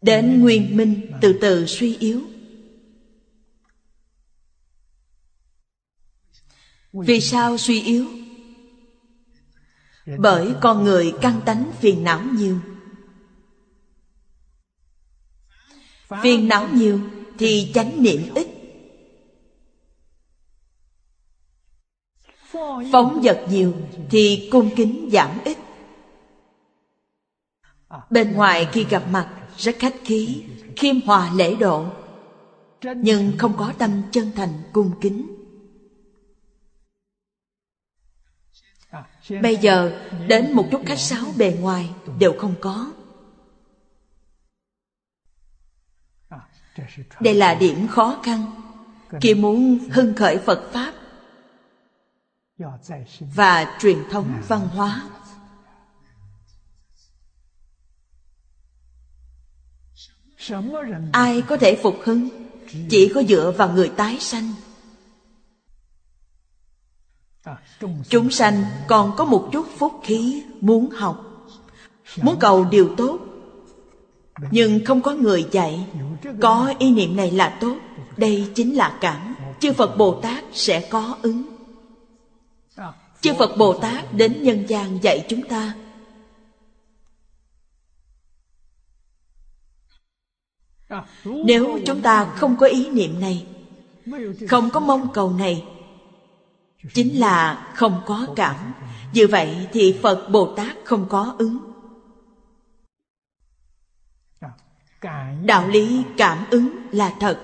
Đến 0.00 0.40
nguyên 0.40 0.76
minh 0.76 1.10
từ 1.20 1.38
từ 1.40 1.66
suy 1.66 1.96
yếu. 1.96 2.20
Vì 6.92 7.20
sao 7.20 7.58
suy 7.58 7.82
yếu? 7.82 8.06
Bởi 10.18 10.54
con 10.60 10.84
người 10.84 11.12
căng 11.20 11.40
tánh 11.46 11.70
phiền 11.80 12.04
não 12.04 12.22
nhiều. 12.22 12.60
Phiền 16.22 16.48
não 16.48 16.68
nhiều 16.72 17.00
thì 17.38 17.70
chánh 17.74 18.02
niệm 18.02 18.34
ít. 18.34 18.46
Phóng 22.92 23.20
vật 23.22 23.46
nhiều 23.50 23.74
thì 24.10 24.48
cung 24.52 24.70
kính 24.76 25.08
giảm 25.12 25.38
ít. 25.44 25.58
Bên 28.10 28.32
ngoài 28.32 28.68
khi 28.72 28.84
gặp 28.84 29.02
mặt 29.10 29.28
rất 29.56 29.76
khách 29.78 29.94
khí 30.04 30.44
khiêm 30.76 31.00
hòa 31.00 31.30
lễ 31.34 31.54
độ 31.54 31.86
nhưng 32.96 33.32
không 33.38 33.56
có 33.58 33.72
tâm 33.78 34.02
chân 34.12 34.30
thành 34.36 34.62
cung 34.72 34.90
kính. 35.00 35.26
Bây 39.42 39.56
giờ 39.56 40.02
đến 40.28 40.52
một 40.52 40.68
chút 40.70 40.82
khách 40.86 40.98
sáo 40.98 41.24
bề 41.38 41.56
ngoài 41.60 41.90
đều 42.18 42.32
không 42.38 42.54
có 42.60 42.92
đây 47.20 47.34
là 47.34 47.54
điểm 47.54 47.88
khó 47.88 48.20
khăn. 48.22 48.44
Khi 49.20 49.34
muốn 49.34 49.78
hưng 49.90 50.14
khởi 50.14 50.38
phật 50.38 50.70
pháp 50.72 50.94
và 53.20 53.76
truyền 53.80 53.98
thống 54.10 54.42
văn 54.48 54.68
hóa. 54.68 55.02
Ai 61.12 61.42
có 61.42 61.56
thể 61.56 61.80
phục 61.82 61.96
hưng? 62.04 62.28
Chỉ 62.90 63.12
có 63.14 63.22
dựa 63.22 63.54
vào 63.58 63.72
người 63.72 63.88
tái 63.96 64.18
sanh. 64.20 64.52
Chúng 68.08 68.30
sanh 68.30 68.64
còn 68.88 69.16
có 69.16 69.24
một 69.24 69.48
chút 69.52 69.66
phúc 69.78 70.00
khí 70.04 70.44
muốn 70.60 70.90
học, 70.90 71.24
muốn 72.22 72.36
cầu 72.40 72.64
điều 72.64 72.94
tốt 72.96 73.31
nhưng 74.50 74.84
không 74.84 75.00
có 75.00 75.12
người 75.12 75.46
dạy. 75.50 75.86
Có 76.40 76.74
ý 76.78 76.90
niệm 76.90 77.16
này 77.16 77.30
là 77.30 77.58
tốt. 77.60 77.76
Đây 78.16 78.46
chính 78.54 78.74
là 78.74 78.98
cảm. 79.00 79.34
Chư 79.60 79.72
phật 79.72 79.96
bồ 79.96 80.20
tát 80.20 80.44
sẽ 80.52 80.88
có 80.90 81.16
ứng. 81.22 81.42
Chư 83.20 83.32
phật 83.38 83.56
bồ 83.56 83.72
tát 83.72 84.14
đến 84.14 84.42
nhân 84.42 84.64
gian 84.68 85.02
dạy 85.02 85.26
chúng 85.28 85.42
ta. 85.42 85.74
Nếu 91.24 91.78
chúng 91.86 92.00
ta 92.00 92.24
không 92.24 92.56
có 92.56 92.66
ý 92.66 92.88
niệm 92.90 93.20
này, 93.20 93.46
không 94.48 94.70
có 94.70 94.80
mong 94.80 95.08
cầu 95.14 95.32
này, 95.32 95.64
chính 96.94 97.20
là 97.20 97.66
không 97.74 98.02
có 98.06 98.26
cảm. 98.36 98.56
Như 99.12 99.26
vậy 99.26 99.66
thì 99.72 99.98
phật 100.02 100.28
bồ 100.30 100.54
tát 100.56 100.76
không 100.84 101.06
có 101.08 101.34
ứng. 101.38 101.71
Đạo 105.44 105.68
lý 105.68 106.04
cảm 106.16 106.44
ứng 106.50 106.70
là 106.92 107.14
thật. 107.20 107.40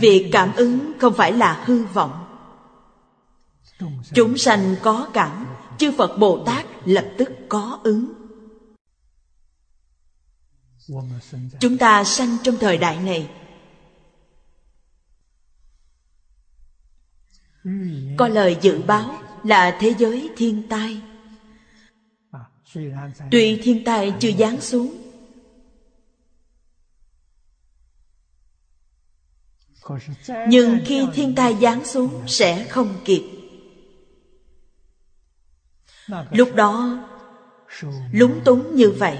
Việc 0.00 0.30
cảm 0.32 0.52
ứng 0.56 0.92
không 1.00 1.14
phải 1.16 1.32
là 1.32 1.64
hư 1.66 1.84
vọng. 1.84 2.20
chúng 4.14 4.38
sanh 4.38 4.76
có 4.82 5.08
cảm 5.12 5.46
chư 5.78 5.92
phật 5.98 6.16
bồ 6.18 6.44
tát 6.46 6.66
lập 6.84 7.06
tức 7.18 7.28
có 7.48 7.80
ứng. 7.84 8.12
Chúng 11.60 11.78
ta 11.78 12.04
sanh 12.04 12.36
trong 12.42 12.56
thời 12.60 12.78
đại 12.78 12.98
này. 12.98 13.30
Có 18.18 18.28
lời 18.28 18.56
dự 18.60 18.82
báo 18.82 19.18
là 19.44 19.76
thế 19.80 19.94
giới 19.98 20.30
thiên 20.36 20.68
tai 20.68 21.02
tuy 23.30 23.60
thiên 23.62 23.84
tai 23.84 24.14
chưa 24.20 24.32
giáng 24.32 24.60
xuống, 24.60 24.96
nhưng 30.48 30.78
khi 30.84 31.06
thiên 31.14 31.34
tai 31.34 31.56
giáng 31.60 31.84
xuống 31.84 32.24
sẽ 32.26 32.68
không 32.68 32.96
kịp. 33.04 33.22
Lúc 36.30 36.54
đó, 36.54 36.98
lúng 38.12 38.40
túng 38.44 38.76
như 38.76 38.90
vậy, 38.90 39.18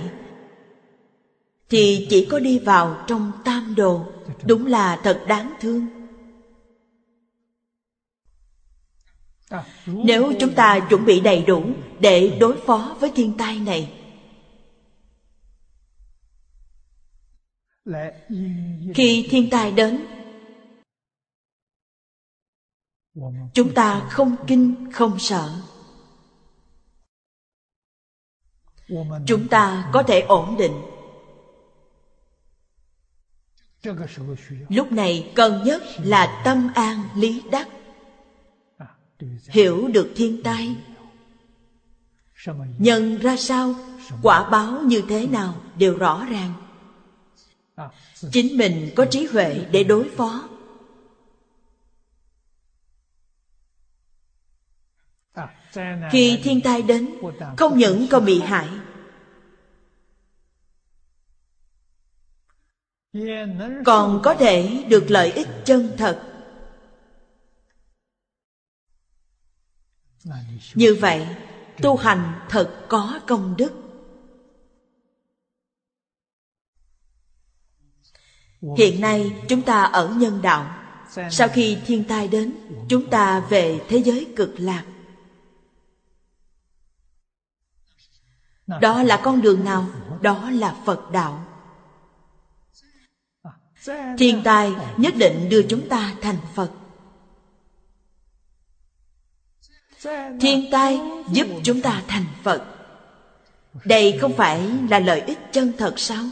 thì 1.69 2.07
chỉ 2.11 2.29
có 2.31 2.39
đi 2.39 2.59
vào 2.59 3.05
trong 3.07 3.33
tam 3.45 3.75
đồ, 3.75 4.07
đúng 4.45 4.67
là 4.67 5.01
thật 5.05 5.25
đáng 5.29 5.55
thương. 5.61 6.04
Nếu 9.87 10.33
chúng 10.41 10.55
ta 10.55 10.87
chuẩn 10.91 11.05
bị 11.05 11.21
đầy 11.21 11.43
đủ 11.43 11.65
để 12.01 12.37
đối 12.41 12.61
phó 12.67 12.97
với 13.01 13.13
thiên 13.15 13.37
tai 13.39 13.59
này. 13.59 13.93
Khi 18.95 19.29
thiên 19.31 19.51
tai 19.51 19.73
đến 19.73 20.07
chúng 23.55 23.75
ta 23.75 24.09
không 24.11 24.37
kinh 24.47 24.93
không 24.93 25.19
sợ. 25.19 25.55
Chúng 29.27 29.49
ta 29.49 29.91
có 29.93 30.03
thể 30.03 30.21
ổn 30.21 30.57
định. 30.59 30.83
Lúc 34.69 34.93
này 34.93 35.33
cần 35.35 35.63
nhất 35.65 35.83
là 35.99 36.43
tâm 36.45 36.71
an 36.75 37.09
lý 37.17 37.43
đắc 37.51 37.69
hiểu 39.49 39.89
được 39.89 40.13
thiên 40.17 40.43
tai. 40.43 40.77
Nhân 42.79 43.19
ra 43.19 43.37
sao? 43.37 43.75
Quả 44.23 44.51
báo 44.51 44.83
như 44.83 45.03
thế 45.09 45.27
nào? 45.27 45.63
Đều 45.79 45.99
rõ 45.99 46.27
ràng. 46.31 46.53
Chính 48.33 48.57
mình 48.57 48.91
có 48.97 49.07
trí 49.11 49.27
huệ 49.27 49.67
để 49.71 49.85
đối 49.85 50.09
phó. 50.09 50.49
Khi 56.11 56.41
thiên 56.43 56.61
tai 56.61 56.83
đến, 56.83 57.15
không 57.57 57.79
những 57.79 58.07
không 58.11 58.25
bị 58.25 58.41
hại, 58.41 58.69
còn 63.85 64.21
có 64.25 64.35
thể 64.35 64.85
được 64.89 65.05
lợi 65.09 65.33
ích 65.33 65.49
chân 65.65 65.91
thật. 65.99 66.34
Như 70.75 70.95
vậy, 71.01 71.27
tu 71.83 71.97
hành 71.97 72.47
thật 72.49 72.87
có 72.89 73.21
công 73.27 73.55
đức. 73.59 73.85
Hiện 78.79 79.01
nay 79.01 79.33
chúng 79.49 79.63
ta 79.63 79.83
ở 79.83 80.09
nhân 80.09 80.43
đạo 80.43 80.77
Sau 81.31 81.49
khi 81.49 81.79
thiên 81.87 82.05
tai 82.09 82.29
đến 82.29 82.55
Chúng 82.89 83.11
ta 83.11 83.41
về 83.41 83.81
thế 83.89 83.99
giới 83.99 84.33
cực 84.37 84.55
lạc 84.57 84.85
Đó 88.81 89.03
là 89.03 89.21
con 89.25 89.43
đường 89.43 89.65
nào? 89.65 89.87
Đó 90.21 90.51
là 90.51 90.77
Phật 90.87 91.11
đạo 91.13 91.45
Thiên 94.19 94.43
tai 94.45 94.75
nhất 94.97 95.15
định 95.19 95.49
đưa 95.49 95.63
chúng 95.63 95.89
ta 95.89 96.15
thành 96.21 96.37
Phật 96.55 96.71
thiên 100.41 100.71
tai 100.71 101.01
giúp 101.33 101.47
chúng 101.65 101.81
ta 101.81 102.03
thành 102.09 102.25
phật. 102.43 102.65
Đây 103.85 104.19
không 104.21 104.33
phải 104.33 104.71
là 104.91 104.99
lợi 104.99 105.21
ích 105.21 105.39
chân 105.53 105.73
thật 105.79 105.95
sao? 105.97 106.25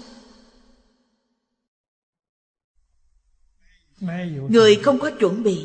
Người 4.49 4.77
không 4.77 4.99
có 4.99 5.11
chuẩn 5.11 5.43
bị. 5.43 5.64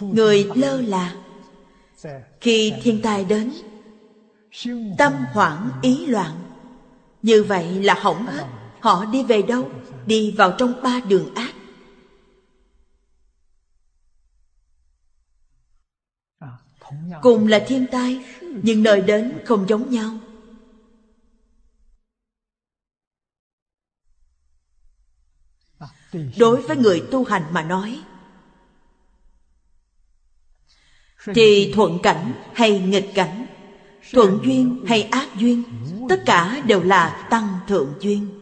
Người 0.00 0.50
lơ 0.54 0.80
là. 0.80 1.16
Khi 2.40 2.72
thiên 2.82 3.02
tai 3.02 3.24
đến, 3.24 3.52
tâm 4.98 5.12
hoảng, 5.32 5.70
ý 5.82 6.06
loạn. 6.06 6.32
Như 7.22 7.42
vậy 7.42 7.84
là 7.84 7.94
hỏng 7.94 8.26
hết. 8.26 8.46
Họ 8.80 9.04
đi 9.04 9.22
về 9.22 9.42
đâu? 9.42 9.70
Đi 10.06 10.30
vào 10.30 10.54
trong 10.58 10.82
ba 10.82 11.00
đường 11.08 11.34
ác 11.34 11.45
cùng 17.22 17.46
là 17.46 17.64
thiên 17.66 17.86
tai, 17.92 18.24
nhưng 18.62 18.82
nơi 18.82 19.00
đến 19.00 19.38
không 19.44 19.68
giống 19.68 19.90
nhau. 19.90 20.18
Đối 26.38 26.62
với 26.62 26.76
người 26.76 27.02
tu 27.10 27.24
hành 27.24 27.42
mà 27.50 27.62
nói, 27.62 28.02
thì 31.34 31.72
thuận 31.74 31.98
cảnh 32.02 32.32
hay 32.54 32.80
nghịch 32.80 33.10
cảnh, 33.14 33.46
thuận 34.12 34.40
duyên 34.44 34.84
hay 34.88 35.02
ác 35.02 35.28
duyên, 35.38 35.62
tất 36.08 36.22
cả 36.26 36.62
đều 36.66 36.82
là 36.82 37.26
tăng 37.30 37.58
thượng 37.68 37.94
duyên. 38.00 38.40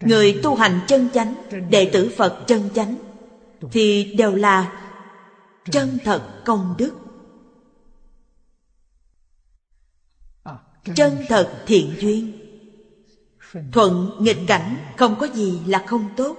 Người 0.00 0.40
tu 0.42 0.54
hành 0.54 0.80
chân 0.88 1.08
chánh, 1.14 1.34
đệ 1.70 1.90
tử 1.92 2.14
phật 2.16 2.44
chân 2.46 2.70
chánh 2.74 3.09
thì 3.72 4.14
đều 4.18 4.34
là 4.34 4.86
chân 5.70 5.98
thật 6.04 6.42
công 6.44 6.74
đức. 6.78 6.94
Chân 10.96 11.24
thật 11.28 11.64
thiện 11.66 11.94
duyên. 12.00 12.32
Thuận 13.72 14.10
nghịch 14.18 14.38
cảnh 14.46 14.94
không 14.96 15.16
có 15.20 15.26
gì 15.34 15.60
là 15.66 15.84
không 15.86 16.08
tốt. 16.16 16.36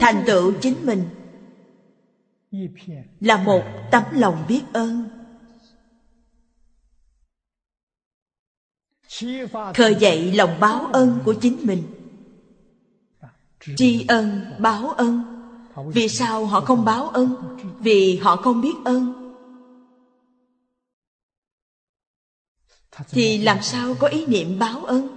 Thành 0.00 0.24
tựu 0.26 0.52
chính 0.62 0.86
mình 0.86 1.08
là 3.20 3.36
một 3.36 3.62
tấm 3.90 4.04
lòng 4.12 4.44
biết 4.48 4.62
ơn. 4.72 5.08
Khơi 9.74 9.96
dậy 10.00 10.32
lòng 10.32 10.60
báo 10.60 10.86
ơn 10.86 11.18
của 11.24 11.34
chính 11.40 11.66
mình 11.66 11.97
tri 13.60 14.04
ân 14.08 14.40
báo 14.58 14.90
ân. 14.90 15.22
Vì 15.86 16.08
sao 16.08 16.46
họ 16.46 16.60
không 16.60 16.84
báo 16.84 17.08
ân? 17.08 17.56
Vì 17.80 18.16
họ 18.16 18.36
không 18.36 18.60
biết 18.60 18.74
ơn 18.84 19.28
thì 23.08 23.38
làm 23.38 23.62
sao 23.62 23.94
có 23.98 24.08
ý 24.08 24.26
niệm 24.26 24.58
báo 24.58 24.84
ân? 24.84 25.08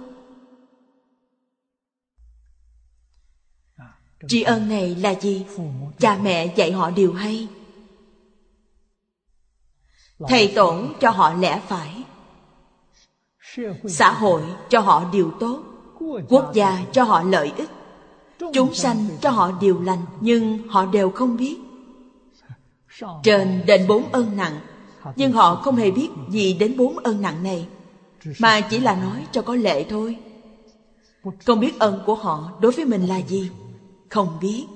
Tri 4.28 4.42
ân 4.42 4.68
này 4.68 4.94
là 4.94 5.14
gì? 5.20 5.46
Cha 5.98 6.18
mẹ 6.22 6.54
dạy 6.56 6.72
họ 6.72 6.90
điều 6.90 7.12
hay. 7.12 7.48
Thầy 10.28 10.52
tổn 10.54 10.92
cho 11.00 11.10
họ 11.10 11.34
lẽ 11.34 11.62
phải. 11.68 12.04
Xã 13.88 14.12
hội 14.12 14.42
cho 14.68 14.80
họ 14.80 15.10
điều 15.12 15.32
tốt. 15.40 15.64
Quốc 16.28 16.50
gia 16.54 16.84
cho 16.92 17.04
họ 17.04 17.22
lợi 17.22 17.52
ích 17.56 17.68
chúng 18.52 18.74
sanh 18.74 19.08
cho 19.20 19.30
họ 19.30 19.52
điều 19.60 19.80
lành, 19.80 20.04
nhưng 20.20 20.68
họ 20.68 20.86
đều 20.86 21.10
không 21.10 21.36
biết. 21.36 21.56
Trên 23.22 23.62
đền 23.66 23.86
bốn 23.86 24.12
ân 24.12 24.36
nặng, 24.36 24.60
nhưng 25.16 25.32
họ 25.32 25.54
không 25.54 25.76
hề 25.76 25.90
biết 25.90 26.08
gì 26.30 26.54
đến 26.54 26.76
bốn 26.76 26.98
ân 26.98 27.22
nặng 27.22 27.42
này, 27.42 27.66
mà 28.38 28.60
chỉ 28.60 28.80
là 28.80 28.94
nói 28.94 29.26
cho 29.32 29.42
có 29.42 29.54
lệ 29.54 29.84
thôi. 29.84 30.18
Không 31.46 31.60
biết 31.60 31.78
ân 31.78 32.02
của 32.06 32.14
họ 32.14 32.52
đối 32.60 32.72
với 32.72 32.84
mình 32.84 33.06
là 33.06 33.16
gì? 33.16 33.50
Không 34.08 34.38
biết. 34.40 34.66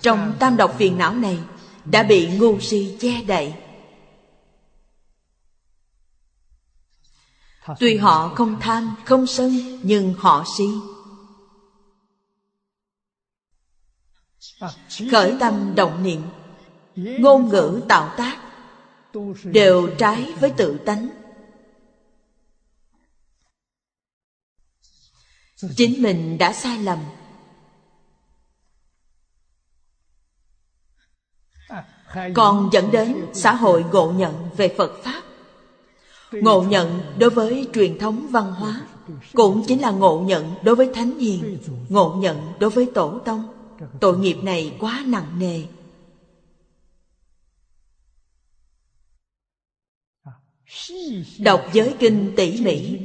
Trong 0.00 0.34
tam 0.38 0.56
độc 0.56 0.74
phiền 0.78 0.98
não 0.98 1.14
này, 1.14 1.38
đã 1.84 2.02
bị 2.02 2.28
ngu 2.38 2.60
si 2.60 2.96
che 3.00 3.22
đậy. 3.26 3.54
Tuy 7.80 7.96
họ 7.96 8.28
không 8.28 8.60
tham, 8.60 8.96
không 9.04 9.26
sân, 9.26 9.50
nhưng 9.82 10.14
họ 10.18 10.44
si. 10.56 10.64
Khởi 15.10 15.36
tâm 15.40 15.74
động 15.74 16.02
niệm, 16.02 16.22
ngôn 16.94 17.48
ngữ 17.48 17.80
tạo 17.88 18.14
tác, 18.16 18.38
đều 19.44 19.88
trái 19.98 20.32
với 20.40 20.50
tự 20.56 20.78
tánh. 20.86 21.08
Chính 25.76 26.02
mình 26.02 26.38
đã 26.38 26.52
sai 26.52 26.78
lầm. 26.78 26.98
Còn 32.34 32.70
dẫn 32.72 32.90
đến 32.90 33.26
xã 33.34 33.54
hội 33.54 33.84
ngộ 33.92 34.12
nhận 34.12 34.50
về 34.56 34.74
phật 34.78 34.90
pháp 35.04 35.23
ngộ 36.42 36.62
nhận 36.62 37.02
đối 37.18 37.30
với 37.30 37.68
truyền 37.74 37.98
thống 37.98 38.26
văn 38.30 38.52
hóa 38.52 38.86
cũng 39.32 39.64
chính 39.66 39.80
là 39.80 39.90
ngộ 39.90 40.20
nhận 40.26 40.54
đối 40.64 40.76
với 40.76 40.90
thánh 40.94 41.18
hiền, 41.18 41.58
ngộ 41.88 42.16
nhận 42.18 42.52
đối 42.60 42.70
với 42.70 42.90
tổ 42.94 43.18
tông. 43.18 43.54
Tội 44.00 44.18
nghiệp 44.18 44.36
này 44.42 44.76
quá 44.80 45.04
nặng 45.06 45.38
nề. 45.38 45.62
Đọc 51.38 51.64
giới 51.72 51.94
kinh 51.98 52.32
tỉ 52.36 52.60
mỉ, 52.64 52.98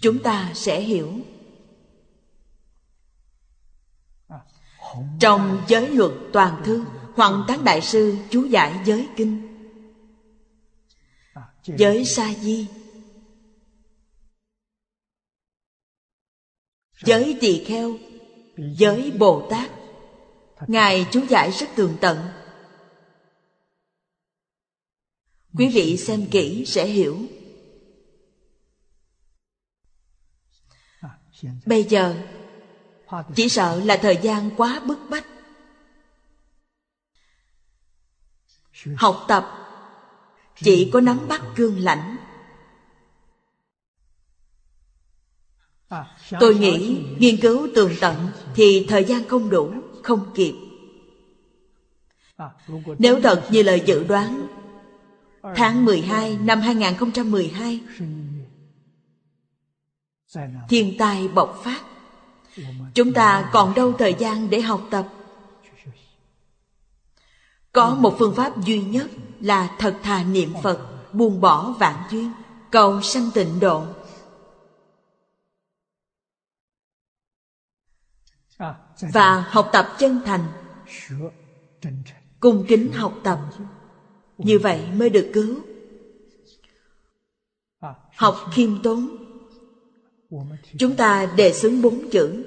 chúng 0.00 0.18
ta 0.18 0.50
sẽ 0.54 0.80
hiểu. 0.80 1.12
Trong 5.20 5.62
giới 5.68 5.88
luật 5.88 6.12
toàn 6.32 6.62
thư, 6.64 6.84
hoàng 7.14 7.44
tán 7.48 7.64
đại 7.64 7.80
sư 7.80 8.16
chú 8.30 8.44
giải 8.44 8.80
giới 8.84 9.08
kinh 9.16 9.51
giới 11.64 12.04
sa 12.04 12.34
di. 12.34 12.68
Giới 17.04 17.38
tỳ 17.40 17.64
kheo, 17.64 17.96
giới 18.56 19.10
bồ 19.10 19.46
tát. 19.50 19.70
Ngài 20.68 21.06
chú 21.12 21.26
giải 21.28 21.50
rất 21.50 21.66
tường 21.76 21.96
tận. 22.00 22.28
Quý 25.58 25.68
vị 25.74 25.96
xem 25.96 26.28
kỹ 26.30 26.64
sẽ 26.66 26.86
hiểu. 26.86 27.18
Bây 31.66 31.84
giờ, 31.84 32.22
chỉ 33.36 33.48
sợ 33.48 33.84
là 33.84 33.98
thời 34.02 34.18
gian 34.22 34.50
quá 34.56 34.82
bức 34.86 34.98
bách. 35.10 35.26
Học 38.96 39.24
tập 39.28 39.61
chỉ 40.56 40.90
có 40.92 41.00
nắm 41.00 41.28
bắt 41.28 41.42
cương 41.56 41.78
lãnh. 41.78 42.16
Tôi 46.40 46.54
nghĩ 46.54 47.04
nghiên 47.18 47.40
cứu 47.40 47.68
tường 47.74 47.92
tận 48.00 48.28
thì 48.54 48.86
thời 48.88 49.04
gian 49.04 49.28
không 49.28 49.50
đủ, 49.50 49.72
không 50.02 50.32
kịp. 50.34 50.54
Nếu 52.98 53.20
thật 53.22 53.48
như 53.50 53.62
lời 53.62 53.82
dự 53.86 54.04
đoán, 54.04 54.46
Tháng 55.42 55.84
12 55.84 56.36
năm 56.36 56.60
2012 56.60 57.80
Thiên 60.68 60.98
tai 60.98 61.28
bộc 61.28 61.60
phát. 61.64 61.82
Chúng 62.94 63.12
ta 63.12 63.50
còn 63.52 63.74
đâu 63.74 63.92
thời 63.92 64.14
gian 64.18 64.50
để 64.50 64.60
học 64.60 64.82
tập. 64.90 65.08
Có 67.72 67.94
một 67.94 68.16
phương 68.18 68.34
pháp 68.34 68.64
duy 68.64 68.82
nhất 68.82 69.10
là 69.42 69.76
thật 69.78 69.98
thà 70.02 70.24
niệm 70.24 70.52
Phật, 70.62 70.88
Buông 71.12 71.40
bỏ 71.40 71.74
vạn 71.78 72.02
duyên. 72.10 72.32
Cầu 72.70 73.02
sanh 73.02 73.30
tịnh 73.34 73.60
độ. 73.60 73.84
Và 79.12 79.40
học 79.48 79.68
tập 79.72 79.88
chân 79.98 80.20
thành. 80.24 80.44
Cung 82.40 82.64
kính 82.68 82.92
học 82.92 83.14
tập. 83.24 83.40
Như 84.38 84.58
vậy 84.58 84.86
mới 84.94 85.10
được 85.10 85.30
cứu. 85.34 85.56
Học 88.16 88.36
khiêm 88.52 88.82
tốn. 88.82 89.16
Chúng 90.78 90.96
ta 90.96 91.26
đề 91.36 91.52
xướng 91.52 91.82
bốn 91.82 92.10
chữ. 92.10 92.44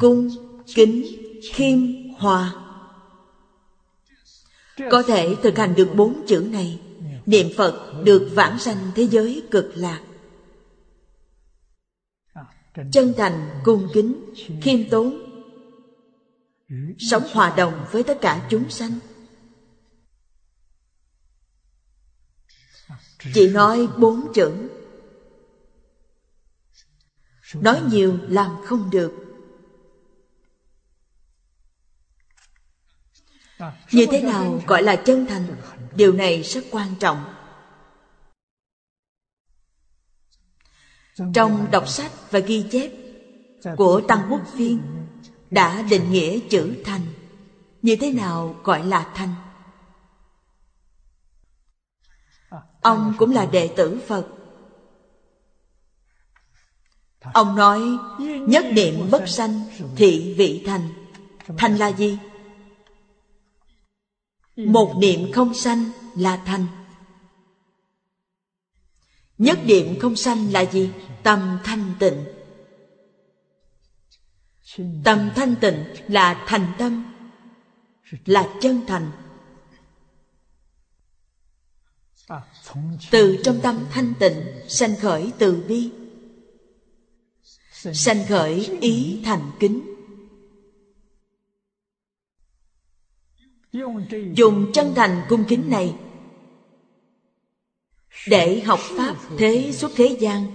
Cung, 0.00 0.28
kính, 0.74 1.04
khiêm, 1.52 1.78
hòa 2.18 2.61
có 4.90 5.02
thể 5.02 5.36
thực 5.42 5.58
hành 5.58 5.74
được 5.74 5.88
bốn 5.94 6.24
chữ 6.26 6.48
này. 6.52 6.80
Niệm 7.26 7.46
phật 7.56 8.02
được 8.04 8.30
vãng 8.34 8.58
sanh 8.58 8.90
thế 8.94 9.02
giới 9.02 9.42
cực 9.50 9.72
lạc. 9.74 10.02
Chân 12.92 13.14
thành, 13.16 13.60
cung 13.64 13.88
kính, 13.92 14.34
khiêm 14.62 14.88
tốn. 14.90 15.18
Sống 16.98 17.22
hòa 17.32 17.54
đồng 17.56 17.84
với 17.90 18.02
tất 18.02 18.18
cả 18.20 18.46
chúng 18.50 18.70
sanh. 18.70 18.92
Chỉ 23.34 23.50
nói 23.50 23.88
bốn 23.98 24.32
chữ. 24.34 24.68
Nói 27.54 27.80
nhiều 27.90 28.18
làm 28.28 28.50
không 28.64 28.90
được. 28.90 29.21
Như 33.92 34.06
thế 34.10 34.22
nào 34.22 34.60
gọi 34.66 34.82
là 34.82 34.96
chân 34.96 35.26
thành? 35.26 35.46
Điều 35.96 36.12
này 36.12 36.42
rất 36.42 36.64
quan 36.70 36.94
trọng. 37.00 37.24
Trong 41.34 41.70
đọc 41.70 41.88
sách 41.88 42.12
và 42.30 42.38
ghi 42.38 42.64
chép 42.70 42.90
của 43.76 44.00
tăng 44.08 44.26
quốc 44.30 44.40
phiên 44.56 44.80
đã 45.50 45.82
định 45.82 46.10
nghĩa 46.10 46.38
chữ 46.50 46.74
thành. 46.84 47.00
Như 47.82 47.96
thế 47.96 48.12
nào 48.12 48.56
gọi 48.64 48.86
là 48.86 49.12
thành? 49.14 49.34
Ông 52.80 53.14
cũng 53.18 53.32
là 53.32 53.46
đệ 53.46 53.74
tử 53.76 54.00
phật. 54.06 54.26
Ông 57.20 57.56
nói, 57.56 57.80
nhất 58.48 58.64
niệm 58.72 59.10
bất 59.10 59.28
sanh 59.28 59.64
thị 59.96 60.34
vị 60.36 60.62
thành. 60.66 60.88
Thành 61.58 61.76
là 61.76 61.88
gì? 61.88 62.18
Một 64.66 64.94
niệm 64.98 65.32
không 65.32 65.54
sanh 65.54 65.90
là 66.16 66.36
thành. 66.36 66.66
Nhất 69.38 69.58
niệm 69.64 69.98
không 70.00 70.16
sanh 70.16 70.52
là 70.52 70.60
gì? 70.60 70.90
Tâm 71.22 71.58
thanh 71.64 71.94
tịnh. 71.98 72.24
Tâm 75.04 75.30
thanh 75.34 75.54
tịnh 75.60 75.84
là 76.08 76.44
thành 76.46 76.72
tâm, 76.78 77.12
là 78.24 78.48
chân 78.60 78.80
thành. 78.86 79.10
Từ 83.10 83.40
trong 83.44 83.60
tâm 83.60 83.86
thanh 83.90 84.14
tịnh 84.18 84.42
sanh 84.68 84.96
khởi 84.96 85.32
từ 85.38 85.64
bi, 85.68 85.90
sanh 87.92 88.26
khởi 88.28 88.78
ý 88.80 89.20
thành 89.24 89.50
kính. 89.60 89.91
Dùng 93.72 94.72
chân 94.72 94.94
thành 94.96 95.22
cung 95.28 95.44
kính 95.48 95.70
này 95.70 95.94
để 98.28 98.60
học 98.60 98.78
pháp 98.96 99.16
thế 99.38 99.72
xuất 99.72 99.92
thế 99.96 100.16
gian 100.20 100.46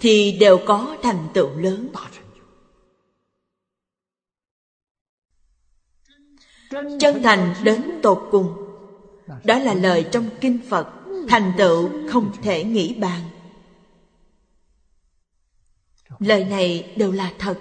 thì 0.00 0.38
đều 0.40 0.58
có 0.66 0.96
thành 1.02 1.28
tựu 1.34 1.58
lớn. 1.58 1.92
Chân 7.00 7.22
thành 7.22 7.54
đến 7.64 7.82
tột 8.02 8.28
cùng, 8.30 8.54
đó 9.44 9.58
là 9.58 9.74
lời 9.74 10.08
trong 10.12 10.30
kinh 10.40 10.60
phật, 10.68 10.86
thành 11.28 11.52
tựu 11.58 11.90
không 12.12 12.32
thể 12.42 12.64
nghĩ 12.64 12.94
bàn. 13.00 13.20
Lời 16.18 16.44
này 16.44 16.94
đều 16.96 17.12
là 17.12 17.32
thật. 17.38 17.58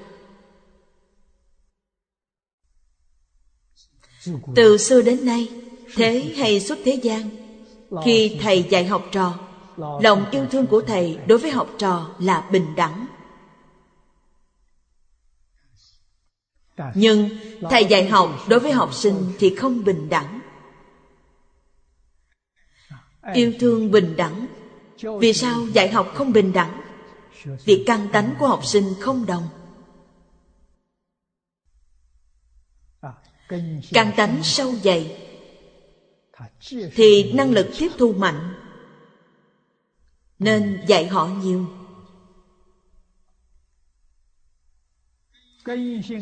Từ 4.56 4.78
xưa 4.78 5.02
đến 5.02 5.26
nay, 5.26 5.50
thế 5.96 6.34
hay 6.38 6.60
xuất 6.60 6.80
thế 6.84 7.00
gian, 7.04 7.30
khi 8.06 8.38
thầy 8.42 8.64
dạy 8.70 8.86
học 8.86 9.04
trò, 9.12 9.34
lòng 9.78 10.26
yêu 10.32 10.46
thương 10.52 10.68
của 10.68 10.82
thầy 10.82 11.18
đối 11.28 11.38
với 11.38 11.52
học 11.52 11.70
trò 11.78 12.16
là 12.20 12.50
bình 12.52 12.76
đẳng. 12.76 13.06
Nhưng 16.96 17.30
thầy 17.70 17.86
dạy 17.86 18.10
học 18.10 18.30
đối 18.50 18.60
với 18.60 18.72
học 18.72 18.94
sinh 18.94 19.16
thì 19.40 19.56
không 19.56 19.84
bình 19.84 20.10
đẳng. 20.10 20.40
Yêu 23.34 23.54
thương 23.60 23.92
bình 23.92 24.16
đẳng. 24.16 24.48
Vì 25.20 25.34
sao 25.34 25.68
dạy 25.74 25.90
học 25.90 26.12
không 26.16 26.34
bình 26.34 26.54
đẳng? 26.54 26.82
Vì 27.66 27.84
căn 27.86 28.08
tánh 28.12 28.36
của 28.40 28.48
học 28.48 28.66
sinh 28.66 28.94
không 29.00 29.26
đồng. 29.26 29.48
Căn 33.91 34.12
tánh 34.18 34.43
sâu 34.43 34.74
dày 34.84 35.26
thì 36.70 37.34
năng 37.34 37.52
lực 37.52 37.68
tiếp 37.80 37.91
thu 37.98 38.14
mạnh. 38.14 38.54
Nên 40.39 40.84
dạy 40.88 41.08
họ 41.08 41.30
nhiều. 41.43 41.66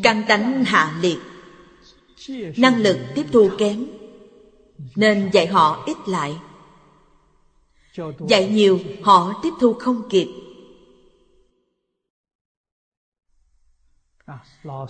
Căn 0.04 0.24
tánh 0.28 0.64
hạ 0.66 1.00
liệt. 1.02 1.18
Năng 2.58 2.82
lực 2.82 2.98
tiếp 3.16 3.26
thu 3.32 3.50
kém. 3.58 3.86
Nên 4.96 5.30
dạy 5.34 5.48
họ 5.48 5.84
ít 5.86 5.98
lại. 6.08 6.40
Dạy 8.30 8.50
nhiều 8.50 8.80
họ 9.04 9.40
tiếp 9.44 9.54
thu 9.60 9.74
không 9.74 10.10
kịp. 10.10 10.28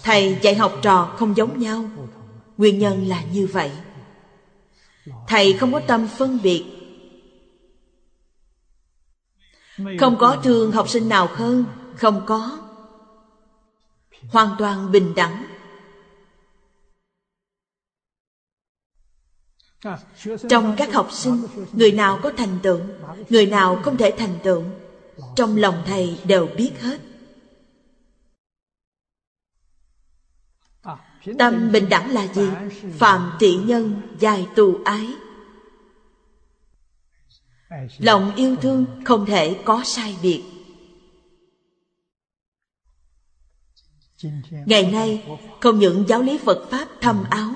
Thầy 0.03 0.37
dạy 0.41 0.55
học 0.55 0.73
trò 0.81 1.15
không 1.17 1.37
giống 1.37 1.59
nhau 1.59 1.89
nguyên 2.57 2.79
nhân 2.79 3.07
là 3.07 3.23
như 3.23 3.47
vậy. 3.47 3.71
Thầy 5.27 5.53
không 5.53 5.71
có 5.71 5.81
tâm 5.87 6.07
phân 6.17 6.39
biệt. 6.43 6.65
Không 9.99 10.15
có 10.19 10.37
thương 10.43 10.71
học 10.71 10.89
sinh 10.89 11.09
nào 11.09 11.27
hơn, 11.31 11.65
không 11.95 12.23
có. 12.25 12.59
Hoàn 14.29 14.55
toàn 14.59 14.91
bình 14.91 15.15
đẳng. 15.15 15.45
Trong 20.49 20.75
các 20.77 20.93
học 20.93 21.07
sinh, 21.11 21.47
người 21.73 21.91
nào 21.91 22.19
có 22.23 22.31
thành 22.37 22.59
tựu, 22.63 22.79
người 23.29 23.45
nào 23.45 23.79
không 23.83 23.97
thể 23.97 24.13
thành 24.17 24.39
tựu, 24.43 24.63
trong 25.35 25.57
lòng 25.57 25.83
thầy 25.85 26.19
đều 26.23 26.47
biết 26.57 26.71
hết. 26.81 26.99
Tâm 31.39 31.71
bình 31.71 31.89
đẳng 31.89 32.11
là 32.11 32.27
gì? 32.33 32.49
Phạm 32.93 33.31
thị 33.39 33.55
nhân, 33.65 34.01
dài 34.19 34.47
tù 34.55 34.77
ái. 34.85 35.07
Lòng 37.97 38.35
yêu 38.35 38.55
thương 38.55 38.85
không 39.05 39.25
thể 39.25 39.61
có 39.65 39.81
sai 39.85 40.15
biệt. 40.21 40.43
Ngày 44.65 44.91
nay, 44.91 45.23
không 45.61 45.79
những 45.79 46.05
giáo 46.07 46.21
lý 46.21 46.37
phật 46.37 46.67
pháp 46.71 46.87
thâm 47.01 47.23
áo, 47.29 47.53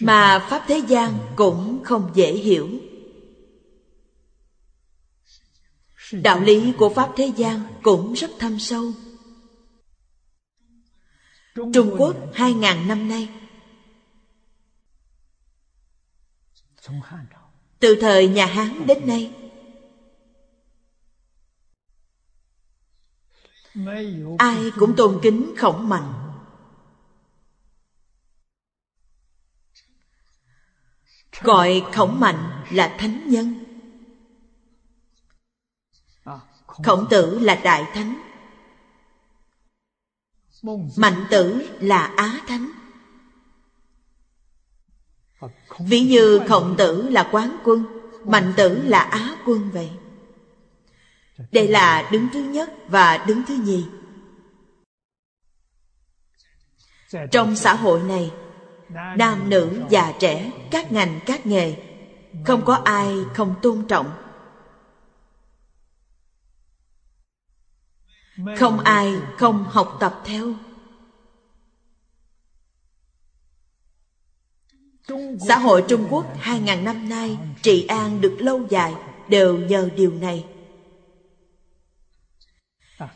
mà 0.00 0.46
pháp 0.50 0.64
thế 0.66 0.78
gian 0.88 1.18
cũng 1.36 1.80
không 1.84 2.10
dễ 2.14 2.32
hiểu. 2.32 2.68
Đạo 6.12 6.40
lý 6.40 6.72
của 6.78 6.88
pháp 6.88 7.12
thế 7.16 7.32
gian 7.36 7.60
cũng 7.82 8.12
rất 8.12 8.30
thâm 8.38 8.58
sâu 8.58 8.92
trung 11.74 11.96
quốc 11.98 12.16
hai 12.32 12.54
ngàn 12.54 12.88
năm 12.88 13.08
nay. 13.08 13.28
Từ 17.78 17.96
thời 18.00 18.28
nhà 18.28 18.46
hán 18.46 18.86
đến 18.86 19.06
nay, 19.06 19.32
ai 24.38 24.72
cũng 24.78 24.94
tôn 24.96 25.20
kính 25.22 25.54
khổng 25.58 25.88
mạnh. 25.88 26.12
Gọi 31.42 31.82
khổng 31.94 32.20
mạnh 32.20 32.64
là 32.70 32.96
thánh 32.98 33.28
nhân. 33.28 33.64
Khổng 36.66 37.06
tử 37.10 37.38
là 37.38 37.54
đại 37.64 37.84
thánh 37.94 38.29
mạnh 40.96 41.26
tử 41.30 41.68
là 41.80 42.06
á 42.16 42.40
thánh. 42.46 42.70
Ví 45.78 46.00
như 46.00 46.40
khổng 46.48 46.74
tử 46.78 47.08
là 47.08 47.28
quán 47.32 47.56
quân, 47.64 47.84
mạnh 48.24 48.52
tử 48.56 48.82
là 48.82 49.00
á 49.00 49.36
quân 49.46 49.70
vậy. 49.70 49.90
Đây 51.52 51.68
là 51.68 52.08
đứng 52.12 52.28
thứ 52.32 52.40
nhất 52.40 52.70
và 52.88 53.24
đứng 53.26 53.42
thứ 53.48 53.54
nhì. 53.54 53.86
Trong 57.30 57.56
xã 57.56 57.74
hội 57.74 58.02
này, 58.02 58.32
nam 59.16 59.50
nữ 59.50 59.80
già 59.88 60.12
trẻ, 60.18 60.52
các 60.70 60.92
ngành, 60.92 61.20
các 61.26 61.46
nghề, 61.46 61.76
không 62.44 62.64
có 62.64 62.74
ai 62.74 63.16
không 63.34 63.54
tôn 63.62 63.84
trọng 63.88 64.12
không 68.56 68.80
ai 68.80 69.14
không 69.38 69.64
học 69.64 69.96
tập 70.00 70.22
theo. 70.24 70.54
Xã 75.48 75.58
hội 75.58 75.84
trung 75.88 76.06
quốc 76.10 76.26
hai 76.38 76.60
ngàn 76.60 76.84
năm 76.84 77.08
nay, 77.08 77.38
trị 77.62 77.86
an 77.86 78.20
được 78.20 78.36
lâu 78.38 78.66
dài, 78.68 78.94
đều 79.28 79.58
nhờ 79.58 79.90
điều 79.96 80.12
này. 80.12 80.46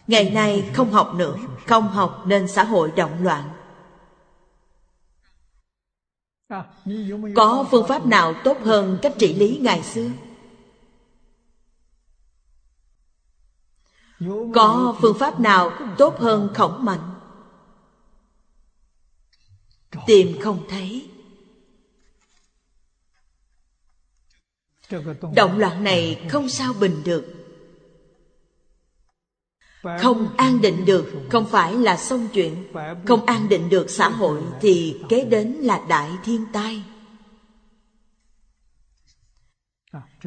Ngày 0.07 0.31
nay 0.31 0.70
không 0.75 0.91
học 0.91 1.14
nữa, 1.14 1.37
không 1.66 1.89
học 1.89 2.22
nên 2.27 2.49
xã 2.49 2.64
hội 2.64 2.93
động 2.97 3.22
loạn. 3.22 3.51
Có 7.35 7.66
phương 7.70 7.87
pháp 7.89 8.07
nào 8.07 8.35
tốt 8.45 8.59
hơn 8.62 8.99
cách 9.03 9.14
trị 9.18 9.35
lý 9.35 9.59
ngày 9.62 9.83
xưa? 9.83 10.11
Có 14.55 14.97
phương 15.01 15.18
pháp 15.18 15.41
nào 15.41 15.72
tốt 15.99 16.18
hơn 16.18 16.51
khổng 16.55 16.85
mạnh? 16.85 17.14
Tìm 20.07 20.41
không 20.41 20.66
thấy. 20.68 21.11
Động 25.35 25.59
loạn 25.59 25.85
này 25.85 26.27
không 26.31 26.49
sao 26.49 26.72
bình 26.81 27.03
được. 27.05 27.45
Không 30.01 30.35
an 30.37 30.61
định 30.61 30.85
được 30.85 31.12
không 31.31 31.47
phải 31.51 31.77
là 31.77 31.97
xong 31.97 32.29
chuyện. 32.33 32.72
Không 33.07 33.27
an 33.27 33.49
định 33.49 33.68
được 33.68 33.91
xã 33.91 34.09
hội 34.09 34.43
thì 34.61 35.01
kế 35.09 35.25
đến 35.25 35.53
là 35.53 35.85
đại 35.89 36.11
thiên 36.25 36.47
tai. 36.53 36.83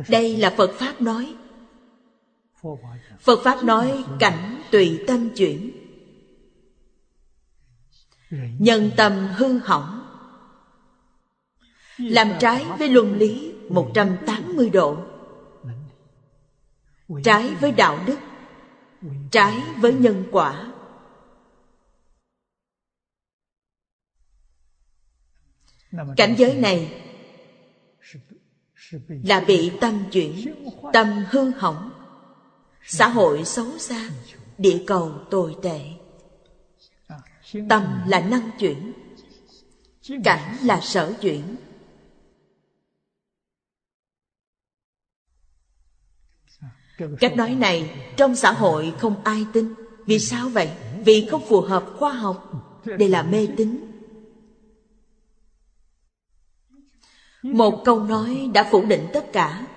Đây 0.10 0.38
là 0.38 0.54
phật 0.58 0.72
pháp 0.80 1.02
nói 1.02 1.36
phật 3.20 3.39
pháp 3.43 3.63
nói, 3.63 4.03
cảnh 4.20 4.61
tùy 4.72 5.03
tâm 5.07 5.30
chuyển. 5.36 5.72
Nhân 8.59 8.91
tâm 8.97 9.28
hư 9.36 9.57
hỏng. 9.57 10.03
Làm 11.97 12.32
trái 12.39 12.65
với 12.80 12.89
luân 12.89 13.18
lý 13.18 13.53
180 13.70 14.70
độ. 14.70 14.97
Trái 17.24 17.55
với 17.61 17.72
đạo 17.72 17.99
đức. 18.05 18.18
Trái 19.32 19.61
với 19.78 19.93
nhân 19.93 20.24
quả. 20.32 20.74
Cảnh 26.18 26.36
giới 26.38 26.53
này 26.53 27.03
là 29.07 29.39
bị 29.47 29.72
tâm 29.82 30.03
chuyển, 30.11 30.55
tâm 30.93 31.24
hư 31.30 31.51
hỏng 31.51 31.87
xã 32.88 33.08
hội 33.08 33.46
xấu 33.46 33.78
xa, 33.80 34.10
địa 34.58 34.84
cầu 34.88 35.12
tồi 35.30 35.56
tệ. 35.62 35.82
Tâm 37.70 37.84
là 38.08 38.20
năng 38.20 38.52
chuyển, 38.60 38.94
cảnh 40.24 40.58
là 40.64 40.80
sở 40.82 41.14
chuyển. 41.22 41.56
Cách 47.20 47.36
nói 47.36 47.56
này, 47.56 47.90
trong 48.18 48.36
xã 48.36 48.52
hội 48.52 48.94
không 49.00 49.24
ai 49.24 49.46
tin. 49.54 49.74
Vì 50.06 50.20
sao 50.20 50.50
vậy? 50.50 50.70
Vì 51.06 51.28
không 51.32 51.42
phù 51.48 51.62
hợp 51.62 51.86
khoa 51.98 52.12
học. 52.12 52.52
Đây 52.86 53.10
là 53.10 53.24
mê 53.24 53.48
tín. 53.58 53.80
Một 57.44 57.82
câu 57.86 58.04
nói 58.04 58.50
đã 58.54 58.70
phủ 58.72 58.86
định 58.86 59.08
tất 59.14 59.26
cả 59.34 59.68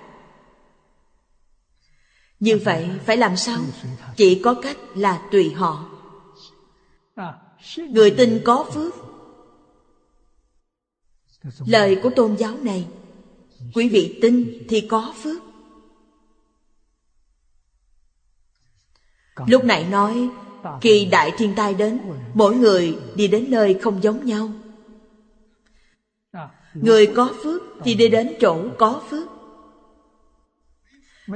như 2.41 2.57
vậy 2.57 2.89
phải 3.05 3.17
làm 3.17 3.37
sao? 3.37 3.59
Chỉ 4.15 4.41
có 4.43 4.53
cách 4.53 4.77
là 4.95 5.21
tùy 5.31 5.51
họ. 5.55 5.89
Người 7.77 8.11
tin 8.11 8.41
có 8.45 8.65
phước. 8.73 8.93
Lời 11.65 11.99
của 12.03 12.09
tôn 12.15 12.35
giáo 12.35 12.57
này, 12.61 12.87
quý 13.73 13.89
vị 13.89 14.19
tin 14.21 14.65
thì 14.69 14.81
có 14.81 15.13
phước. 15.23 15.41
Lúc 19.47 19.63
nãy 19.65 19.85
nói, 19.89 20.29
khi 20.81 21.05
đại 21.05 21.31
thiên 21.37 21.53
tai 21.55 21.73
đến, 21.73 21.99
mỗi 22.33 22.55
người 22.55 22.97
đi 23.15 23.27
đến 23.27 23.45
nơi 23.49 23.79
không 23.81 24.03
giống 24.03 24.25
nhau. 24.25 24.49
Người 26.73 27.13
có 27.15 27.33
phước 27.43 27.61
thì 27.83 27.95
đi 27.95 28.09
đến 28.09 28.33
chỗ 28.41 28.69
có 28.77 29.01
phước 29.09 29.27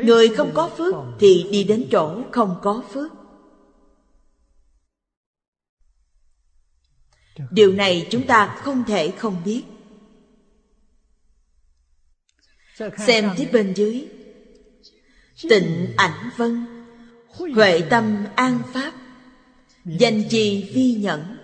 người 0.03 0.29
không 0.29 0.51
có 0.53 0.69
phước 0.77 0.93
thì 1.19 1.47
đi 1.51 1.63
đến 1.63 1.87
chỗ 1.91 2.21
không 2.31 2.59
có 2.61 2.83
phước. 2.89 3.11
Điều 7.51 7.73
này 7.73 8.07
chúng 8.11 8.27
ta 8.27 8.59
không 8.61 8.83
thể 8.87 9.11
không 9.17 9.41
biết. 9.45 9.63
Xem 12.97 13.29
tiếp 13.37 13.49
bên 13.53 13.73
dưới. 13.73 14.07
Tịnh 15.49 15.93
ảnh 15.97 16.29
vân 16.37 16.65
huệ 17.55 17.81
tâm 17.89 18.25
an 18.35 18.59
pháp 18.73 18.93
danh 19.85 20.23
chi 20.29 20.71
vi 20.75 20.93
nhẫn. 21.01 21.37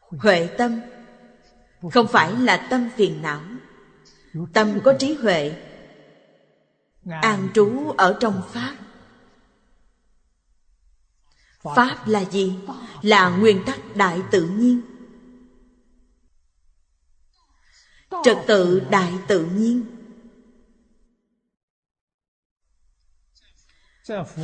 Huệ 0.00 0.48
tâm 0.58 0.80
không 1.92 2.06
phải 2.06 2.32
là 2.32 2.66
tâm 2.70 2.88
phiền 2.96 3.22
não 3.22 3.42
tâm 4.46 4.80
có 4.84 4.94
trí 4.98 5.14
huệ. 5.14 5.54
An 7.22 7.48
trú 7.54 7.90
ở 7.96 8.16
trong 8.20 8.42
pháp. 8.52 8.76
Pháp 11.76 12.02
là 12.06 12.24
gì? 12.24 12.58
Là 13.02 13.28
nguyên 13.28 13.62
tắc 13.66 13.96
đại 13.96 14.22
tự 14.30 14.48
nhiên. 14.48 14.80
Trật 18.24 18.38
tự 18.46 18.80
đại 18.90 19.12
tự 19.28 19.46
nhiên. 19.46 19.84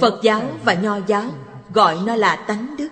Phật 0.00 0.20
giáo 0.22 0.58
và 0.64 0.74
nho 0.74 0.96
giáo 1.06 1.30
gọi 1.72 1.98
nó 2.06 2.16
là 2.16 2.44
tánh 2.48 2.74
đức 2.78 2.88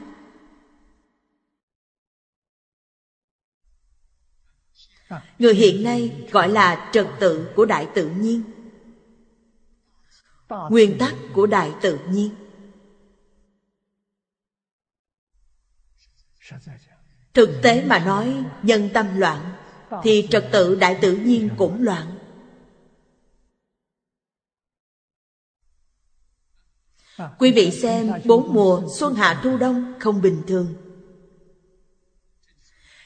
người 5.38 5.54
hiện 5.54 5.82
nay 5.82 6.26
gọi 6.30 6.48
là 6.48 6.90
trật 6.92 7.06
tự 7.20 7.48
của 7.56 7.64
đại 7.64 7.88
tự 7.94 8.08
nhiên. 8.08 8.42
Nguyên 10.70 10.98
tắc 10.98 11.14
của 11.34 11.46
đại 11.46 11.72
tự 11.82 11.98
nhiên. 12.08 12.30
Thực 17.34 17.50
tế 17.62 17.84
mà 17.84 17.98
nói, 17.98 18.44
nhân 18.62 18.88
tâm 18.94 19.06
loạn, 19.16 19.52
thì 20.02 20.28
trật 20.30 20.48
tự 20.52 20.74
đại 20.74 20.98
tự 21.02 21.16
nhiên 21.16 21.50
cũng 21.58 21.82
loạn. 21.82 22.18
Quý 27.38 27.52
vị 27.52 27.70
xem, 27.70 28.12
bốn 28.24 28.54
mùa 28.54 28.82
xuân 28.98 29.14
hạ 29.14 29.40
thu 29.44 29.56
đông 29.56 29.94
không 30.00 30.22
bình 30.22 30.42
thường. 30.46 30.74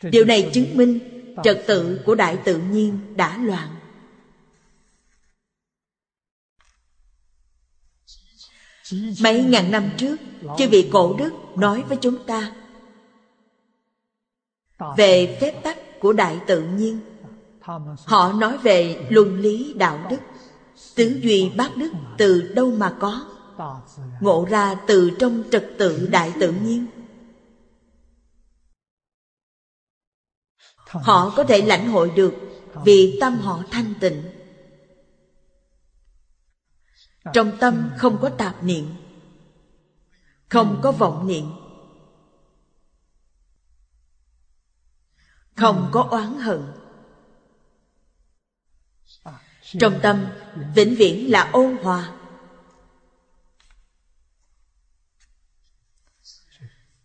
Điều 0.02 0.24
này 0.24 0.50
chứng 0.54 0.76
minh 0.76 1.15
trật 1.44 1.64
tự 1.66 2.00
của 2.06 2.14
đại 2.14 2.38
tự 2.44 2.58
nhiên 2.58 3.14
đã 3.16 3.38
loạn. 3.38 3.68
Mấy 9.22 9.42
ngàn 9.42 9.70
năm 9.70 9.90
trước, 9.96 10.16
chư 10.58 10.68
vị 10.68 10.90
cổ 10.92 11.16
đức 11.18 11.32
nói 11.56 11.82
với 11.82 11.98
chúng 12.00 12.24
ta 12.26 12.52
về 14.96 15.38
phép 15.40 15.62
tắc 15.62 16.00
của 16.00 16.12
đại 16.12 16.40
tự 16.46 16.62
nhiên. 16.62 17.00
Họ 18.06 18.32
nói 18.32 18.58
về 18.58 19.06
luân 19.10 19.40
lý 19.40 19.74
đạo 19.76 20.06
đức, 20.10 20.20
tứ 20.94 21.20
duy 21.22 21.50
bát 21.56 21.76
đức 21.76 21.90
từ 22.18 22.52
đâu 22.54 22.70
mà 22.70 22.96
có, 23.00 23.26
ngộ 24.20 24.46
ra 24.50 24.74
từ 24.86 25.10
trong 25.18 25.42
trật 25.50 25.68
tự 25.78 26.08
đại 26.12 26.32
tự 26.40 26.52
nhiên. 26.52 26.86
Họ 30.86 31.32
có 31.36 31.44
thể 31.44 31.62
lãnh 31.62 31.88
hội 31.88 32.10
được 32.10 32.34
vì 32.84 33.18
tâm 33.20 33.38
họ 33.38 33.62
thanh 33.70 33.94
tịnh. 34.00 34.22
Trong 37.32 37.58
tâm 37.60 37.90
không 37.96 38.18
có 38.22 38.30
tạp 38.30 38.62
niệm 38.62 38.94
không 40.48 40.80
có 40.82 40.92
vọng 40.92 41.26
niệm 41.26 41.44
không 45.56 45.90
có 45.92 46.02
oán 46.10 46.38
hận. 46.38 46.72
Trong 49.62 50.00
tâm 50.02 50.26
vĩnh 50.74 50.94
viễn 50.94 51.30
là 51.30 51.50
ôn 51.52 51.76
hòa. 51.82 52.12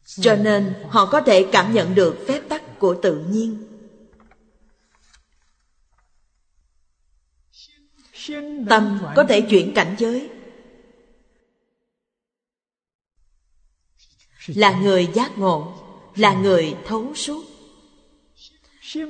Cho 0.06 0.36
nên 0.36 0.74
họ 0.90 1.06
có 1.06 1.22
thể 1.22 1.50
cảm 1.52 1.74
nhận 1.74 1.96
được 1.96 2.18
phép 2.28 2.42
tắc 2.50 2.80
của 2.80 2.96
tự 3.02 3.26
nhiên 3.30 3.71
tâm 8.70 9.00
có 9.16 9.24
thể 9.24 9.42
chuyển 9.42 9.74
cảnh 9.76 9.96
giới. 9.98 10.30
Là 14.48 14.80
người 14.80 15.10
giác 15.14 15.38
ngộ, 15.38 15.74
là 16.16 16.34
người 16.34 16.78
thấu 16.86 17.16
suốt. 17.16 17.46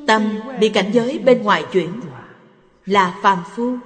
Tâm 0.08 0.40
bị 0.60 0.70
cảnh 0.70 0.92
giới 0.94 1.20
bên 1.20 1.44
ngoài 1.44 1.66
chuyển, 1.72 2.02
là 2.86 3.20
phàm 3.24 3.44
phu. 3.56 3.78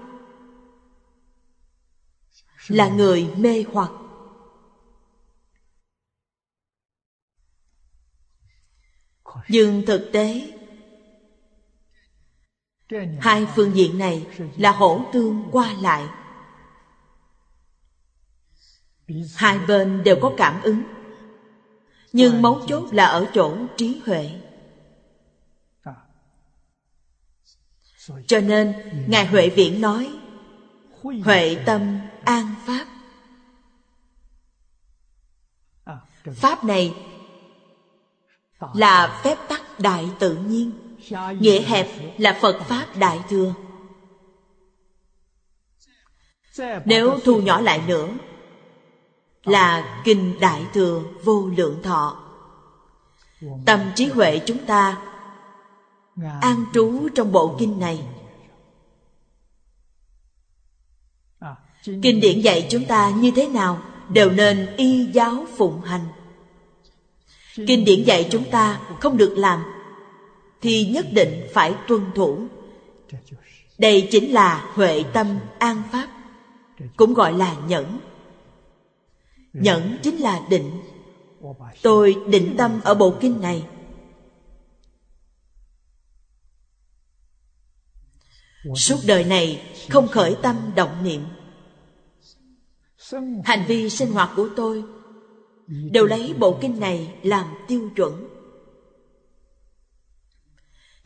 Là 2.68 2.88
người 2.88 3.30
mê 3.38 3.64
hoặc. 3.72 3.92
Nhưng 9.48 9.86
thực 9.86 10.10
tế 10.14 10.55
hai 13.20 13.48
phương 13.56 13.76
diện 13.76 13.98
này 13.98 14.28
là 14.58 14.72
hỗ 14.72 15.02
tương 15.14 15.50
qua 15.52 15.74
lại. 15.82 16.08
Hai 19.36 19.60
bên 19.60 20.04
đều 20.04 20.18
có 20.22 20.34
cảm 20.38 20.62
ứng, 20.62 20.84
nhưng 22.14 22.42
mấu 22.42 22.62
chốt 22.68 22.94
là 22.94 23.06
ở 23.06 23.28
chỗ 23.34 23.58
trí 23.78 24.02
huệ. 24.06 24.42
Cho 28.28 28.40
nên, 28.40 28.74
ngài 29.08 29.26
huệ 29.26 29.50
viễn 29.50 29.82
nói, 29.82 30.14
huệ 31.24 31.58
tâm 31.66 32.00
an 32.26 32.56
pháp. 32.66 32.88
Pháp 36.36 36.64
này 36.64 36.96
là 38.74 39.22
phép 39.24 39.38
tắc 39.50 39.80
đại 39.80 40.10
tự 40.20 40.36
nhiên 40.36 40.85
nghĩa 41.40 41.62
hẹp 41.62 41.88
là 42.18 42.38
phật 42.42 42.60
pháp 42.62 42.86
đại 43.00 43.20
thừa. 43.30 43.54
Nếu 46.86 47.20
thu 47.26 47.42
nhỏ 47.42 47.62
lại 47.62 47.82
nữa, 47.88 48.08
là 49.44 50.02
kinh 50.04 50.40
đại 50.40 50.66
thừa 50.74 51.04
vô 51.24 51.48
lượng 51.58 51.84
thọ. 51.84 52.24
Tâm 53.66 53.80
trí 53.96 54.06
huệ 54.06 54.42
chúng 54.46 54.66
ta 54.66 55.02
an 56.42 56.66
trú 56.74 57.10
trong 57.16 57.32
bộ 57.32 57.56
kinh 57.60 57.80
này. 57.80 58.02
Kinh 61.84 62.20
điển 62.22 62.42
dạy 62.42 62.68
chúng 62.70 62.86
ta 62.86 63.10
như 63.10 63.32
thế 63.32 63.48
nào 63.48 63.82
đều 64.10 64.32
nên 64.32 64.76
y 64.78 65.06
giáo 65.06 65.46
phụng 65.58 65.82
hành. 65.82 66.08
Kinh 67.56 67.86
điển 67.86 68.04
dạy 68.04 68.28
chúng 68.32 68.44
ta 68.52 68.80
không 69.00 69.18
được 69.18 69.34
làm 69.38 69.75
thì 70.62 70.86
nhất 70.86 71.06
định 71.12 71.48
phải 71.54 71.76
tuân 71.88 72.02
thủ. 72.16 72.48
Đây 73.78 74.08
chính 74.12 74.34
là 74.34 74.72
huệ 74.74 75.04
tâm 75.14 75.40
an 75.60 75.84
pháp, 75.92 76.08
cũng 76.98 77.14
gọi 77.14 77.34
là 77.34 77.56
nhẫn. 77.68 78.00
Nhẫn 79.54 79.98
chính 80.04 80.18
là 80.18 80.42
định. 80.50 80.72
Tôi 81.82 82.16
định 82.28 82.56
tâm 82.58 82.82
ở 82.84 82.94
bộ 82.94 83.14
kinh 83.22 83.42
này. 83.42 83.66
Suốt 88.76 88.98
đời 89.08 89.24
này 89.24 89.62
không 89.90 90.08
khởi 90.08 90.36
tâm 90.42 90.56
động 90.76 91.04
niệm. 91.04 91.26
Hành 93.44 93.66
vi 93.68 93.90
sinh 93.90 94.12
hoạt 94.12 94.30
của 94.36 94.50
tôi 94.56 94.84
đều 95.68 96.06
lấy 96.06 96.34
bộ 96.34 96.58
kinh 96.62 96.80
này 96.80 97.14
làm 97.24 97.46
tiêu 97.68 97.90
chuẩn 97.96 98.35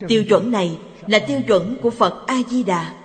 tiêu 0.08 0.24
chuẩn 0.28 0.50
này 0.50 0.78
là 1.06 1.18
tiêu 1.28 1.40
chuẩn 1.46 1.76
của 1.82 1.90
phật 1.90 2.24
a 2.26 2.42
di 2.48 2.62
đà 2.62 3.00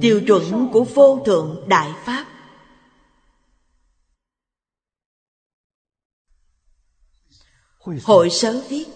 tiêu 0.00 0.20
chuẩn 0.26 0.68
của 0.72 0.84
vô 0.84 1.22
thượng 1.26 1.64
đại 1.68 1.92
pháp. 2.04 2.26
Hội 8.04 8.30
sớ 8.30 8.62
viết, 8.68 8.86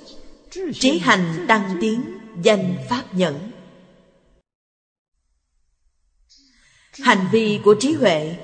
trí 0.74 0.98
hành 0.98 1.44
tăng 1.48 1.78
tiến, 1.80 2.18
danh 2.42 2.76
pháp 2.88 3.14
nhẫn. 3.14 3.50
Hành 6.92 7.28
vi 7.32 7.60
của 7.64 7.74
trí 7.80 7.92
huệ, 7.92 8.36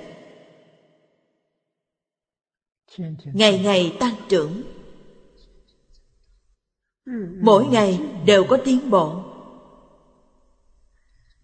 ngày 3.24 3.58
ngày 3.58 3.96
tăng 4.00 4.14
trưởng 4.28 4.77
mỗi 7.40 7.66
ngày 7.66 8.01
đều 8.24 8.44
có 8.44 8.59
tiến 8.64 8.90
bộ. 8.90 9.24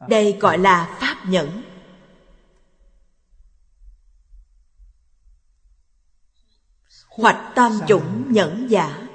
Đây 0.09 0.37
gọi 0.41 0.59
là 0.59 0.97
pháp 1.01 1.29
nhẫn. 1.29 1.63
Hoạch 7.09 7.53
tam 7.55 7.73
chủng 7.89 8.33
nhẫn 8.33 8.71
giả. 8.71 9.09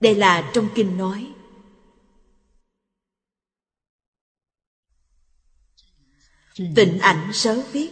Đây 0.00 0.14
là 0.14 0.50
trong 0.54 0.68
kinh 0.74 0.96
nói. 0.96 1.32
Tịnh 6.76 6.98
ảnh 6.98 7.30
sớ 7.32 7.62
viết. 7.72 7.90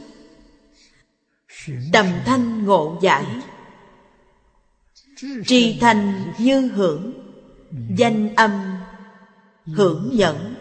Đầm 1.93 2.07
thanh 2.25 2.65
ngộ 2.65 2.99
giải 3.03 3.43
tri 5.47 5.79
thành 5.81 6.33
như 6.39 6.61
hưởng, 6.61 7.13
danh 7.97 8.35
âm 8.35 8.79
hưởng 9.65 10.11
nhẫn. 10.17 10.55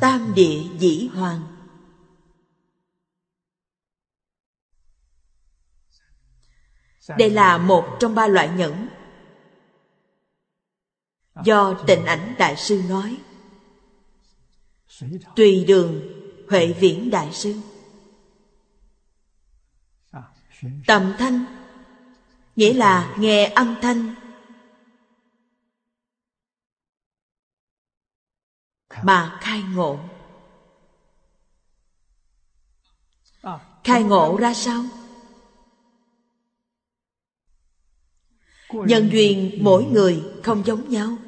Tam 0.00 0.34
địa 0.34 0.62
dĩ 0.78 1.10
hoàng. 1.14 1.54
Đây 7.18 7.30
là 7.30 7.58
một 7.58 7.96
trong 8.00 8.14
ba 8.14 8.26
loại 8.26 8.48
nhẫn. 8.48 8.88
Do 11.44 11.84
tịnh 11.86 12.04
ảnh 12.04 12.34
đại 12.38 12.56
sư 12.56 12.82
nói, 12.88 13.16
tùy 15.36 15.64
đường 15.64 16.02
huệ 16.48 16.72
viễn 16.72 17.10
đại 17.10 17.32
sư 17.32 17.54
tầm 20.86 21.14
thanh, 21.18 21.44
nghĩa 22.56 22.74
là 22.74 23.14
nghe 23.18 23.52
âm 23.54 23.74
thanh. 23.82 24.14
Mà 29.02 29.38
khai 29.40 29.62
ngộ. 29.62 29.98
Khai 33.84 34.02
ngộ 34.02 34.36
ra 34.40 34.54
sao? 34.54 34.84
Nhân 38.72 39.08
duyên 39.12 39.58
mỗi 39.60 39.84
người 39.84 40.22
không 40.42 40.66
giống 40.66 40.88
nhau. 40.88 41.18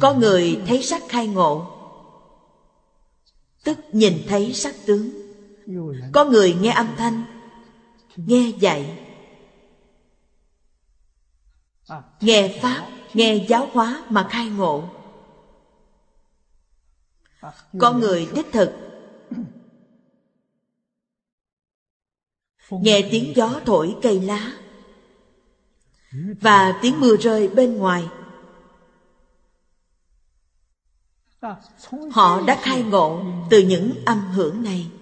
Có 0.00 0.14
người 0.14 0.62
thấy 0.66 0.82
sắc 0.82 1.02
khai 1.08 1.26
ngộ, 1.26 1.66
tức 3.64 3.78
nhìn 3.92 4.24
thấy 4.28 4.52
sắc 4.54 4.74
tướng 4.86 5.21
có 6.12 6.24
người 6.24 6.54
nghe 6.54 6.70
âm 6.70 6.96
thanh, 6.96 7.24
nghe 8.16 8.52
dạy, 8.58 8.98
nghe 12.20 12.58
pháp, 12.62 12.88
nghe 13.14 13.46
giáo 13.48 13.68
hóa 13.72 14.04
mà 14.08 14.28
khai 14.30 14.46
ngộ. 14.46 14.84
Có 17.78 17.92
người 17.92 18.28
đích 18.34 18.46
thực, 18.52 18.70
nghe 22.70 23.08
tiếng 23.10 23.32
gió 23.36 23.60
thổi 23.66 23.96
cây 24.02 24.20
lá 24.20 24.52
và 26.40 26.78
tiếng 26.82 27.00
mưa 27.00 27.16
rơi 27.16 27.48
bên 27.48 27.78
ngoài. 27.78 28.08
Họ 32.12 32.40
đã 32.46 32.60
khai 32.62 32.82
ngộ 32.82 33.22
từ 33.50 33.58
những 33.58 33.92
âm 34.04 34.18
hưởng 34.18 34.62
này 34.62 35.01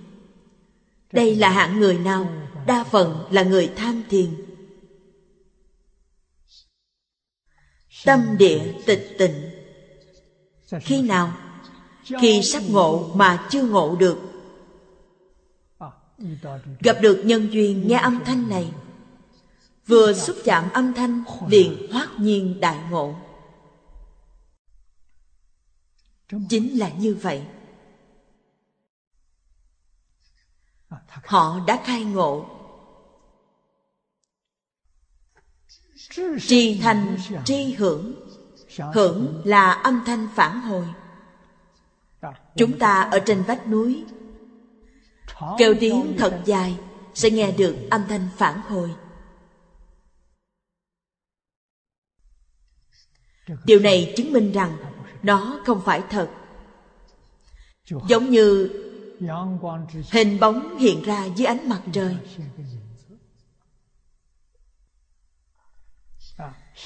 đây 1.12 1.37
là 1.37 1.51
hạng 1.51 1.81
người 1.81 1.99
nào? 1.99 2.32
Đa 2.66 2.85
phần 2.85 3.27
là 3.31 3.43
người 3.43 3.73
tham 3.77 4.03
thiền. 4.11 4.47
Tâm 8.05 8.37
địa 8.39 8.74
tịch 8.87 9.15
tịnh. 9.19 9.51
Khi 10.81 11.03
nào? 11.03 11.32
Khi 12.20 12.43
sắp 12.43 12.62
ngộ 12.69 13.12
mà 13.15 13.47
chưa 13.51 13.65
ngộ 13.65 13.97
được. 13.97 14.19
Gặp 16.81 16.97
được 17.01 17.23
nhân 17.24 17.53
duyên 17.53 17.89
nghe 17.89 17.97
âm 17.97 18.24
thanh 18.24 18.49
này, 18.49 18.73
vừa 19.87 20.12
xúc 20.12 20.37
chạm 20.45 20.70
âm 20.73 20.95
thanh 20.95 21.23
liền 21.49 21.87
hoát 21.93 22.09
nhiên 22.19 22.61
đại 22.61 22.78
ngộ. 22.91 23.15
Chính 26.49 26.78
là 26.78 26.89
như 26.89 27.15
vậy. 27.15 27.43
Ờ, 30.91 30.99
họ 31.25 31.61
đã 31.67 31.81
khai 31.85 32.05
ngộ. 32.05 32.47
Tri 36.41 36.81
thanh 36.83 37.17
tri 37.45 37.75
hưởng. 37.75 38.15
Hưởng 38.95 39.43
là 39.45 39.73
âm 39.73 40.03
thanh 40.07 40.29
phản 40.35 40.61
hồi. 40.61 40.87
Chúng 42.57 42.79
ta 42.79 43.01
ở 43.01 43.19
trên 43.27 43.43
vách 43.43 43.69
núi. 43.69 44.05
Kêu 45.59 45.75
tiếng 45.81 46.15
thật 46.19 46.43
dài 46.45 46.79
sẽ 47.15 47.31
nghe 47.31 47.53
được 47.53 47.77
âm 47.91 48.05
thanh 48.09 48.29
phản 48.37 48.61
hồi. 48.61 48.95
Điều 53.65 53.81
này 53.81 54.15
chứng 54.17 54.33
minh 54.33 54.53
rằng 54.53 54.77
nó 55.23 55.61
không 55.67 55.83
phải 55.85 56.03
thật. 56.11 56.31
Giống 58.09 58.31
như 58.31 58.69
hình 60.12 60.40
bóng 60.40 60.78
hiện 60.78 61.02
ra 61.02 61.24
dưới 61.24 61.47
ánh 61.47 61.68
mặt 61.68 61.82
trời. 61.92 62.16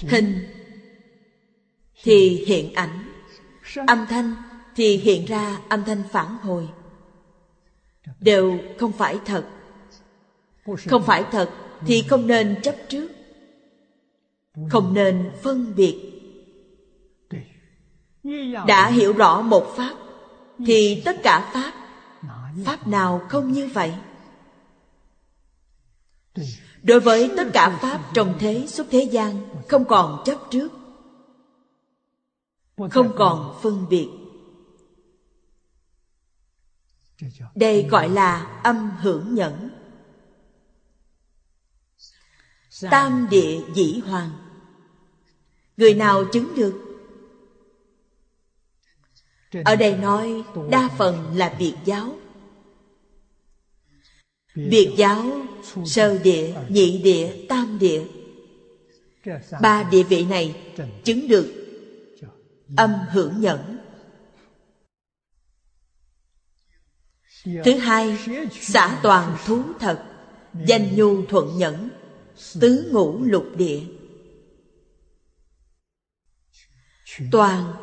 Hình 0.00 0.46
thì 2.02 2.44
hiện 2.46 2.74
ảnh. 2.74 3.10
Âm 3.86 4.06
thanh 4.08 4.34
thì 4.76 4.96
hiện 4.96 5.24
ra 5.24 5.60
âm 5.68 5.84
thanh 5.84 6.02
phản 6.10 6.36
hồi. 6.36 6.68
Đều 8.20 8.58
không 8.78 8.92
phải 8.92 9.18
thật. 9.24 9.44
Không 10.86 11.02
phải 11.02 11.24
thật 11.30 11.50
thì 11.86 12.02
không 12.02 12.26
nên 12.26 12.60
chấp 12.62 12.74
trước. 12.88 13.08
Không 14.70 14.94
nên 14.94 15.30
phân 15.42 15.74
biệt. 15.76 16.10
Đã 18.66 18.90
hiểu 18.90 19.12
rõ 19.12 19.42
một 19.42 19.74
pháp 19.76 19.96
thì 20.66 21.02
tất 21.04 21.16
cả 21.22 21.50
pháp 21.54 21.83
pháp 22.64 22.86
nào 22.86 23.26
không 23.28 23.52
như 23.52 23.66
vậy? 23.66 23.94
Đối 26.82 27.00
với 27.00 27.30
tất 27.36 27.48
cả 27.52 27.78
pháp 27.82 28.10
trong 28.14 28.36
thế 28.38 28.66
xuất 28.66 28.86
thế 28.90 29.02
gian, 29.02 29.48
không 29.68 29.84
còn 29.84 30.22
chấp 30.24 30.38
trước, 30.50 30.72
không 32.90 33.12
còn 33.16 33.58
phân 33.62 33.86
biệt. 33.88 34.08
Đây 37.54 37.88
gọi 37.90 38.08
là 38.08 38.60
âm 38.64 38.90
hưởng 38.90 39.34
nhẫn. 39.34 39.70
Tam 42.90 43.26
địa 43.30 43.60
dĩ 43.74 44.00
hoàng. 44.06 44.30
Người 45.76 45.94
nào 45.94 46.24
chứng 46.32 46.54
được? 46.54 46.80
Ở 49.64 49.76
đây 49.76 49.96
nói 49.96 50.44
đa 50.70 50.88
phần 50.98 51.36
là 51.36 51.56
biệt 51.58 51.74
giáo 51.84 52.16
biệt 54.54 54.94
giáo, 54.96 55.24
sơ 55.86 56.18
địa, 56.18 56.54
nhị 56.68 56.98
địa, 56.98 57.46
tam 57.48 57.78
địa. 57.78 58.04
Ba 59.60 59.82
địa 59.90 60.02
vị 60.02 60.24
này 60.24 60.72
chứng 61.04 61.28
được 61.28 61.54
âm 62.76 62.90
hưởng 63.10 63.40
nhẫn. 63.40 63.78
Thứ 67.64 67.78
hai, 67.78 68.18
xả 68.52 69.00
toàn 69.02 69.36
thú 69.46 69.62
thật, 69.80 70.04
danh 70.66 70.96
nhu 70.96 71.26
thuận 71.26 71.58
nhẫn, 71.58 71.88
tứ 72.60 72.90
ngũ 72.92 73.22
lục 73.22 73.46
địa. 73.56 73.80
Toàn. 77.32 77.74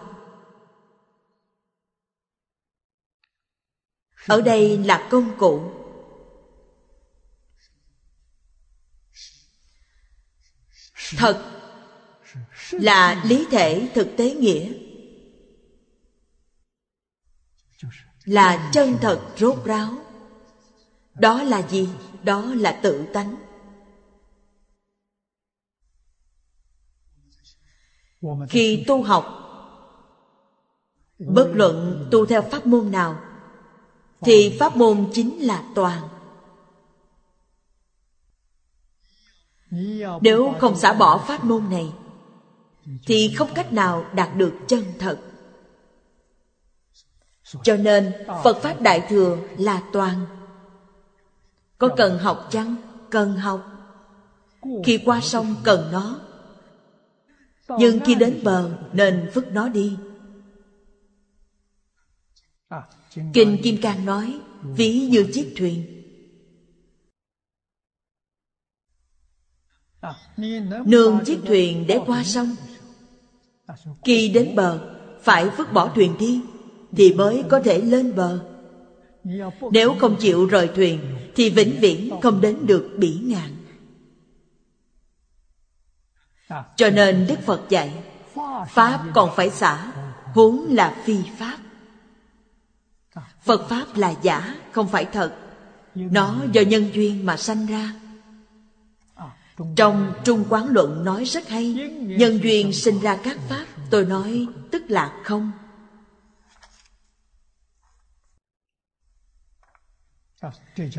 Ở 4.27 4.41
đây 4.41 4.77
là 4.77 5.07
công 5.11 5.37
cụ 5.37 5.80
thật 11.17 11.51
là 12.71 13.23
lý 13.27 13.47
thể 13.51 13.89
thực 13.93 14.07
tế 14.17 14.33
nghĩa. 14.33 14.73
Là 18.25 18.69
chân 18.73 18.97
thật 19.01 19.21
rốt 19.37 19.65
ráo. 19.65 19.89
Đó 21.13 21.43
là 21.43 21.67
gì? 21.67 21.89
Đó 22.23 22.53
là 22.55 22.79
tự 22.83 23.05
tánh. 23.13 23.35
Khi 28.49 28.83
tu 28.87 29.03
học, 29.03 29.25
bất 31.19 31.51
luận 31.53 32.07
tu 32.11 32.25
theo 32.25 32.41
pháp 32.41 32.67
môn 32.67 32.91
nào, 32.91 33.19
thì 34.21 34.57
pháp 34.59 34.77
môn 34.77 35.09
chính 35.13 35.39
là 35.39 35.63
toàn. 35.75 36.07
Nếu 40.21 40.53
không 40.59 40.75
xả 40.75 40.93
bỏ 40.93 41.17
pháp 41.17 41.43
môn 41.43 41.69
này, 41.69 41.93
thì 43.05 43.33
không 43.37 43.49
cách 43.55 43.73
nào 43.73 44.05
đạt 44.13 44.35
được 44.35 44.53
chân 44.67 44.83
thật. 44.99 45.19
Cho 47.63 47.77
nên, 47.77 48.13
phật 48.43 48.57
pháp 48.61 48.81
đại 48.81 49.05
thừa 49.09 49.37
là 49.57 49.83
toàn. 49.93 50.25
Có 51.77 51.89
cần 51.97 52.17
học 52.17 52.47
chăng? 52.51 52.75
Cần 53.09 53.35
học. 53.35 53.67
Khi 54.83 54.99
qua 55.05 55.21
sông 55.21 55.55
cần 55.63 55.91
nó. 55.91 56.19
Nhưng 57.79 57.99
khi 58.05 58.15
đến 58.15 58.39
bờ, 58.43 58.71
nên 58.93 59.29
vứt 59.33 59.51
nó 59.51 59.69
đi. 59.69 59.97
Kinh 63.33 63.57
kim 63.63 63.81
cang 63.81 64.05
nói, 64.05 64.39
ví 64.61 65.07
như 65.11 65.31
chiếc 65.33 65.53
thuyền. 65.57 66.00
Nương 70.85 71.19
chiếc 71.25 71.39
thuyền 71.45 71.87
để 71.87 71.99
qua 72.05 72.23
sông. 72.23 72.55
khi 74.05 74.29
đến 74.29 74.55
bờ 74.55 74.79
phải 75.21 75.49
vứt 75.49 75.73
bỏ 75.73 75.91
thuyền 75.95 76.17
đi 76.19 76.41
thì 76.91 77.13
mới 77.13 77.43
có 77.49 77.59
thể 77.59 77.81
lên 77.81 78.15
bờ. 78.15 78.39
Nếu 79.71 79.95
không 79.99 80.15
chịu 80.19 80.45
rời 80.45 80.69
thuyền 80.75 80.99
thì 81.35 81.49
vĩnh 81.49 81.79
viễn 81.79 82.21
không 82.21 82.41
đến 82.41 82.57
được 82.65 82.95
bỉ 82.97 83.19
ngạn. 83.23 83.55
Cho 86.75 86.89
nên 86.89 87.27
đức 87.27 87.39
phật 87.45 87.61
dạy 87.69 87.93
pháp 88.69 89.03
còn 89.13 89.29
phải 89.35 89.49
xả 89.49 89.91
huống 90.33 90.65
là 90.69 90.95
phi 91.03 91.17
pháp. 91.37 91.57
Phật 93.41 93.69
pháp 93.69 93.85
là 93.95 94.13
giả 94.21 94.55
không 94.71 94.87
phải 94.87 95.05
thật. 95.05 95.35
Nó 95.95 96.35
do 96.51 96.61
nhân 96.61 96.89
duyên 96.93 97.25
mà 97.25 97.37
sanh 97.37 97.65
ra 97.65 98.00
trong 99.75 100.13
Trung 100.23 100.45
Quán 100.49 100.67
Luận 100.69 101.05
nói 101.05 101.25
rất 101.25 101.49
hay 101.49 101.73
Nhân 102.01 102.39
duyên 102.43 102.73
sinh 102.73 102.99
ra 102.99 103.19
các 103.23 103.37
pháp 103.49 103.65
Tôi 103.91 104.05
nói 104.05 104.47
tức 104.71 104.83
là 104.87 105.21
không. 105.23 105.51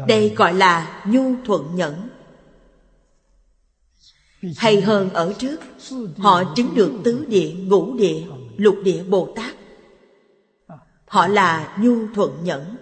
Đây 0.07 0.35
gọi 0.37 0.55
là 0.55 1.05
nhu 1.07 1.35
thuận 1.45 1.77
nhẫn. 1.77 2.09
Hay 4.57 4.81
hơn 4.81 5.11
ở 5.11 5.35
trước 5.39 5.61
Họ 6.19 6.55
chứng 6.57 6.75
được 6.75 6.93
tứ 7.05 7.25
địa, 7.29 7.53
ngũ 7.53 7.97
địa, 7.97 8.23
lục 8.57 8.77
địa 8.85 9.03
Bồ 9.05 9.33
Tát. 9.37 9.55
Họ 11.07 11.27
là 11.27 11.77
nhu 11.81 12.07
thuận 12.15 12.45
nhẫn. 12.45 12.77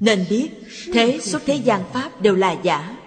Nên 0.00 0.26
biết 0.30 0.50
thế 0.92 1.18
xuất 1.22 1.42
thế 1.46 1.54
gian 1.54 1.84
Pháp 1.92 2.20
đều 2.20 2.34
là 2.34 2.52
giả. 2.62 3.01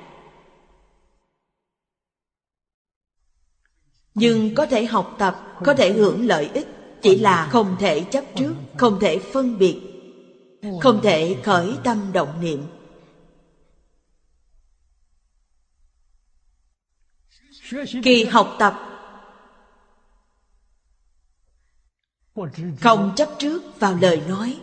Nhưng 4.16 4.56
có 4.56 4.66
thể 4.66 4.86
học 4.86 5.16
tập, 5.20 5.36
có 5.66 5.74
thể 5.74 5.94
hưởng 5.94 6.26
lợi 6.26 6.50
ích, 6.54 6.68
chỉ 7.02 7.18
là 7.18 7.50
không 7.52 7.76
thể 7.80 8.04
chấp 8.12 8.24
trước, 8.36 8.56
không 8.78 9.00
thể 9.00 9.20
phân 9.34 9.58
biệt, 9.58 9.82
không 10.82 11.02
thể 11.04 11.42
khởi 11.44 11.78
tâm 11.84 12.12
động 12.14 12.42
niệm. 12.42 12.68
Khi 18.04 18.26
học 18.26 18.56
tập, 18.60 18.74
không 22.82 23.14
chấp 23.16 23.30
trước 23.40 23.80
vào 23.80 23.98
lời 24.02 24.22
nói. 24.28 24.62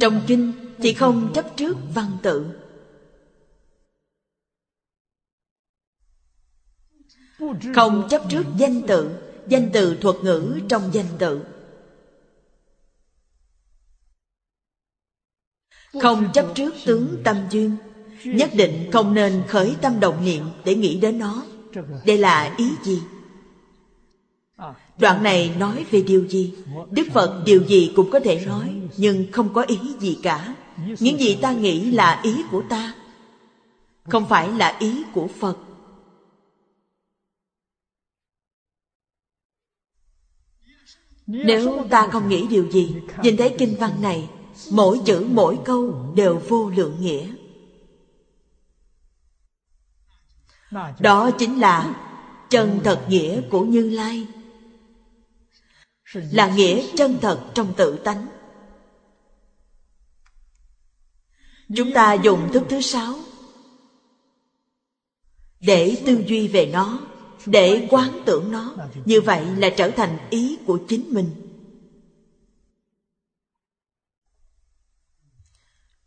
Trong 0.00 0.20
kinh 0.26 0.74
thì 0.78 0.92
không 0.92 1.32
chấp 1.34 1.46
trước 1.56 1.76
văn 1.94 2.16
tự. 2.22 2.69
Không 7.74 8.08
chấp 8.10 8.22
trước 8.28 8.46
danh 8.56 8.82
tự 8.86 9.10
Danh 9.48 9.70
từ 9.72 9.96
thuật 10.00 10.16
ngữ 10.22 10.58
trong 10.68 10.82
danh 10.92 11.06
tự 11.18 11.40
Không 16.00 16.32
chấp 16.32 16.46
trước 16.54 16.74
tướng 16.84 17.16
tâm 17.24 17.36
duyên 17.50 17.76
Nhất 18.24 18.50
định 18.54 18.90
không 18.92 19.14
nên 19.14 19.42
khởi 19.48 19.76
tâm 19.80 20.00
động 20.00 20.24
niệm 20.24 20.44
Để 20.64 20.74
nghĩ 20.74 21.00
đến 21.00 21.18
nó 21.18 21.42
Đây 22.06 22.18
là 22.18 22.54
ý 22.58 22.70
gì? 22.82 23.02
Đoạn 24.98 25.22
này 25.22 25.54
nói 25.58 25.86
về 25.90 26.02
điều 26.02 26.28
gì? 26.28 26.54
Đức 26.90 27.06
Phật 27.12 27.42
điều 27.46 27.64
gì 27.64 27.92
cũng 27.96 28.10
có 28.10 28.20
thể 28.20 28.46
nói, 28.46 28.74
nhưng 28.96 29.26
không 29.32 29.54
có 29.54 29.62
ý 29.62 29.78
gì 30.00 30.18
cả. 30.22 30.54
Những 31.00 31.20
gì 31.20 31.34
ta 31.34 31.52
nghĩ 31.52 31.90
là 31.90 32.20
ý 32.22 32.42
của 32.50 32.62
ta, 32.68 32.94
không 34.08 34.28
phải 34.28 34.48
là 34.52 34.76
ý 34.78 35.02
của 35.12 35.28
Phật. 35.40 35.56
Nếu 41.30 41.86
ta 41.90 42.08
không 42.12 42.28
nghĩ 42.28 42.46
điều 42.46 42.70
gì, 42.70 42.96
nhìn 43.22 43.36
thấy 43.36 43.54
kinh 43.58 43.76
văn 43.80 44.02
này, 44.02 44.30
mỗi 44.70 45.00
chữ 45.06 45.26
mỗi 45.30 45.58
câu 45.64 46.12
đều 46.16 46.42
vô 46.48 46.70
lượng 46.70 47.00
nghĩa. 47.00 47.34
Đó 51.00 51.30
chính 51.38 51.60
là 51.60 51.94
chân 52.50 52.80
thật 52.84 53.06
nghĩa 53.08 53.40
của 53.50 53.64
Như 53.64 53.90
Lai. 53.90 54.26
Là 56.12 56.54
nghĩa 56.54 56.86
chân 56.96 57.18
thật 57.22 57.50
trong 57.54 57.72
tự 57.76 57.98
tánh. 58.04 58.26
Chúng 61.76 61.92
ta 61.94 62.12
dùng 62.12 62.52
thức 62.52 62.62
thứ 62.68 62.80
sáu 62.80 63.14
để 65.60 66.02
tư 66.06 66.24
duy 66.26 66.48
về 66.48 66.66
nó 66.66 67.09
để 67.46 67.86
quán 67.90 68.18
tưởng 68.26 68.50
nó. 68.50 68.76
Như 69.04 69.20
vậy 69.20 69.44
là 69.56 69.70
trở 69.76 69.90
thành 69.90 70.18
ý 70.30 70.58
của 70.66 70.78
chính 70.88 71.08
mình. 71.12 71.32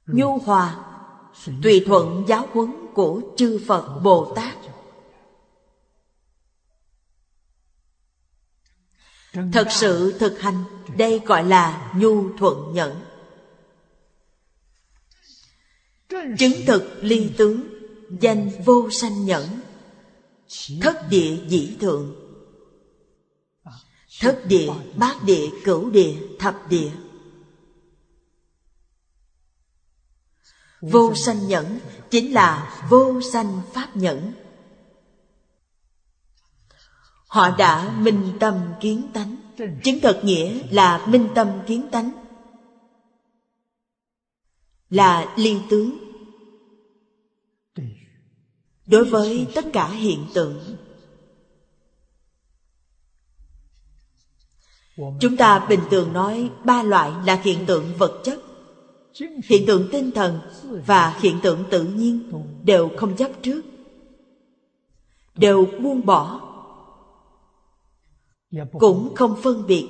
Nhu 0.08 0.38
hòa, 0.38 0.80
tùy 1.64 1.84
thuận 1.86 2.24
giáo 2.28 2.48
huấn 2.52 2.76
của 2.94 3.22
chư 3.36 3.60
phật 3.68 4.02
bồ 4.04 4.34
tát. 4.36 4.58
Thật 9.54 9.68
sự 9.70 10.18
thực 10.20 10.40
hành, 10.40 10.64
đây 10.98 11.20
gọi 11.26 11.44
là 11.44 11.92
nhu 11.96 12.38
thuận 12.38 12.74
nhẫn. 12.74 13.04
Chứng 16.10 16.54
thực 16.68 16.84
ly 17.02 17.30
tướng 17.38 17.68
danh 18.22 18.50
vô 18.66 18.90
sanh 18.90 19.26
nhẫn 19.26 19.62
thất 20.82 21.10
địa 21.10 21.38
dĩ 21.48 21.78
thượng. 21.80 22.16
Thất 24.20 24.42
địa, 24.48 24.70
bát 24.96 25.24
địa, 25.24 25.50
cửu 25.64 25.90
địa, 25.90 26.16
thập 26.40 26.70
địa. 26.70 26.92
Vô 30.82 31.16
sanh 31.16 31.48
nhẫn 31.48 31.80
chính 32.10 32.34
là 32.34 32.82
vô 32.90 33.22
sanh 33.22 33.62
pháp 33.74 33.98
nhẫn. 33.98 34.34
Họ 37.28 37.58
đã 37.58 37.98
minh 38.00 38.38
tâm 38.40 38.74
kiến 38.82 39.12
tánh. 39.14 39.36
Chứng 39.84 40.00
thật 40.02 40.22
nghĩa 40.24 40.60
là 40.72 41.06
minh 41.08 41.28
tâm 41.36 41.48
kiến 41.68 41.88
tánh. 41.92 42.12
Là 44.90 45.34
liên 45.38 45.62
tướng 45.70 46.03
Đối 48.86 49.06
với 49.06 49.48
tất 49.56 49.66
cả 49.74 49.88
hiện 49.88 50.26
tượng, 50.34 50.60
Chúng 55.20 55.38
ta 55.38 55.66
bình 55.70 55.80
thường 55.92 56.14
nói 56.14 56.50
ba 56.64 56.84
loại 56.84 57.12
là 57.26 57.36
hiện 57.44 57.66
tượng 57.66 57.86
vật 57.98 58.22
chất. 58.24 58.40
Hiện 59.50 59.66
tượng 59.68 59.90
tinh 59.92 60.12
thần 60.12 60.40
và 60.86 61.18
hiện 61.22 61.40
tượng 61.44 61.64
tự 61.70 61.84
nhiên 61.84 62.32
đều 62.64 62.90
không 62.98 63.16
chấp 63.16 63.32
trước, 63.42 63.62
Đều 65.36 65.66
buông 65.82 66.06
bỏ, 66.06 66.42
cũng 68.72 69.16
không 69.16 69.36
phân 69.44 69.68
biệt. 69.68 69.88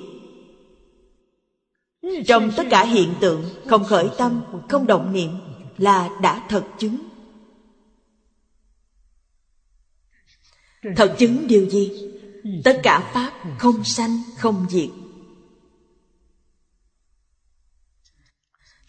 Trong 2.26 2.50
tất 2.56 2.66
cả 2.70 2.84
hiện 2.84 3.14
tượng, 3.20 3.42
không 3.66 3.84
khởi 3.84 4.10
tâm, 4.18 4.40
không 4.68 4.86
động 4.86 5.12
niệm 5.12 5.30
là 5.76 6.18
đã 6.22 6.46
thật 6.48 6.64
chứng. 6.78 6.96
Thật 10.96 11.16
chứng 11.18 11.46
điều 11.46 11.70
gì? 11.70 12.10
Tất 12.64 12.80
cả 12.82 13.10
pháp 13.14 13.32
không 13.58 13.84
sanh, 13.84 14.22
không 14.38 14.66
diệt. 14.70 14.88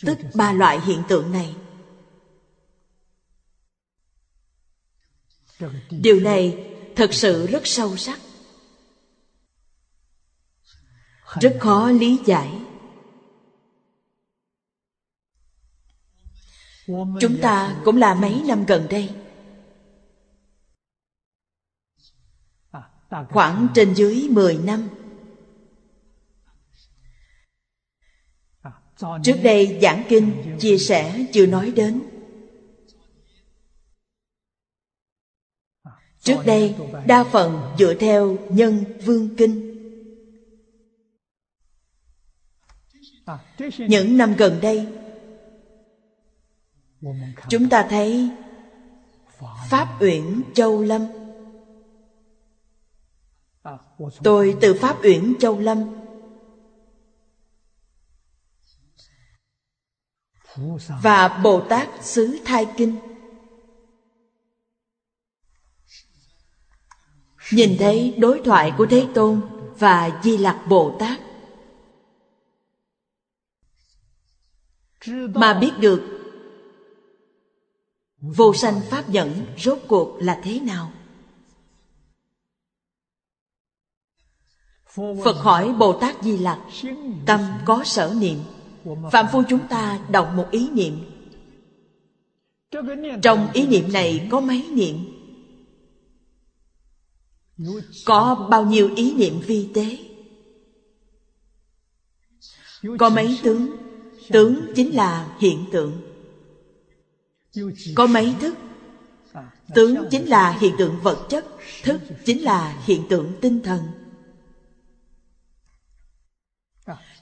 Tức 0.02 0.18
ba 0.36 0.54
loại 0.54 0.82
hiện 0.82 1.04
tượng 1.08 1.32
này. 1.32 1.56
Điều 5.90 6.20
này 6.20 6.72
thật 6.96 7.14
sự 7.14 7.48
rất 7.48 7.62
sâu 7.68 7.98
sắc. 7.98 8.20
Rất 11.42 11.58
khó 11.60 11.90
lý 11.90 12.20
giải. 12.26 12.62
Chúng 17.20 17.38
ta 17.42 17.82
cũng 17.86 17.98
là 17.98 18.14
mấy 18.14 18.44
năm 18.48 18.66
gần 18.66 18.88
đây. 18.90 19.25
Khoảng 23.10 23.68
trên 23.74 23.94
dưới 23.94 24.28
10 24.32 24.58
năm. 24.58 24.90
Trước 29.24 29.36
đây 29.44 29.80
giảng 29.82 30.04
kinh, 30.10 30.58
chia 30.60 30.78
sẻ 30.78 31.26
chưa 31.34 31.46
nói 31.46 31.72
đến. 31.76 32.02
Trước 36.20 36.44
đây, 36.46 36.76
đa 37.06 37.24
phần 37.24 37.62
dựa 37.80 37.94
theo 37.94 38.38
nhân 38.50 38.84
vương 39.06 39.36
kinh. 39.36 39.72
Những 43.78 44.18
năm 44.18 44.36
gần 44.38 44.60
đây, 44.62 44.88
chúng 47.50 47.70
ta 47.70 47.88
thấy 47.90 48.30
pháp 49.70 49.98
uyển 50.02 50.42
châu 50.54 50.82
lâm 50.82 51.25
tôi 54.24 54.58
từ 54.62 54.74
pháp 54.74 55.04
uyển 55.04 55.36
châu 55.40 55.60
lâm. 55.60 55.84
Và 61.02 61.40
bồ 61.44 61.68
tát 61.70 61.90
xứ 62.02 62.38
thai 62.46 62.68
kinh. 62.78 62.96
Nhìn 67.52 67.78
thấy 67.80 68.16
đối 68.18 68.42
thoại 68.46 68.74
của 68.78 68.86
thế 68.90 69.08
tôn 69.16 69.42
và 69.80 70.22
di 70.24 70.38
lặc 70.38 70.66
bồ 70.70 70.98
tát, 71.00 71.20
mà 75.36 75.60
biết 75.60 75.72
được 75.80 76.02
vô 78.22 78.54
sanh 78.54 78.82
pháp 78.90 79.10
nhẫn 79.10 79.46
rốt 79.58 79.80
cuộc 79.88 80.18
là 80.22 80.42
thế 80.44 80.60
nào? 80.60 81.05
Phật 84.96 85.38
hỏi 85.38 85.74
bồ 85.74 85.94
tát 85.94 86.16
di 86.24 86.38
lặc, 86.38 86.60
tâm 87.26 87.42
có 87.66 87.84
sở 87.86 88.14
niệm? 88.18 88.40
Phạm 89.12 89.26
phu 89.32 89.44
chúng 89.50 89.68
ta 89.68 90.00
động 90.12 90.36
một 90.36 90.48
ý 90.52 90.70
niệm. 90.70 91.00
Trong 93.22 93.52
ý 93.54 93.68
niệm 93.68 93.94
này 93.94 94.28
có 94.32 94.40
mấy 94.40 94.70
niệm? 94.72 95.06
Có 98.06 98.48
bao 98.50 98.66
nhiêu 98.66 98.90
ý 98.96 99.14
niệm 99.14 99.40
vi 99.48 99.70
tế? 99.74 99.98
Có 103.00 103.10
mấy 103.10 103.40
tướng? 103.44 103.72
Tướng 104.30 104.74
chính 104.76 104.96
là 104.96 105.36
hiện 105.40 105.66
tượng. 105.72 106.02
Có 107.96 108.08
mấy 108.08 108.36
thức? 108.40 108.56
Tướng 109.76 109.96
chính 110.12 110.30
là 110.30 110.52
hiện 110.52 110.76
tượng 110.78 111.00
vật 111.04 111.28
chất, 111.30 111.46
thức 111.84 112.02
chính 112.26 112.42
là 112.42 112.82
hiện 112.86 113.04
tượng 113.10 113.34
tinh 113.42 113.62
thần. 113.62 113.82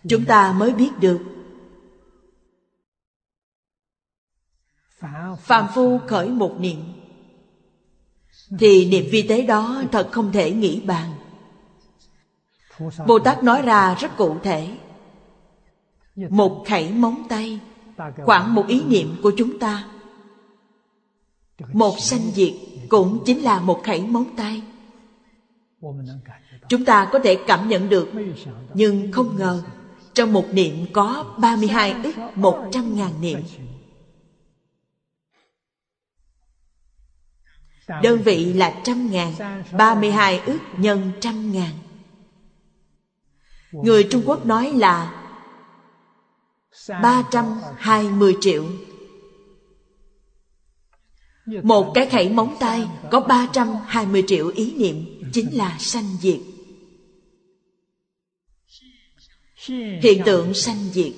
Chúng 0.10 0.26
ta 0.26 0.54
mới 0.58 0.74
biết 0.74 0.90
được. 1.00 1.20
Phàm 5.40 5.68
phu 5.76 6.00
khởi 6.08 6.30
một 6.30 6.56
niệm. 6.60 6.80
Thì 8.60 8.86
niệm 8.86 9.06
vi 9.12 9.28
tế 9.28 9.42
đó 9.42 9.84
thật 9.92 10.10
không 10.12 10.32
thể 10.32 10.52
nghĩ 10.52 10.82
bàn. 10.82 11.14
Bồ 13.08 13.20
tát 13.20 13.44
nói 13.44 13.62
ra 13.62 13.96
rất 13.96 14.18
cụ 14.18 14.38
thể. 14.44 14.78
Một 16.16 16.64
khẩy 16.68 16.92
móng 16.92 17.24
tay, 17.30 17.60
khoảng 18.26 18.54
một 18.54 18.68
ý 18.68 18.84
niệm 18.84 19.16
của 19.24 19.32
chúng 19.38 19.60
ta. 19.60 19.88
Một 21.74 21.96
sanh 22.00 22.32
diệt 22.34 22.54
cũng 22.90 23.24
chính 23.26 23.44
là 23.44 23.60
một 23.60 23.82
khẩy 23.84 24.02
móng 24.02 24.36
tay. 24.38 24.62
Chúng 26.70 26.86
ta 26.86 27.10
có 27.12 27.20
thể 27.20 27.38
cảm 27.48 27.70
nhận 27.70 27.90
được, 27.90 28.12
nhưng 28.74 29.12
không 29.12 29.38
ngờ 29.38 29.64
trong 30.14 30.34
một 30.34 30.45
niệm 30.52 30.85
có 30.94 31.35
32 31.38 31.95
ức 32.03 32.15
100 32.35 32.95
ngàn 32.95 33.22
niệm. 33.22 33.40
Đơn 38.03 38.22
vị 38.22 38.53
là 38.53 38.81
trăm 38.84 39.11
ngàn 39.11 39.34
32 39.77 40.40
ức 40.40 40.60
nhân 40.77 41.11
trăm 41.22 41.52
ngàn. 41.52 41.72
Người 43.72 44.07
Trung 44.11 44.23
Quốc 44.26 44.45
nói 44.45 44.72
là 44.72 45.23
320 47.02 48.35
triệu. 48.41 48.65
Một 51.64 51.91
cái 51.94 52.10
khẩy 52.10 52.30
móng 52.30 52.56
tay 52.60 52.88
có 53.11 53.19
320 53.19 54.23
triệu 54.27 54.48
ý 54.48 54.73
niệm, 54.77 55.22
Chính 55.34 55.57
là 55.57 55.77
sanh 55.80 56.18
diệt. 56.22 56.40
Hiện 60.02 60.22
tượng 60.26 60.53
sanh 60.53 60.90
diệt. 60.91 61.14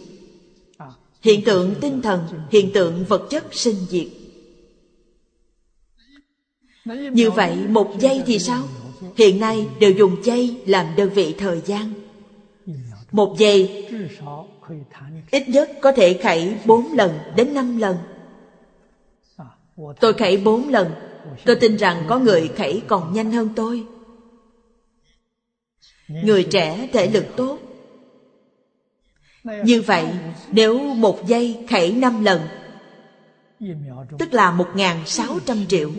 Hiện 1.21 1.43
tượng 1.43 1.75
tinh 1.81 2.01
thần, 2.01 2.27
hiện 2.51 2.73
tượng 2.73 3.05
vật 3.05 3.27
chất 3.29 3.43
sinh 3.51 3.75
diệt. 3.89 4.07
Như 7.11 7.31
vậy 7.31 7.55
một 7.55 7.91
giây 7.99 8.23
thì 8.25 8.39
sao? 8.39 8.63
Hiện 9.17 9.39
nay 9.39 9.67
đều 9.79 9.91
dùng 9.91 10.23
giây 10.23 10.61
làm 10.65 10.95
đơn 10.95 11.09
vị 11.09 11.35
thời 11.37 11.61
gian. 11.65 11.93
Một 13.11 13.35
giây 13.37 13.87
ít 15.31 15.49
nhất 15.49 15.71
có 15.81 15.91
thể 15.91 16.19
khẩy 16.23 16.55
bốn 16.65 16.93
lần 16.93 17.11
đến 17.35 17.53
năm 17.53 17.77
lần. 17.77 17.97
Tôi 19.99 20.13
khẩy 20.13 20.37
bốn 20.37 20.69
lần 20.69 20.91
Tôi 21.45 21.55
tin 21.55 21.75
rằng 21.75 22.05
có 22.07 22.19
người 22.19 22.51
khẩy 22.57 22.81
còn 22.87 23.13
nhanh 23.13 23.31
hơn 23.31 23.49
tôi. 23.55 23.85
Người 26.07 26.43
trẻ 26.43 26.89
thể 26.93 27.07
lực 27.07 27.25
tốt 27.37 27.59
như 29.65 29.81
vậy, 29.81 30.05
nếu 30.51 30.79
một 30.79 31.27
giây 31.27 31.65
khẩy 31.69 31.91
năm 31.91 32.23
lần, 32.23 32.41
Tức 34.19 34.33
là 34.33 34.51
một 34.51 34.67
ngàn 34.75 35.05
sáu 35.05 35.39
trăm 35.45 35.57
triệu. 35.67 35.91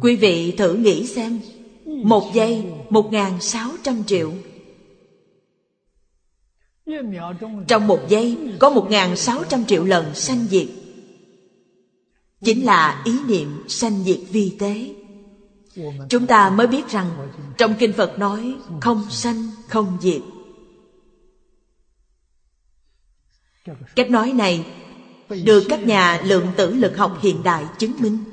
Quý 0.00 0.16
vị 0.16 0.54
thử 0.58 0.74
nghĩ 0.74 1.06
xem, 1.06 1.40
Một 1.84 2.30
giây 2.34 2.66
một 2.90 3.08
ngàn 3.12 3.40
sáu 3.40 3.70
trăm 3.82 4.04
triệu. 4.04 4.32
Trong 7.68 7.86
một 7.86 8.00
giây 8.08 8.38
có 8.60 8.70
một 8.70 8.86
ngàn 8.90 9.16
sáu 9.16 9.44
trăm 9.48 9.64
triệu 9.64 9.84
lần 9.84 10.14
sanh 10.14 10.46
diệt. 10.50 10.66
Chính 12.44 12.64
là 12.64 13.02
ý 13.04 13.18
niệm 13.28 13.64
sanh 13.68 14.04
diệt 14.04 14.20
vi 14.30 14.56
tế. 14.58 14.94
Chúng 16.08 16.26
ta 16.26 16.50
mới 16.50 16.66
biết 16.66 16.88
rằng 16.88 17.30
Trong 17.58 17.74
Kinh 17.78 17.92
Phật 17.92 18.18
nói 18.18 18.56
Không 18.80 19.10
sanh 19.10 19.50
không 19.68 19.98
diệt. 20.00 20.22
Cách 23.96 24.10
nói 24.10 24.32
này 24.32 24.66
Được 25.44 25.66
các 25.68 25.80
nhà 25.80 26.20
lượng 26.24 26.46
tử 26.56 26.74
lực 26.74 26.96
học 26.96 27.18
hiện 27.22 27.42
đại 27.42 27.64
chứng 27.78 27.92
minh. 27.98 28.24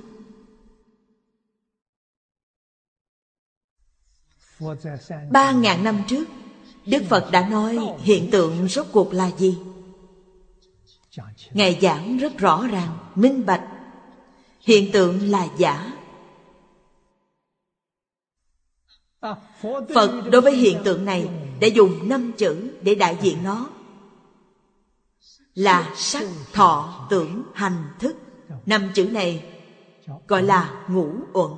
Ba 5.31 5.51
ngàn 5.51 5.83
năm 5.83 6.01
trước 6.07 6.25
Đức 6.85 7.03
Phật 7.09 7.29
đã 7.31 7.49
nói 7.49 7.79
hiện 7.99 8.31
tượng 8.31 8.67
rốt 8.67 8.85
cuộc 8.91 9.13
là 9.13 9.31
gì? 9.37 9.57
Ngài 11.51 11.79
giảng 11.81 12.17
rất 12.17 12.37
rõ 12.37 12.67
ràng, 12.71 12.97
minh 13.15 13.45
bạch. 13.45 13.63
Hiện 14.59 14.91
tượng 14.91 15.31
là 15.31 15.47
giả 15.57 16.02
Phật 19.93 20.29
đối 20.31 20.41
với 20.41 20.55
hiện 20.55 20.77
tượng 20.83 21.05
này 21.05 21.29
đã 21.61 21.67
dùng 21.67 22.09
năm 22.09 22.31
chữ 22.37 22.71
để 22.81 22.95
đại 22.95 23.17
diện 23.21 23.37
nó. 23.43 23.69
Là 25.55 25.93
sắc, 25.95 26.23
thọ, 26.53 27.07
tưởng, 27.09 27.43
hành, 27.53 27.83
thức. 27.99 28.15
Năm 28.65 28.89
chữ 28.93 29.03
này 29.03 29.43
gọi 30.27 30.43
là 30.43 30.85
ngũ 30.89 31.09
uẩn. 31.33 31.51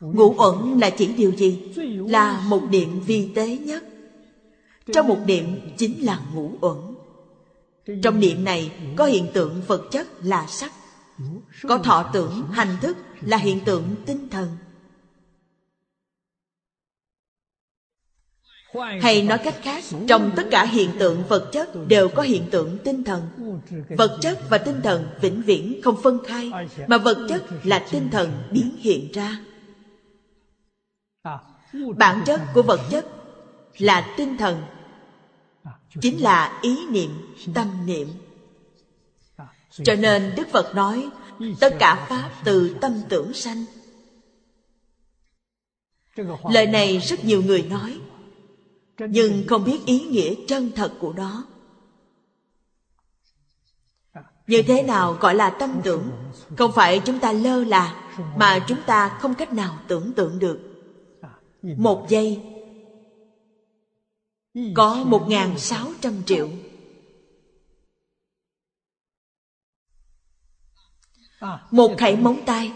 Ngũ 0.00 0.34
uẩn 0.38 0.78
là 0.80 0.90
chỉ 0.90 1.06
điều 1.06 1.30
gì? 1.30 1.72
Là 2.08 2.40
một 2.48 2.62
niệm 2.70 3.00
vi 3.00 3.32
tế 3.34 3.58
nhất. 3.58 3.84
Trong 4.92 5.08
một 5.08 5.18
niệm 5.26 5.60
chính 5.78 6.04
là 6.04 6.20
ngũ 6.34 6.52
uẩn. 6.60 6.76
Trong 8.02 8.20
niệm 8.20 8.44
này 8.44 8.72
có 8.96 9.04
hiện 9.06 9.26
tượng 9.32 9.62
vật 9.66 9.88
chất 9.90 10.08
là 10.22 10.46
sắc. 10.46 10.72
Có 11.62 11.78
thọ 11.78 12.10
tưởng, 12.12 12.46
hành 12.50 12.76
thức 12.80 12.96
là 13.20 13.36
hiện 13.36 13.60
tượng 13.64 13.84
tinh 14.06 14.28
thần. 14.30 14.48
Hay 19.00 19.22
nói 19.22 19.38
cách 19.38 19.54
khác, 19.62 19.84
trong 20.08 20.32
tất 20.36 20.46
cả 20.50 20.64
hiện 20.64 20.90
tượng 20.98 21.22
vật 21.28 21.48
chất 21.52 21.68
đều 21.88 22.08
có 22.08 22.22
hiện 22.22 22.48
tượng 22.50 22.78
tinh 22.84 23.04
thần. 23.04 23.28
Vật 23.88 24.18
chất 24.20 24.38
và 24.50 24.58
tinh 24.58 24.80
thần 24.82 25.08
vĩnh 25.20 25.42
viễn 25.42 25.80
không 25.84 26.02
phân 26.02 26.18
khai, 26.26 26.50
mà 26.86 26.98
vật 26.98 27.26
chất 27.28 27.44
là 27.64 27.86
tinh 27.90 28.08
thần 28.12 28.42
biến 28.50 28.76
hiện 28.78 29.12
ra. 29.12 29.40
Bản 31.96 32.22
chất 32.26 32.40
của 32.54 32.62
vật 32.62 32.80
chất 32.90 33.06
là 33.78 34.14
tinh 34.16 34.36
thần, 34.36 34.62
chính 36.00 36.22
là 36.22 36.58
ý 36.62 36.86
niệm, 36.90 37.10
tâm 37.54 37.86
niệm. 37.86 38.08
Cho 39.84 39.94
nên 39.94 40.32
Đức 40.36 40.48
Phật 40.52 40.74
nói, 40.74 41.08
tất 41.60 41.74
cả 41.78 42.06
Pháp 42.08 42.30
từ 42.44 42.76
tâm 42.80 42.92
tưởng 43.08 43.32
sanh. 43.32 43.64
Lời 46.50 46.66
này 46.66 46.98
rất 46.98 47.24
nhiều 47.24 47.42
người 47.42 47.62
nói, 47.62 48.00
nhưng 48.98 49.44
không 49.48 49.64
biết 49.64 49.78
ý 49.86 50.00
nghĩa 50.00 50.34
chân 50.46 50.72
thật 50.76 50.92
của 51.00 51.12
nó. 51.12 51.44
Như 54.46 54.62
thế 54.62 54.82
nào 54.82 55.12
gọi 55.20 55.34
là 55.34 55.50
tâm 55.50 55.80
tưởng? 55.84 56.10
Không 56.58 56.72
phải 56.74 57.00
chúng 57.04 57.18
ta 57.18 57.32
lơ 57.32 57.64
là 57.64 58.12
mà 58.36 58.64
chúng 58.68 58.78
ta 58.86 59.18
không 59.20 59.34
cách 59.34 59.52
nào 59.52 59.78
tưởng 59.88 60.12
tượng 60.16 60.38
được. 60.38 60.58
Một 61.62 62.06
giây. 62.08 62.40
Có 64.74 65.04
một 65.04 65.26
ngàn 65.28 65.58
sáu 65.58 65.92
trăm 66.00 66.22
triệu. 66.26 66.48
Một 71.70 71.90
khẩy 71.98 72.16
móng 72.16 72.40
tay 72.46 72.72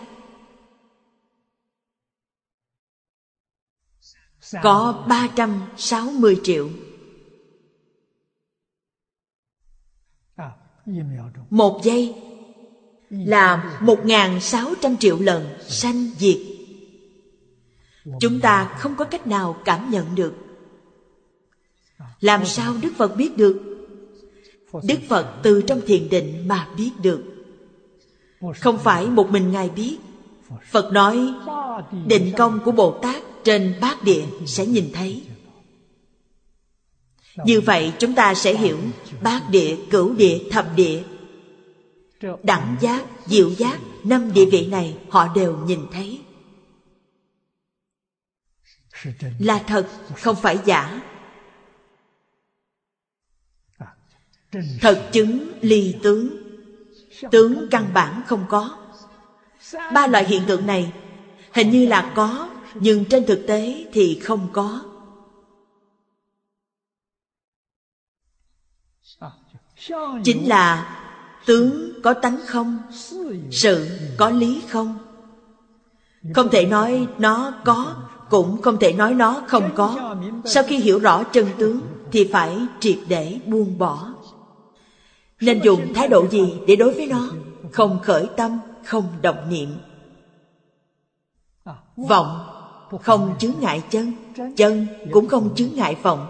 có 4.62 5.04
360 5.08 6.40
triệu. 6.42 6.68
Một 11.50 11.80
giây 11.84 12.14
là 13.10 13.78
1.600 13.80 14.96
triệu 14.96 15.18
lần 15.18 15.48
sanh 15.68 16.10
diệt. 16.18 16.38
Chúng 18.20 18.40
ta 18.40 18.74
không 18.78 18.94
có 18.96 19.04
cách 19.04 19.26
nào 19.26 19.56
cảm 19.64 19.90
nhận 19.90 20.14
được. 20.14 20.34
Làm 22.20 22.46
sao 22.46 22.74
Đức 22.82 22.92
Phật 22.96 23.16
biết 23.16 23.36
được? 23.36 23.62
Đức 24.82 24.98
Phật 25.08 25.34
từ 25.42 25.62
trong 25.62 25.80
thiền 25.86 26.08
định 26.08 26.48
mà 26.48 26.68
biết 26.76 26.90
được. 27.02 27.24
Không 28.60 28.78
phải 28.78 29.06
một 29.06 29.30
mình 29.30 29.52
Ngài 29.52 29.68
biết. 29.68 29.98
Phật 30.70 30.92
nói 30.92 31.34
định 32.06 32.32
công 32.36 32.60
của 32.64 32.72
Bồ 32.72 32.98
Tát 33.02 33.22
trên 33.46 33.74
bát 33.80 34.02
địa 34.02 34.24
sẽ 34.46 34.66
nhìn 34.66 34.90
thấy. 34.92 35.22
Như 37.44 37.60
vậy 37.60 37.92
chúng 37.98 38.14
ta 38.14 38.34
sẽ 38.34 38.54
hiểu 38.54 38.78
bát 39.22 39.42
địa, 39.50 39.76
cửu 39.90 40.14
địa, 40.14 40.38
thập 40.50 40.76
địa. 40.76 41.02
Đẳng 42.42 42.76
giác, 42.80 43.04
diệu 43.26 43.50
giác, 43.50 43.78
năm 44.04 44.32
địa 44.32 44.44
vị 44.44 44.66
này 44.66 44.96
họ 45.10 45.34
đều 45.34 45.56
nhìn 45.56 45.80
thấy. 45.92 46.20
Là 49.38 49.64
thật, 49.66 49.88
không 50.16 50.36
phải 50.36 50.58
giả. 50.64 51.00
Thật 54.80 55.08
chứng 55.12 55.52
ly 55.60 55.94
tướng. 56.02 56.28
Tướng 57.30 57.68
căn 57.70 57.90
bản 57.94 58.22
không 58.26 58.44
có. 58.48 58.78
Ba 59.72 60.06
loại 60.06 60.24
hiện 60.24 60.42
tượng 60.46 60.66
này 60.66 60.92
hình 61.52 61.70
như 61.70 61.86
là 61.86 62.12
có 62.16 62.55
nhưng 62.80 63.04
trên 63.04 63.26
thực 63.26 63.44
tế 63.46 63.86
thì 63.92 64.20
không 64.22 64.48
có. 64.52 64.80
Chính 70.24 70.48
là 70.48 70.96
tướng 71.46 72.00
có 72.02 72.14
tánh 72.14 72.40
không, 72.46 72.78
sự 73.50 73.88
có 74.16 74.30
lý 74.30 74.62
không? 74.68 74.98
Không 76.34 76.48
thể 76.48 76.66
nói 76.66 77.06
nó 77.18 77.52
có, 77.64 77.96
cũng 78.30 78.62
không 78.62 78.78
thể 78.78 78.92
nói 78.92 79.14
nó 79.14 79.42
không 79.46 79.70
có. 79.74 80.16
Sau 80.44 80.62
khi 80.62 80.78
hiểu 80.78 80.98
rõ 80.98 81.24
chân 81.24 81.46
tướng 81.58 81.80
thì 82.12 82.28
phải 82.32 82.58
triệt 82.80 82.98
để 83.08 83.38
buông 83.46 83.78
bỏ. 83.78 84.14
Nên 85.40 85.60
dùng 85.62 85.94
thái 85.94 86.08
độ 86.08 86.28
gì 86.28 86.54
để 86.66 86.76
đối 86.76 86.94
với 86.94 87.06
nó? 87.06 87.28
Không 87.72 87.98
khởi 88.02 88.28
tâm, 88.36 88.58
không 88.84 89.08
động 89.22 89.48
niệm. 89.50 89.76
Vọng 91.96 92.55
không 93.02 93.36
chướng 93.38 93.54
ngại 93.60 93.82
chân 93.90 94.12
chân 94.56 94.86
cũng 95.12 95.28
không 95.28 95.54
chướng 95.54 95.70
ngại 95.74 95.94
vọng 96.02 96.26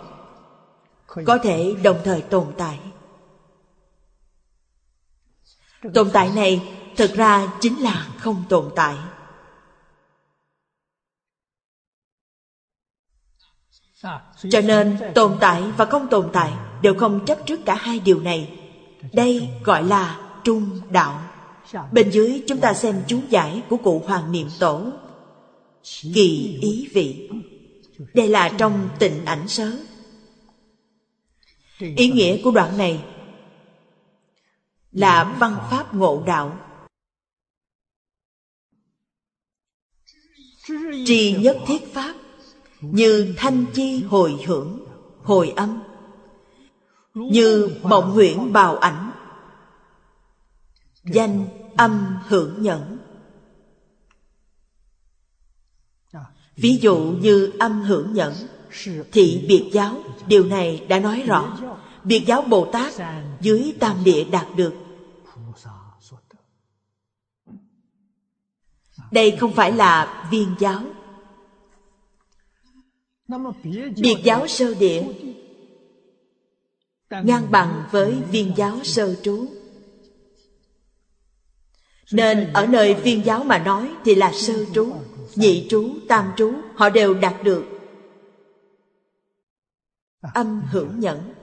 có 1.26 1.38
thể 1.42 1.74
đồng 1.82 1.96
thời 2.04 2.22
tồn 2.22 2.46
tại 2.58 2.78
tồn 5.94 6.10
tại 6.12 6.30
này 6.34 6.62
thực 6.96 7.14
ra 7.14 7.52
chính 7.60 7.82
là 7.82 8.08
không 8.18 8.44
tồn 8.48 8.70
tại 8.76 8.96
Cho 14.50 14.60
nên 14.60 14.98
tồn 15.14 15.36
tại 15.40 15.62
và 15.76 15.84
không 15.84 16.08
tồn 16.08 16.28
tại 16.32 16.52
đều 16.82 16.94
không 16.94 17.24
chấp 17.26 17.38
trước 17.46 17.60
cả 17.64 17.74
hai 17.74 18.00
điều 18.00 18.20
này. 18.20 18.58
Đây 19.12 19.48
gọi 19.64 19.84
là 19.84 20.20
trung 20.44 20.80
đạo. 20.90 21.20
Bên 21.92 22.10
dưới 22.10 22.42
chúng 22.48 22.58
ta 22.58 22.74
xem 22.74 23.02
chú 23.06 23.20
giải 23.28 23.62
của 23.68 23.76
cụ 23.76 24.02
Hoàng 24.06 24.32
Niệm 24.32 24.48
Tổ. 24.60 24.82
Kỳ 26.14 26.58
ý 26.62 26.88
vị. 26.92 27.30
Đây 28.14 28.28
là 28.28 28.54
trong 28.58 28.88
tịnh 28.98 29.24
ảnh 29.24 29.48
sớ. 29.48 29.76
Ý 31.78 32.08
nghĩa 32.08 32.42
của 32.42 32.50
đoạn 32.50 32.78
này 32.78 33.04
là 34.92 35.36
văn 35.40 35.56
pháp 35.70 35.94
ngộ 35.94 36.22
đạo. 36.26 36.58
Trì 41.06 41.36
nhất 41.40 41.56
thiết 41.66 41.94
pháp 41.94 42.14
như 42.80 43.34
thanh 43.36 43.64
chi 43.74 44.02
hồi 44.02 44.36
hưởng, 44.46 44.86
hồi 45.22 45.52
âm, 45.56 45.82
như 47.14 47.70
mộng 47.82 48.10
huyễn 48.10 48.52
bào 48.52 48.76
ảnh, 48.76 49.10
danh 51.04 51.46
âm 51.76 52.16
hưởng 52.26 52.62
nhẫn. 52.62 52.95
Ví 56.56 56.78
dụ 56.80 56.96
như 57.20 57.52
âm 57.58 57.82
hưởng 57.82 58.12
nhẫn, 58.12 58.34
thị 59.12 59.44
biệt 59.48 59.70
giáo, 59.72 59.96
điều 60.26 60.46
này 60.46 60.84
đã 60.88 60.98
nói 60.98 61.22
rõ. 61.22 61.56
Biệt 62.04 62.24
giáo 62.26 62.42
Bồ 62.42 62.68
Tát 62.72 62.92
dưới 63.40 63.72
tam 63.80 64.04
địa 64.04 64.24
đạt 64.24 64.46
được. 64.56 64.74
Đây 69.10 69.36
không 69.40 69.52
phải 69.52 69.72
là 69.72 70.26
viên 70.30 70.48
giáo 70.58 70.82
Biệt 73.96 74.16
giáo 74.24 74.46
sơ 74.48 74.74
địa 74.74 75.04
Ngang 77.10 77.50
bằng 77.50 77.84
với 77.90 78.22
viên 78.30 78.52
giáo 78.56 78.84
sơ 78.84 79.14
trú 79.22 79.46
Nên 82.12 82.52
ở 82.52 82.66
nơi 82.66 82.94
viên 82.94 83.24
giáo 83.24 83.44
mà 83.44 83.58
nói 83.58 83.94
Thì 84.04 84.14
là 84.14 84.32
sơ 84.32 84.64
trú 84.74 84.92
Nhị 85.36 85.66
trú, 85.68 85.90
tam 86.08 86.32
trú 86.36 86.52
Họ 86.74 86.88
đều 86.90 87.14
đạt 87.14 87.44
được. 87.44 87.64
Âm 90.34 90.62
hưởng 90.70 91.00
nhẫn. 91.00 91.34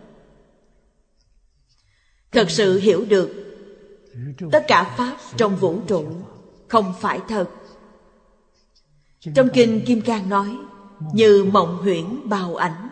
Thật 2.31 2.49
sự 2.49 2.79
hiểu 2.79 3.05
được 3.05 3.43
Tất 4.51 4.65
cả 4.67 4.93
Pháp 4.97 5.17
trong 5.37 5.55
vũ 5.55 5.79
trụ 5.87 6.05
Không 6.67 6.93
phải 6.99 7.21
thật. 7.27 7.49
Trong 9.35 9.49
Kinh 9.53 9.83
Kim 9.85 10.01
Cang 10.01 10.29
nói 10.29 10.57
như 11.13 11.43
mộng 11.43 11.77
huyễn 11.77 12.29
bào 12.29 12.55
ảnh. 12.55 12.89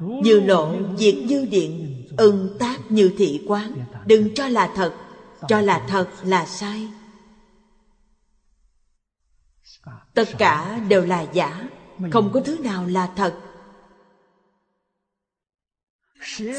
Như 0.00 0.40
lộ 0.40 0.74
diệt 0.96 1.14
dư 1.28 1.44
điện 1.44 2.04
ưng 2.16 2.56
tác 2.58 2.78
như 2.88 3.14
thị 3.18 3.44
quán 3.48 3.84
đừng 4.06 4.34
cho 4.34 4.48
là 4.48 4.72
thật 4.74 4.94
cho 5.48 5.60
là 5.60 5.84
thật 5.88 6.10
là 6.22 6.46
sai. 6.46 6.88
Tất 10.14 10.28
cả 10.38 10.80
đều 10.88 11.06
là 11.06 11.26
giả. 11.32 11.68
Không 12.12 12.30
có 12.32 12.40
thứ 12.40 12.58
nào 12.58 12.86
là 12.86 13.12
thật. 13.16 13.40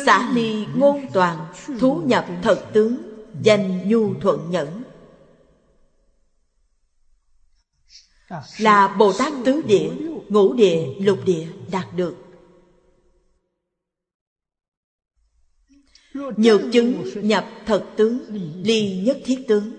Xả 0.06 0.32
ly 0.34 0.66
ngôn 0.76 1.08
toàn 1.14 1.53
thú 1.80 2.02
nhập 2.06 2.28
thật 2.44 2.70
tướng 2.74 2.98
danh 3.41 3.90
nhu 3.90 4.14
thuận 4.14 4.52
nhẫn. 4.52 4.84
Là 8.58 8.88
Bồ 8.88 9.14
Tát 9.14 9.34
tứ 9.45 9.62
địa, 9.62 9.91
ngũ 10.30 10.53
địa, 10.53 10.94
lục 10.99 11.20
địa 11.26 11.48
đạt 11.72 11.88
được. 11.95 12.31
Nhược 16.14 16.62
chứng 16.74 17.04
nhập 17.16 17.46
thật 17.66 17.86
tướng, 17.96 18.20
ly 18.64 19.02
nhất 19.06 19.18
thiết 19.26 19.46
tướng. 19.48 19.72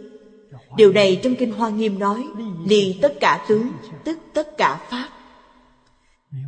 Điều 0.76 0.92
này 0.92 1.20
trong 1.22 1.34
Kinh 1.38 1.52
Hoa 1.52 1.70
Nghiêm 1.70 1.98
nói, 1.98 2.24
ly 2.66 2.98
tất 3.02 3.14
cả 3.20 3.44
tướng, 3.48 3.72
tức 4.04 4.18
tất 4.34 4.56
cả 4.56 4.86
Pháp. 4.90 5.08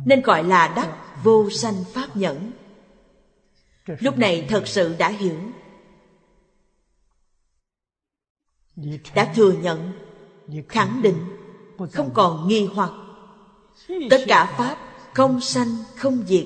Nên 0.05 0.21
gọi 0.21 0.43
là 0.43 0.73
đắc 0.75 0.89
vô 1.23 1.49
sanh 1.49 1.83
Pháp 1.93 2.17
nhẫn. 2.17 2.51
Lúc 3.85 4.17
này 4.17 4.45
thật 4.49 4.67
sự 4.67 4.95
đã 4.99 5.09
hiểu. 5.09 5.37
Đã 9.15 9.33
thừa 9.35 9.51
nhận, 9.51 9.91
khẳng 10.69 11.01
định 11.01 11.17
không 11.91 12.13
còn 12.13 12.47
nghi 12.47 12.67
hoặc 12.73 12.91
tất 14.09 14.21
cả 14.27 14.55
pháp 14.57 14.77
không 15.13 15.41
sanh 15.41 15.67
không 15.95 16.23
diệt 16.27 16.45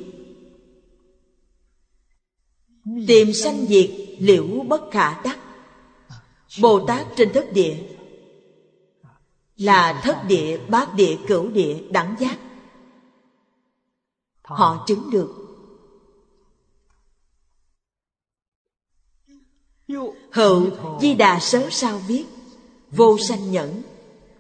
tìm 3.08 3.34
sanh 3.34 3.66
diệt 3.66 3.90
liễu 4.20 4.48
bất 4.68 4.82
khả 4.92 5.22
đắc. 5.22 5.40
Bồ 6.62 6.86
tát 6.88 7.08
trên 7.16 7.34
thất 7.34 7.54
địa 7.54 7.78
là 9.60 10.02
thất 10.04 10.18
địa, 10.28 10.58
bát 10.70 10.94
địa, 10.94 11.18
cửu 11.28 11.50
địa 11.50 11.82
đẳng 11.92 12.16
giác. 12.20 12.38
Họ 14.42 14.84
chứng 14.88 15.10
được. 15.12 15.36
Hậu 20.32 20.68
di 21.02 21.14
đà 21.14 21.40
sớ 21.40 21.68
sao 21.72 22.02
viết 22.08 22.26
vô 22.92 23.18
sanh 23.18 23.52
nhẫn, 23.52 23.82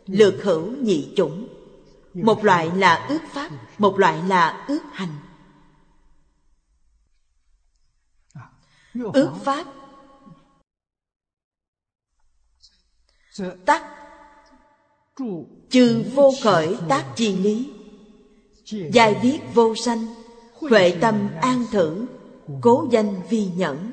lược 0.06 0.44
hữu 0.44 0.72
nhị 0.72 1.14
chủng. 1.16 1.48
Một 2.14 2.44
loại 2.44 2.72
là 2.76 3.06
ước 3.10 3.22
pháp, 3.34 3.50
một 3.78 4.00
loại 4.00 4.24
là 4.28 4.66
ước 4.68 4.82
hành. 4.92 5.16
Ước 8.94 9.34
pháp. 9.44 9.66
Tắc 13.66 13.84
chư 15.70 16.04
vô 16.14 16.32
khởi 16.44 16.78
tác 16.90 17.14
chi 17.16 17.38
lý. 17.38 17.74
giai 18.94 19.20
viết 19.22 19.40
vô 19.54 19.76
sanh. 19.76 20.06
huệ 20.54 20.98
tâm 21.02 21.30
an 21.42 21.66
thử 21.72 22.06
cố 22.62 22.88
danh 22.92 23.22
vi 23.30 23.46
nhẫn. 23.56 23.92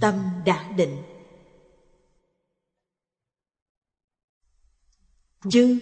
tâm 0.00 0.14
đã 0.46 0.70
định. 0.76 1.02
Chư. 5.50 5.78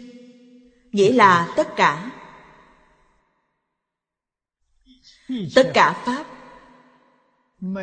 Nghĩa 0.93 1.13
là 1.13 1.55
tất 1.57 1.69
cả. 1.77 2.11
tất 5.55 5.71
cả 5.75 6.03
pháp 6.05 6.40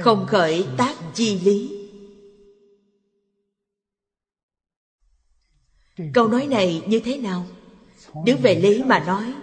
không 0.03 0.25
khởi 0.27 0.67
tác 0.77 0.95
chi 1.13 1.39
lý. 1.39 1.87
Câu 6.13 6.27
nói 6.27 6.47
này 6.47 6.83
như 6.87 6.99
thế 6.99 7.17
nào? 7.17 7.45
Đứng 8.25 8.41
về 8.41 8.55
lý 8.55 8.83
mà 8.83 9.03
nói 9.07 9.33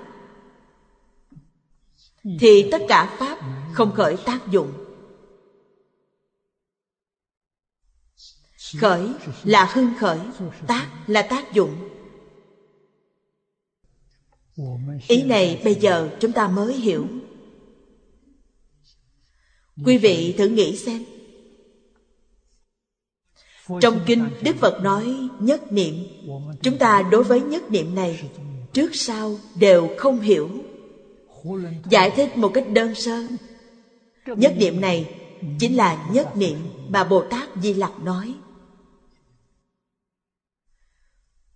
thì 2.40 2.68
tất 2.70 2.82
cả 2.88 3.16
pháp 3.18 3.38
không 3.72 3.92
khởi 3.92 4.16
tác 4.26 4.40
dụng. 4.50 4.72
Khởi 8.80 9.08
là 9.44 9.70
hưng 9.74 9.92
khởi 9.98 10.18
tác 10.66 10.90
là 11.06 11.22
tác 11.22 11.52
dụng. 11.52 11.90
Ý 15.08 15.22
này 15.22 15.60
bây 15.64 15.74
giờ 15.74 16.16
chúng 16.20 16.32
ta 16.32 16.48
mới 16.48 16.74
hiểu 16.74 17.06
quý 19.84 19.98
vị 19.98 20.34
thử 20.38 20.48
nghĩ 20.48 20.76
xem. 20.76 21.04
Trong 23.80 24.00
kinh 24.06 24.30
đức 24.42 24.56
phật 24.56 24.80
nói 24.82 25.28
nhất 25.40 25.72
niệm, 25.72 25.94
chúng 26.62 26.78
ta 26.78 27.02
đối 27.02 27.24
với 27.24 27.40
nhất 27.40 27.70
niệm 27.70 27.94
này 27.94 28.30
trước 28.72 28.94
sau 28.94 29.38
đều 29.54 29.88
không 29.98 30.20
hiểu. 30.20 30.50
Giải 31.90 32.10
thích 32.10 32.36
một 32.36 32.50
cách 32.54 32.64
đơn 32.68 32.94
sơ. 32.94 33.26
Nhất 34.26 34.54
niệm 34.56 34.80
này 34.80 35.14
chính 35.58 35.76
là 35.76 36.08
nhất 36.12 36.36
niệm 36.36 36.58
mà 36.88 37.04
bồ 37.04 37.22
tát 37.30 37.48
di 37.62 37.74
lặc 37.74 37.92
nói. 38.02 38.34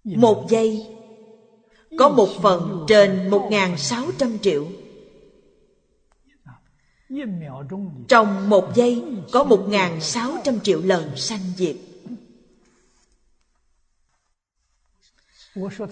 Một 0.04 0.46
giây, 0.50 0.86
có 1.98 2.08
một 2.08 2.28
phần 2.42 2.84
trên 2.88 3.30
một 3.30 3.50
sáu 3.76 4.04
trăm 4.18 4.38
triệu 4.38 4.66
trong 8.08 8.48
một 8.48 8.72
giây, 8.74 9.04
có 9.32 9.44
một 9.44 9.68
sáu 10.00 10.36
trăm 10.44 10.60
triệu 10.60 10.82
lần 10.82 11.16
sanh 11.16 11.52
diệt. 11.56 11.76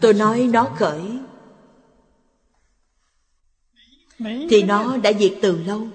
Tôi 0.01 0.15
nói 0.15 0.49
nó 0.53 0.73
khởi. 0.77 1.19
Thì 4.51 4.63
nó 4.63 4.97
đã 4.97 5.13
diệt 5.13 5.33
từ 5.43 5.59
lâu. 5.59 5.87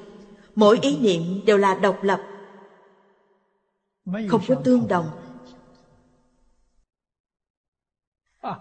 Mỗi 0.56 0.80
ý 0.82 0.98
niệm 0.98 1.46
đều 1.46 1.58
là 1.58 1.74
độc 1.74 2.04
lập. 2.04 2.22
Không 4.06 4.42
có 4.48 4.56
tương 4.64 4.88
đồng. 4.88 5.10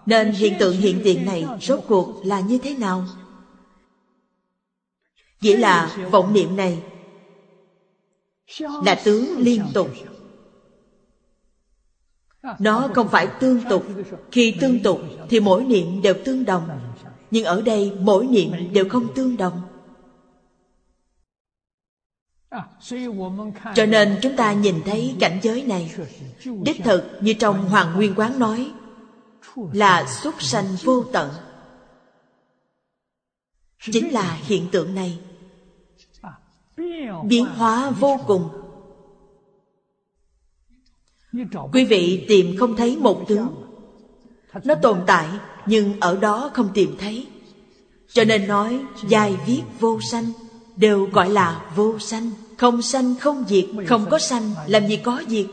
Nên 0.05 0.31
hiện 0.31 0.53
tượng 0.59 0.77
hiện 0.77 1.01
tiền 1.03 1.25
này 1.25 1.45
rốt 1.61 1.79
cuộc 1.87 2.21
là 2.25 2.39
như 2.39 2.57
thế 2.57 2.75
nào? 2.75 3.05
Nghĩa 5.41 5.57
là 5.57 5.97
vọng 6.11 6.33
niệm 6.33 6.55
này. 6.55 6.83
Là 8.59 9.01
tướng 9.05 9.37
liên 9.37 9.61
tục. 9.73 9.89
Nó 12.59 12.89
không 12.95 13.09
phải 13.09 13.27
tương 13.39 13.61
tục. 13.69 13.85
Khi 14.31 14.57
tương 14.61 14.83
tục 14.83 15.01
thì 15.29 15.39
mỗi 15.39 15.65
niệm 15.65 16.01
đều 16.01 16.13
tương 16.25 16.45
đồng. 16.45 16.69
Nhưng 17.31 17.45
ở 17.45 17.61
đây 17.61 17.93
mỗi 17.99 18.27
niệm 18.27 18.73
đều 18.73 18.89
không 18.89 19.13
tương 19.15 19.37
đồng. 19.37 19.61
Cho 23.75 23.85
nên 23.85 24.19
chúng 24.21 24.35
ta 24.35 24.53
nhìn 24.53 24.81
thấy 24.85 25.15
cảnh 25.19 25.39
giới 25.41 25.63
này. 25.63 25.95
Đích 26.63 26.83
thực 26.83 27.03
như 27.21 27.33
trong 27.33 27.69
hoàng 27.69 27.95
nguyên 27.95 28.13
quán 28.15 28.39
nói, 28.39 28.71
là 29.73 30.05
xuất 30.21 30.41
sanh 30.41 30.75
vô 30.83 31.03
tận. 31.13 31.29
Chính 33.79 34.13
là 34.13 34.37
hiện 34.41 34.67
tượng 34.71 34.95
này 34.95 35.19
biến 37.23 37.45
hóa 37.45 37.89
vô 37.89 38.19
cùng. 38.27 38.49
Quý 41.73 41.85
vị 41.85 42.25
tìm 42.27 42.57
không 42.59 42.75
thấy 42.75 42.97
một 42.97 43.25
tướng 43.27 43.47
nó 44.63 44.75
tồn 44.75 44.99
tại, 45.07 45.27
nhưng 45.65 45.99
ở 45.99 46.17
đó 46.17 46.51
không 46.53 46.69
tìm 46.73 46.95
thấy. 46.97 47.27
Cho 48.07 48.23
nên 48.23 48.47
nói 48.47 48.79
dài 49.07 49.37
viết 49.45 49.61
vô 49.79 49.99
sanh 50.01 50.25
đều 50.75 51.05
gọi 51.05 51.29
là 51.29 51.71
vô 51.75 51.99
sanh. 51.99 52.31
Không 52.57 52.81
sanh, 52.81 53.15
không 53.19 53.43
diệt, 53.47 53.65
không 53.87 54.05
có 54.09 54.19
sanh, 54.19 54.51
làm 54.67 54.87
gì 54.87 54.97
có 54.97 55.23
diệt 55.27 55.45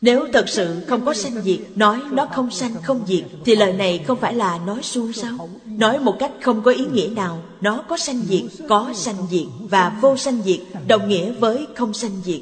nếu 0.00 0.26
thật 0.32 0.48
sự 0.48 0.84
không 0.86 1.04
có 1.04 1.14
sanh 1.14 1.42
diệt 1.42 1.58
Nói 1.76 2.02
nó 2.12 2.26
không 2.26 2.50
sanh 2.50 2.74
không 2.82 3.06
diệt 3.06 3.24
Thì 3.44 3.56
lời 3.56 3.72
này 3.72 4.04
không 4.06 4.18
phải 4.20 4.34
là 4.34 4.58
nói 4.58 4.82
suông 4.82 5.12
sao? 5.12 5.48
Nói 5.64 5.98
một 5.98 6.16
cách 6.18 6.32
không 6.42 6.62
có 6.62 6.70
ý 6.70 6.84
nghĩa 6.92 7.08
nào 7.08 7.42
Nó 7.60 7.84
có 7.88 7.96
sanh 7.96 8.20
diệt, 8.20 8.42
có 8.68 8.92
sanh 8.94 9.26
diệt 9.30 9.46
Và 9.60 9.98
vô 10.00 10.16
sanh 10.16 10.42
diệt 10.42 10.60
Đồng 10.88 11.08
nghĩa 11.08 11.32
với 11.32 11.66
không 11.74 11.94
sanh 11.94 12.20
diệt. 12.24 12.40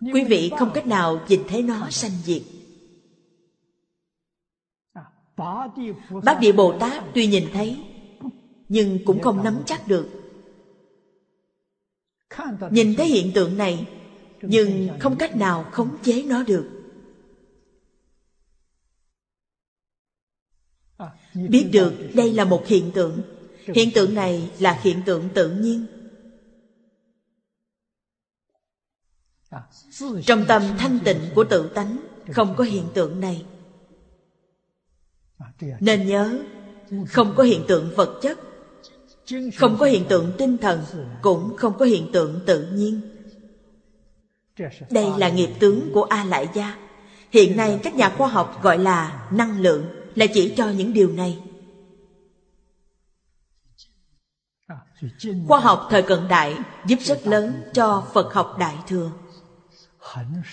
Quý 0.00 0.24
vị 0.24 0.52
không 0.58 0.70
cách 0.74 0.86
nào 0.86 1.20
nhìn 1.28 1.40
thấy 1.48 1.62
nó 1.62 1.90
sanh 1.90 2.10
diệt. 2.24 2.42
Bác 6.22 6.40
Địa 6.40 6.52
Bồ 6.52 6.78
Tát 6.78 7.02
tuy 7.14 7.26
nhìn 7.26 7.44
thấy 7.52 7.76
Nhưng 8.68 8.98
cũng 9.04 9.22
không 9.22 9.44
nắm 9.44 9.58
chắc 9.66 9.88
được. 9.88 10.08
Nhìn 12.70 12.94
thấy 12.96 13.06
hiện 13.06 13.32
tượng 13.34 13.56
này 13.56 13.86
nhưng 14.48 14.88
không 15.00 15.16
cách 15.18 15.36
nào 15.36 15.64
khống 15.72 15.96
chế 16.02 16.22
nó 16.22 16.42
được. 16.42 16.76
Biết 21.34 21.68
được 21.72 21.92
đây 22.14 22.32
là 22.32 22.44
một 22.44 22.66
hiện 22.66 22.90
tượng. 22.94 23.22
Hiện 23.74 23.90
tượng 23.94 24.14
này 24.14 24.50
là 24.58 24.80
hiện 24.82 25.02
tượng 25.06 25.28
tự 25.34 25.50
nhiên. 25.50 25.86
Trong 30.26 30.44
tâm 30.48 30.62
thanh 30.78 30.98
tịnh 31.04 31.20
của 31.34 31.44
tự 31.44 31.70
tánh, 31.74 32.06
Không 32.32 32.54
có 32.56 32.64
hiện 32.64 32.84
tượng 32.94 33.20
này. 33.20 33.46
Nên 35.80 36.06
nhớ, 36.06 36.38
Không 37.08 37.34
có 37.36 37.42
hiện 37.42 37.64
tượng 37.68 37.90
vật 37.96 38.20
chất, 38.22 38.38
Không 39.56 39.76
có 39.80 39.86
hiện 39.86 40.04
tượng 40.08 40.32
tinh 40.38 40.58
thần, 40.58 40.84
Cũng 41.22 41.56
không 41.56 41.78
có 41.78 41.84
hiện 41.84 42.10
tượng 42.12 42.40
tự 42.46 42.66
nhiên. 42.72 43.15
Đây 44.90 45.06
là 45.18 45.28
nghiệp 45.28 45.50
tướng 45.60 45.90
của 45.94 46.02
A 46.02 46.24
Lại 46.24 46.48
Gia. 46.54 46.76
Hiện 47.30 47.56
nay 47.56 47.80
các 47.82 47.94
nhà 47.94 48.08
khoa 48.08 48.28
học 48.28 48.62
gọi 48.62 48.78
là 48.78 49.28
năng 49.30 49.60
lượng 49.60 49.84
Là 50.16 50.26
chỉ 50.34 50.54
cho 50.56 50.70
những 50.70 50.92
điều 50.92 51.12
này. 51.12 51.38
Khoa 55.48 55.60
học 55.60 55.86
thời 55.90 56.02
cận 56.02 56.28
đại 56.28 56.56
giúp 56.86 56.98
rất 57.00 57.26
lớn 57.26 57.62
cho 57.72 58.06
Phật 58.14 58.34
học 58.34 58.56
Đại 58.58 58.76
Thừa. 58.86 59.10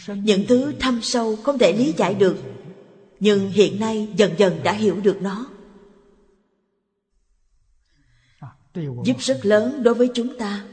Những 0.07 0.45
thứ 0.47 0.73
thâm 0.79 1.01
sâu 1.01 1.35
không 1.35 1.57
thể 1.57 1.73
lý 1.73 1.93
giải 1.97 2.13
được, 2.13 2.37
nhưng 3.19 3.49
hiện 3.49 3.79
nay 3.79 4.13
dần 4.15 4.31
dần 4.37 4.63
đã 4.63 4.71
hiểu 4.71 5.01
được 5.01 5.21
nó. 5.21 5.45
Giúp 9.05 9.19
rất 9.19 9.39
lớn 9.43 9.83
đối 9.83 9.93
với 9.93 10.09
chúng 10.13 10.37
ta. 10.37 10.65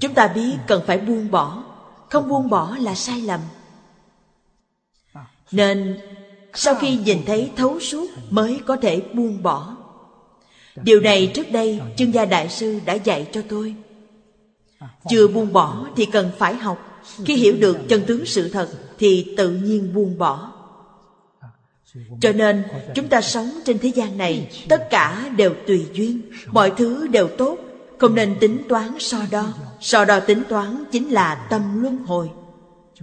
Chúng 0.00 0.14
ta 0.14 0.28
biết 0.28 0.56
cần 0.66 0.82
phải 0.86 0.98
buông 0.98 1.30
bỏ 1.30 1.71
không 2.12 2.28
buông 2.28 2.48
bỏ 2.48 2.76
là 2.80 2.94
sai 2.94 3.20
lầm. 3.20 3.40
Nên, 5.52 5.98
sau 6.54 6.74
khi 6.74 6.96
nhìn 6.96 7.18
thấy 7.26 7.50
thấu 7.56 7.80
suốt 7.80 8.10
mới 8.30 8.60
có 8.66 8.76
thể 8.76 9.00
buông 9.12 9.42
bỏ. 9.42 9.76
Điều 10.76 11.00
này 11.00 11.30
trước 11.34 11.50
đây 11.52 11.80
chương 11.96 12.14
gia 12.14 12.24
đại 12.24 12.48
sư 12.48 12.80
đã 12.84 12.94
dạy 12.94 13.28
cho 13.32 13.42
tôi. 13.48 13.74
Chưa 15.08 15.28
buông 15.28 15.52
bỏ 15.52 15.86
thì 15.96 16.06
cần 16.06 16.30
phải 16.38 16.54
học. 16.54 17.02
Khi 17.24 17.36
hiểu 17.36 17.56
được 17.56 17.78
chân 17.88 18.02
tướng 18.06 18.26
sự 18.26 18.48
thật 18.48 18.68
thì 18.98 19.34
tự 19.36 19.50
nhiên 19.50 19.94
buông 19.94 20.18
bỏ. 20.18 20.52
Cho 22.20 22.32
nên, 22.32 22.64
chúng 22.94 23.08
ta 23.08 23.20
sống 23.20 23.50
trên 23.64 23.78
thế 23.78 23.88
gian 23.88 24.18
này, 24.18 24.50
tất 24.68 24.90
cả 24.90 25.30
đều 25.36 25.54
tùy 25.66 25.86
duyên, 25.92 26.20
mọi 26.46 26.72
thứ 26.76 27.06
đều 27.06 27.28
tốt 27.28 27.58
không 28.02 28.14
nên 28.14 28.36
tính 28.40 28.62
toán 28.68 28.98
so 28.98 29.18
đo. 29.30 29.44
So 29.80 30.04
đo 30.04 30.20
tính 30.20 30.42
toán 30.48 30.84
chính 30.92 31.12
là 31.12 31.34
tâm 31.50 31.82
luân 31.82 31.98
hồi, 31.98 32.30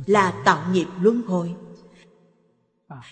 là 0.06 0.34
tạo 0.46 0.62
nghiệp 0.72 0.88
luân 1.02 1.22
hồi. 1.22 1.56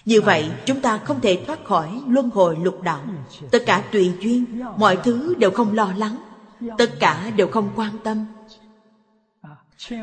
Như 0.05 0.22
vậy, 0.22 0.51
chúng 0.65 0.81
ta 0.81 0.97
không 0.97 1.22
thể 1.22 1.43
thoát 1.47 1.65
khỏi 1.65 2.01
luân 2.07 2.30
hồi 2.30 2.57
lục 2.61 2.81
đạo. 2.81 3.03
Tất 3.51 3.64
cả 3.65 3.84
tùy 3.91 4.11
duyên, 4.19 4.64
mọi 4.77 4.97
thứ 5.03 5.35
đều 5.38 5.51
không 5.51 5.76
lo 5.76 5.93
lắng. 5.97 6.18
Tất 6.77 6.93
cả 6.99 7.31
đều 7.35 7.47
không 7.47 7.69
quan 7.76 7.97
tâm. 8.03 8.26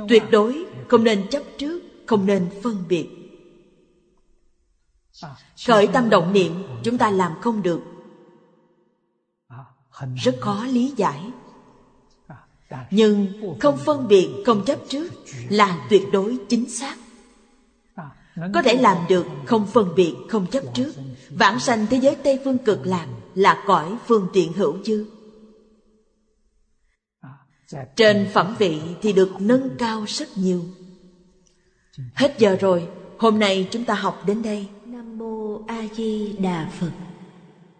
Tuyệt 0.09 0.23
đối 0.31 0.67
không 0.89 1.05
nên 1.05 1.29
chấp 1.31 1.43
trước, 1.59 1.83
không 2.07 2.27
nên 2.27 2.51
phân 2.63 2.85
biệt. 2.89 3.09
Khởi 5.67 5.87
tâm 5.87 6.11
động 6.11 6.33
niệm, 6.33 6.53
chúng 6.83 6.99
ta 6.99 7.11
làm 7.11 7.33
không 7.41 7.63
được. 7.63 7.81
Rất 10.17 10.37
khó 10.41 10.65
lý 10.65 10.93
giải 10.97 11.31
nhưng 12.91 13.27
không 13.61 13.77
phân 13.77 14.09
biệt 14.09 14.29
không 14.47 14.65
chấp 14.65 14.79
trước 14.89 15.09
là 15.49 15.87
tuyệt 15.91 16.03
đối 16.13 16.39
chính 16.49 16.71
xác. 16.71 16.97
Có 18.55 18.63
thể 18.63 18.75
làm 18.77 18.97
được 19.09 19.27
không 19.47 19.67
phân 19.67 19.95
biệt 19.97 20.15
không 20.29 20.47
chấp 20.47 20.63
trước. 20.75 20.93
Vãng 21.31 21.61
sanh 21.61 21.87
thế 21.91 21.97
giới 21.97 22.15
tây 22.15 22.41
phương 22.45 22.59
cực 22.59 22.87
lạc 22.87 23.07
là 23.35 23.65
cõi 23.67 23.97
phương 24.07 24.29
tiện 24.33 24.53
hữu 24.53 24.77
dư. 24.85 25.07
Trên 27.97 28.29
phẩm 28.33 28.57
vị 28.59 28.81
thì 29.03 29.13
được 29.13 29.31
nâng 29.39 29.71
cao 29.79 30.05
rất 30.09 30.39
nhiều. 30.39 30.65
Hết 32.15 32.35
giờ 32.39 32.57
rồi, 32.61 32.89
hôm 33.19 33.39
nay 33.39 33.69
chúng 33.71 33.85
ta 33.85 33.95
học 33.95 34.23
đến 34.27 34.43
đây. 34.43 34.69
Nam 34.85 35.19
mô 35.19 35.65
a 35.67 35.83
di 35.97 36.33
đà 36.33 36.71
phật 36.79 36.91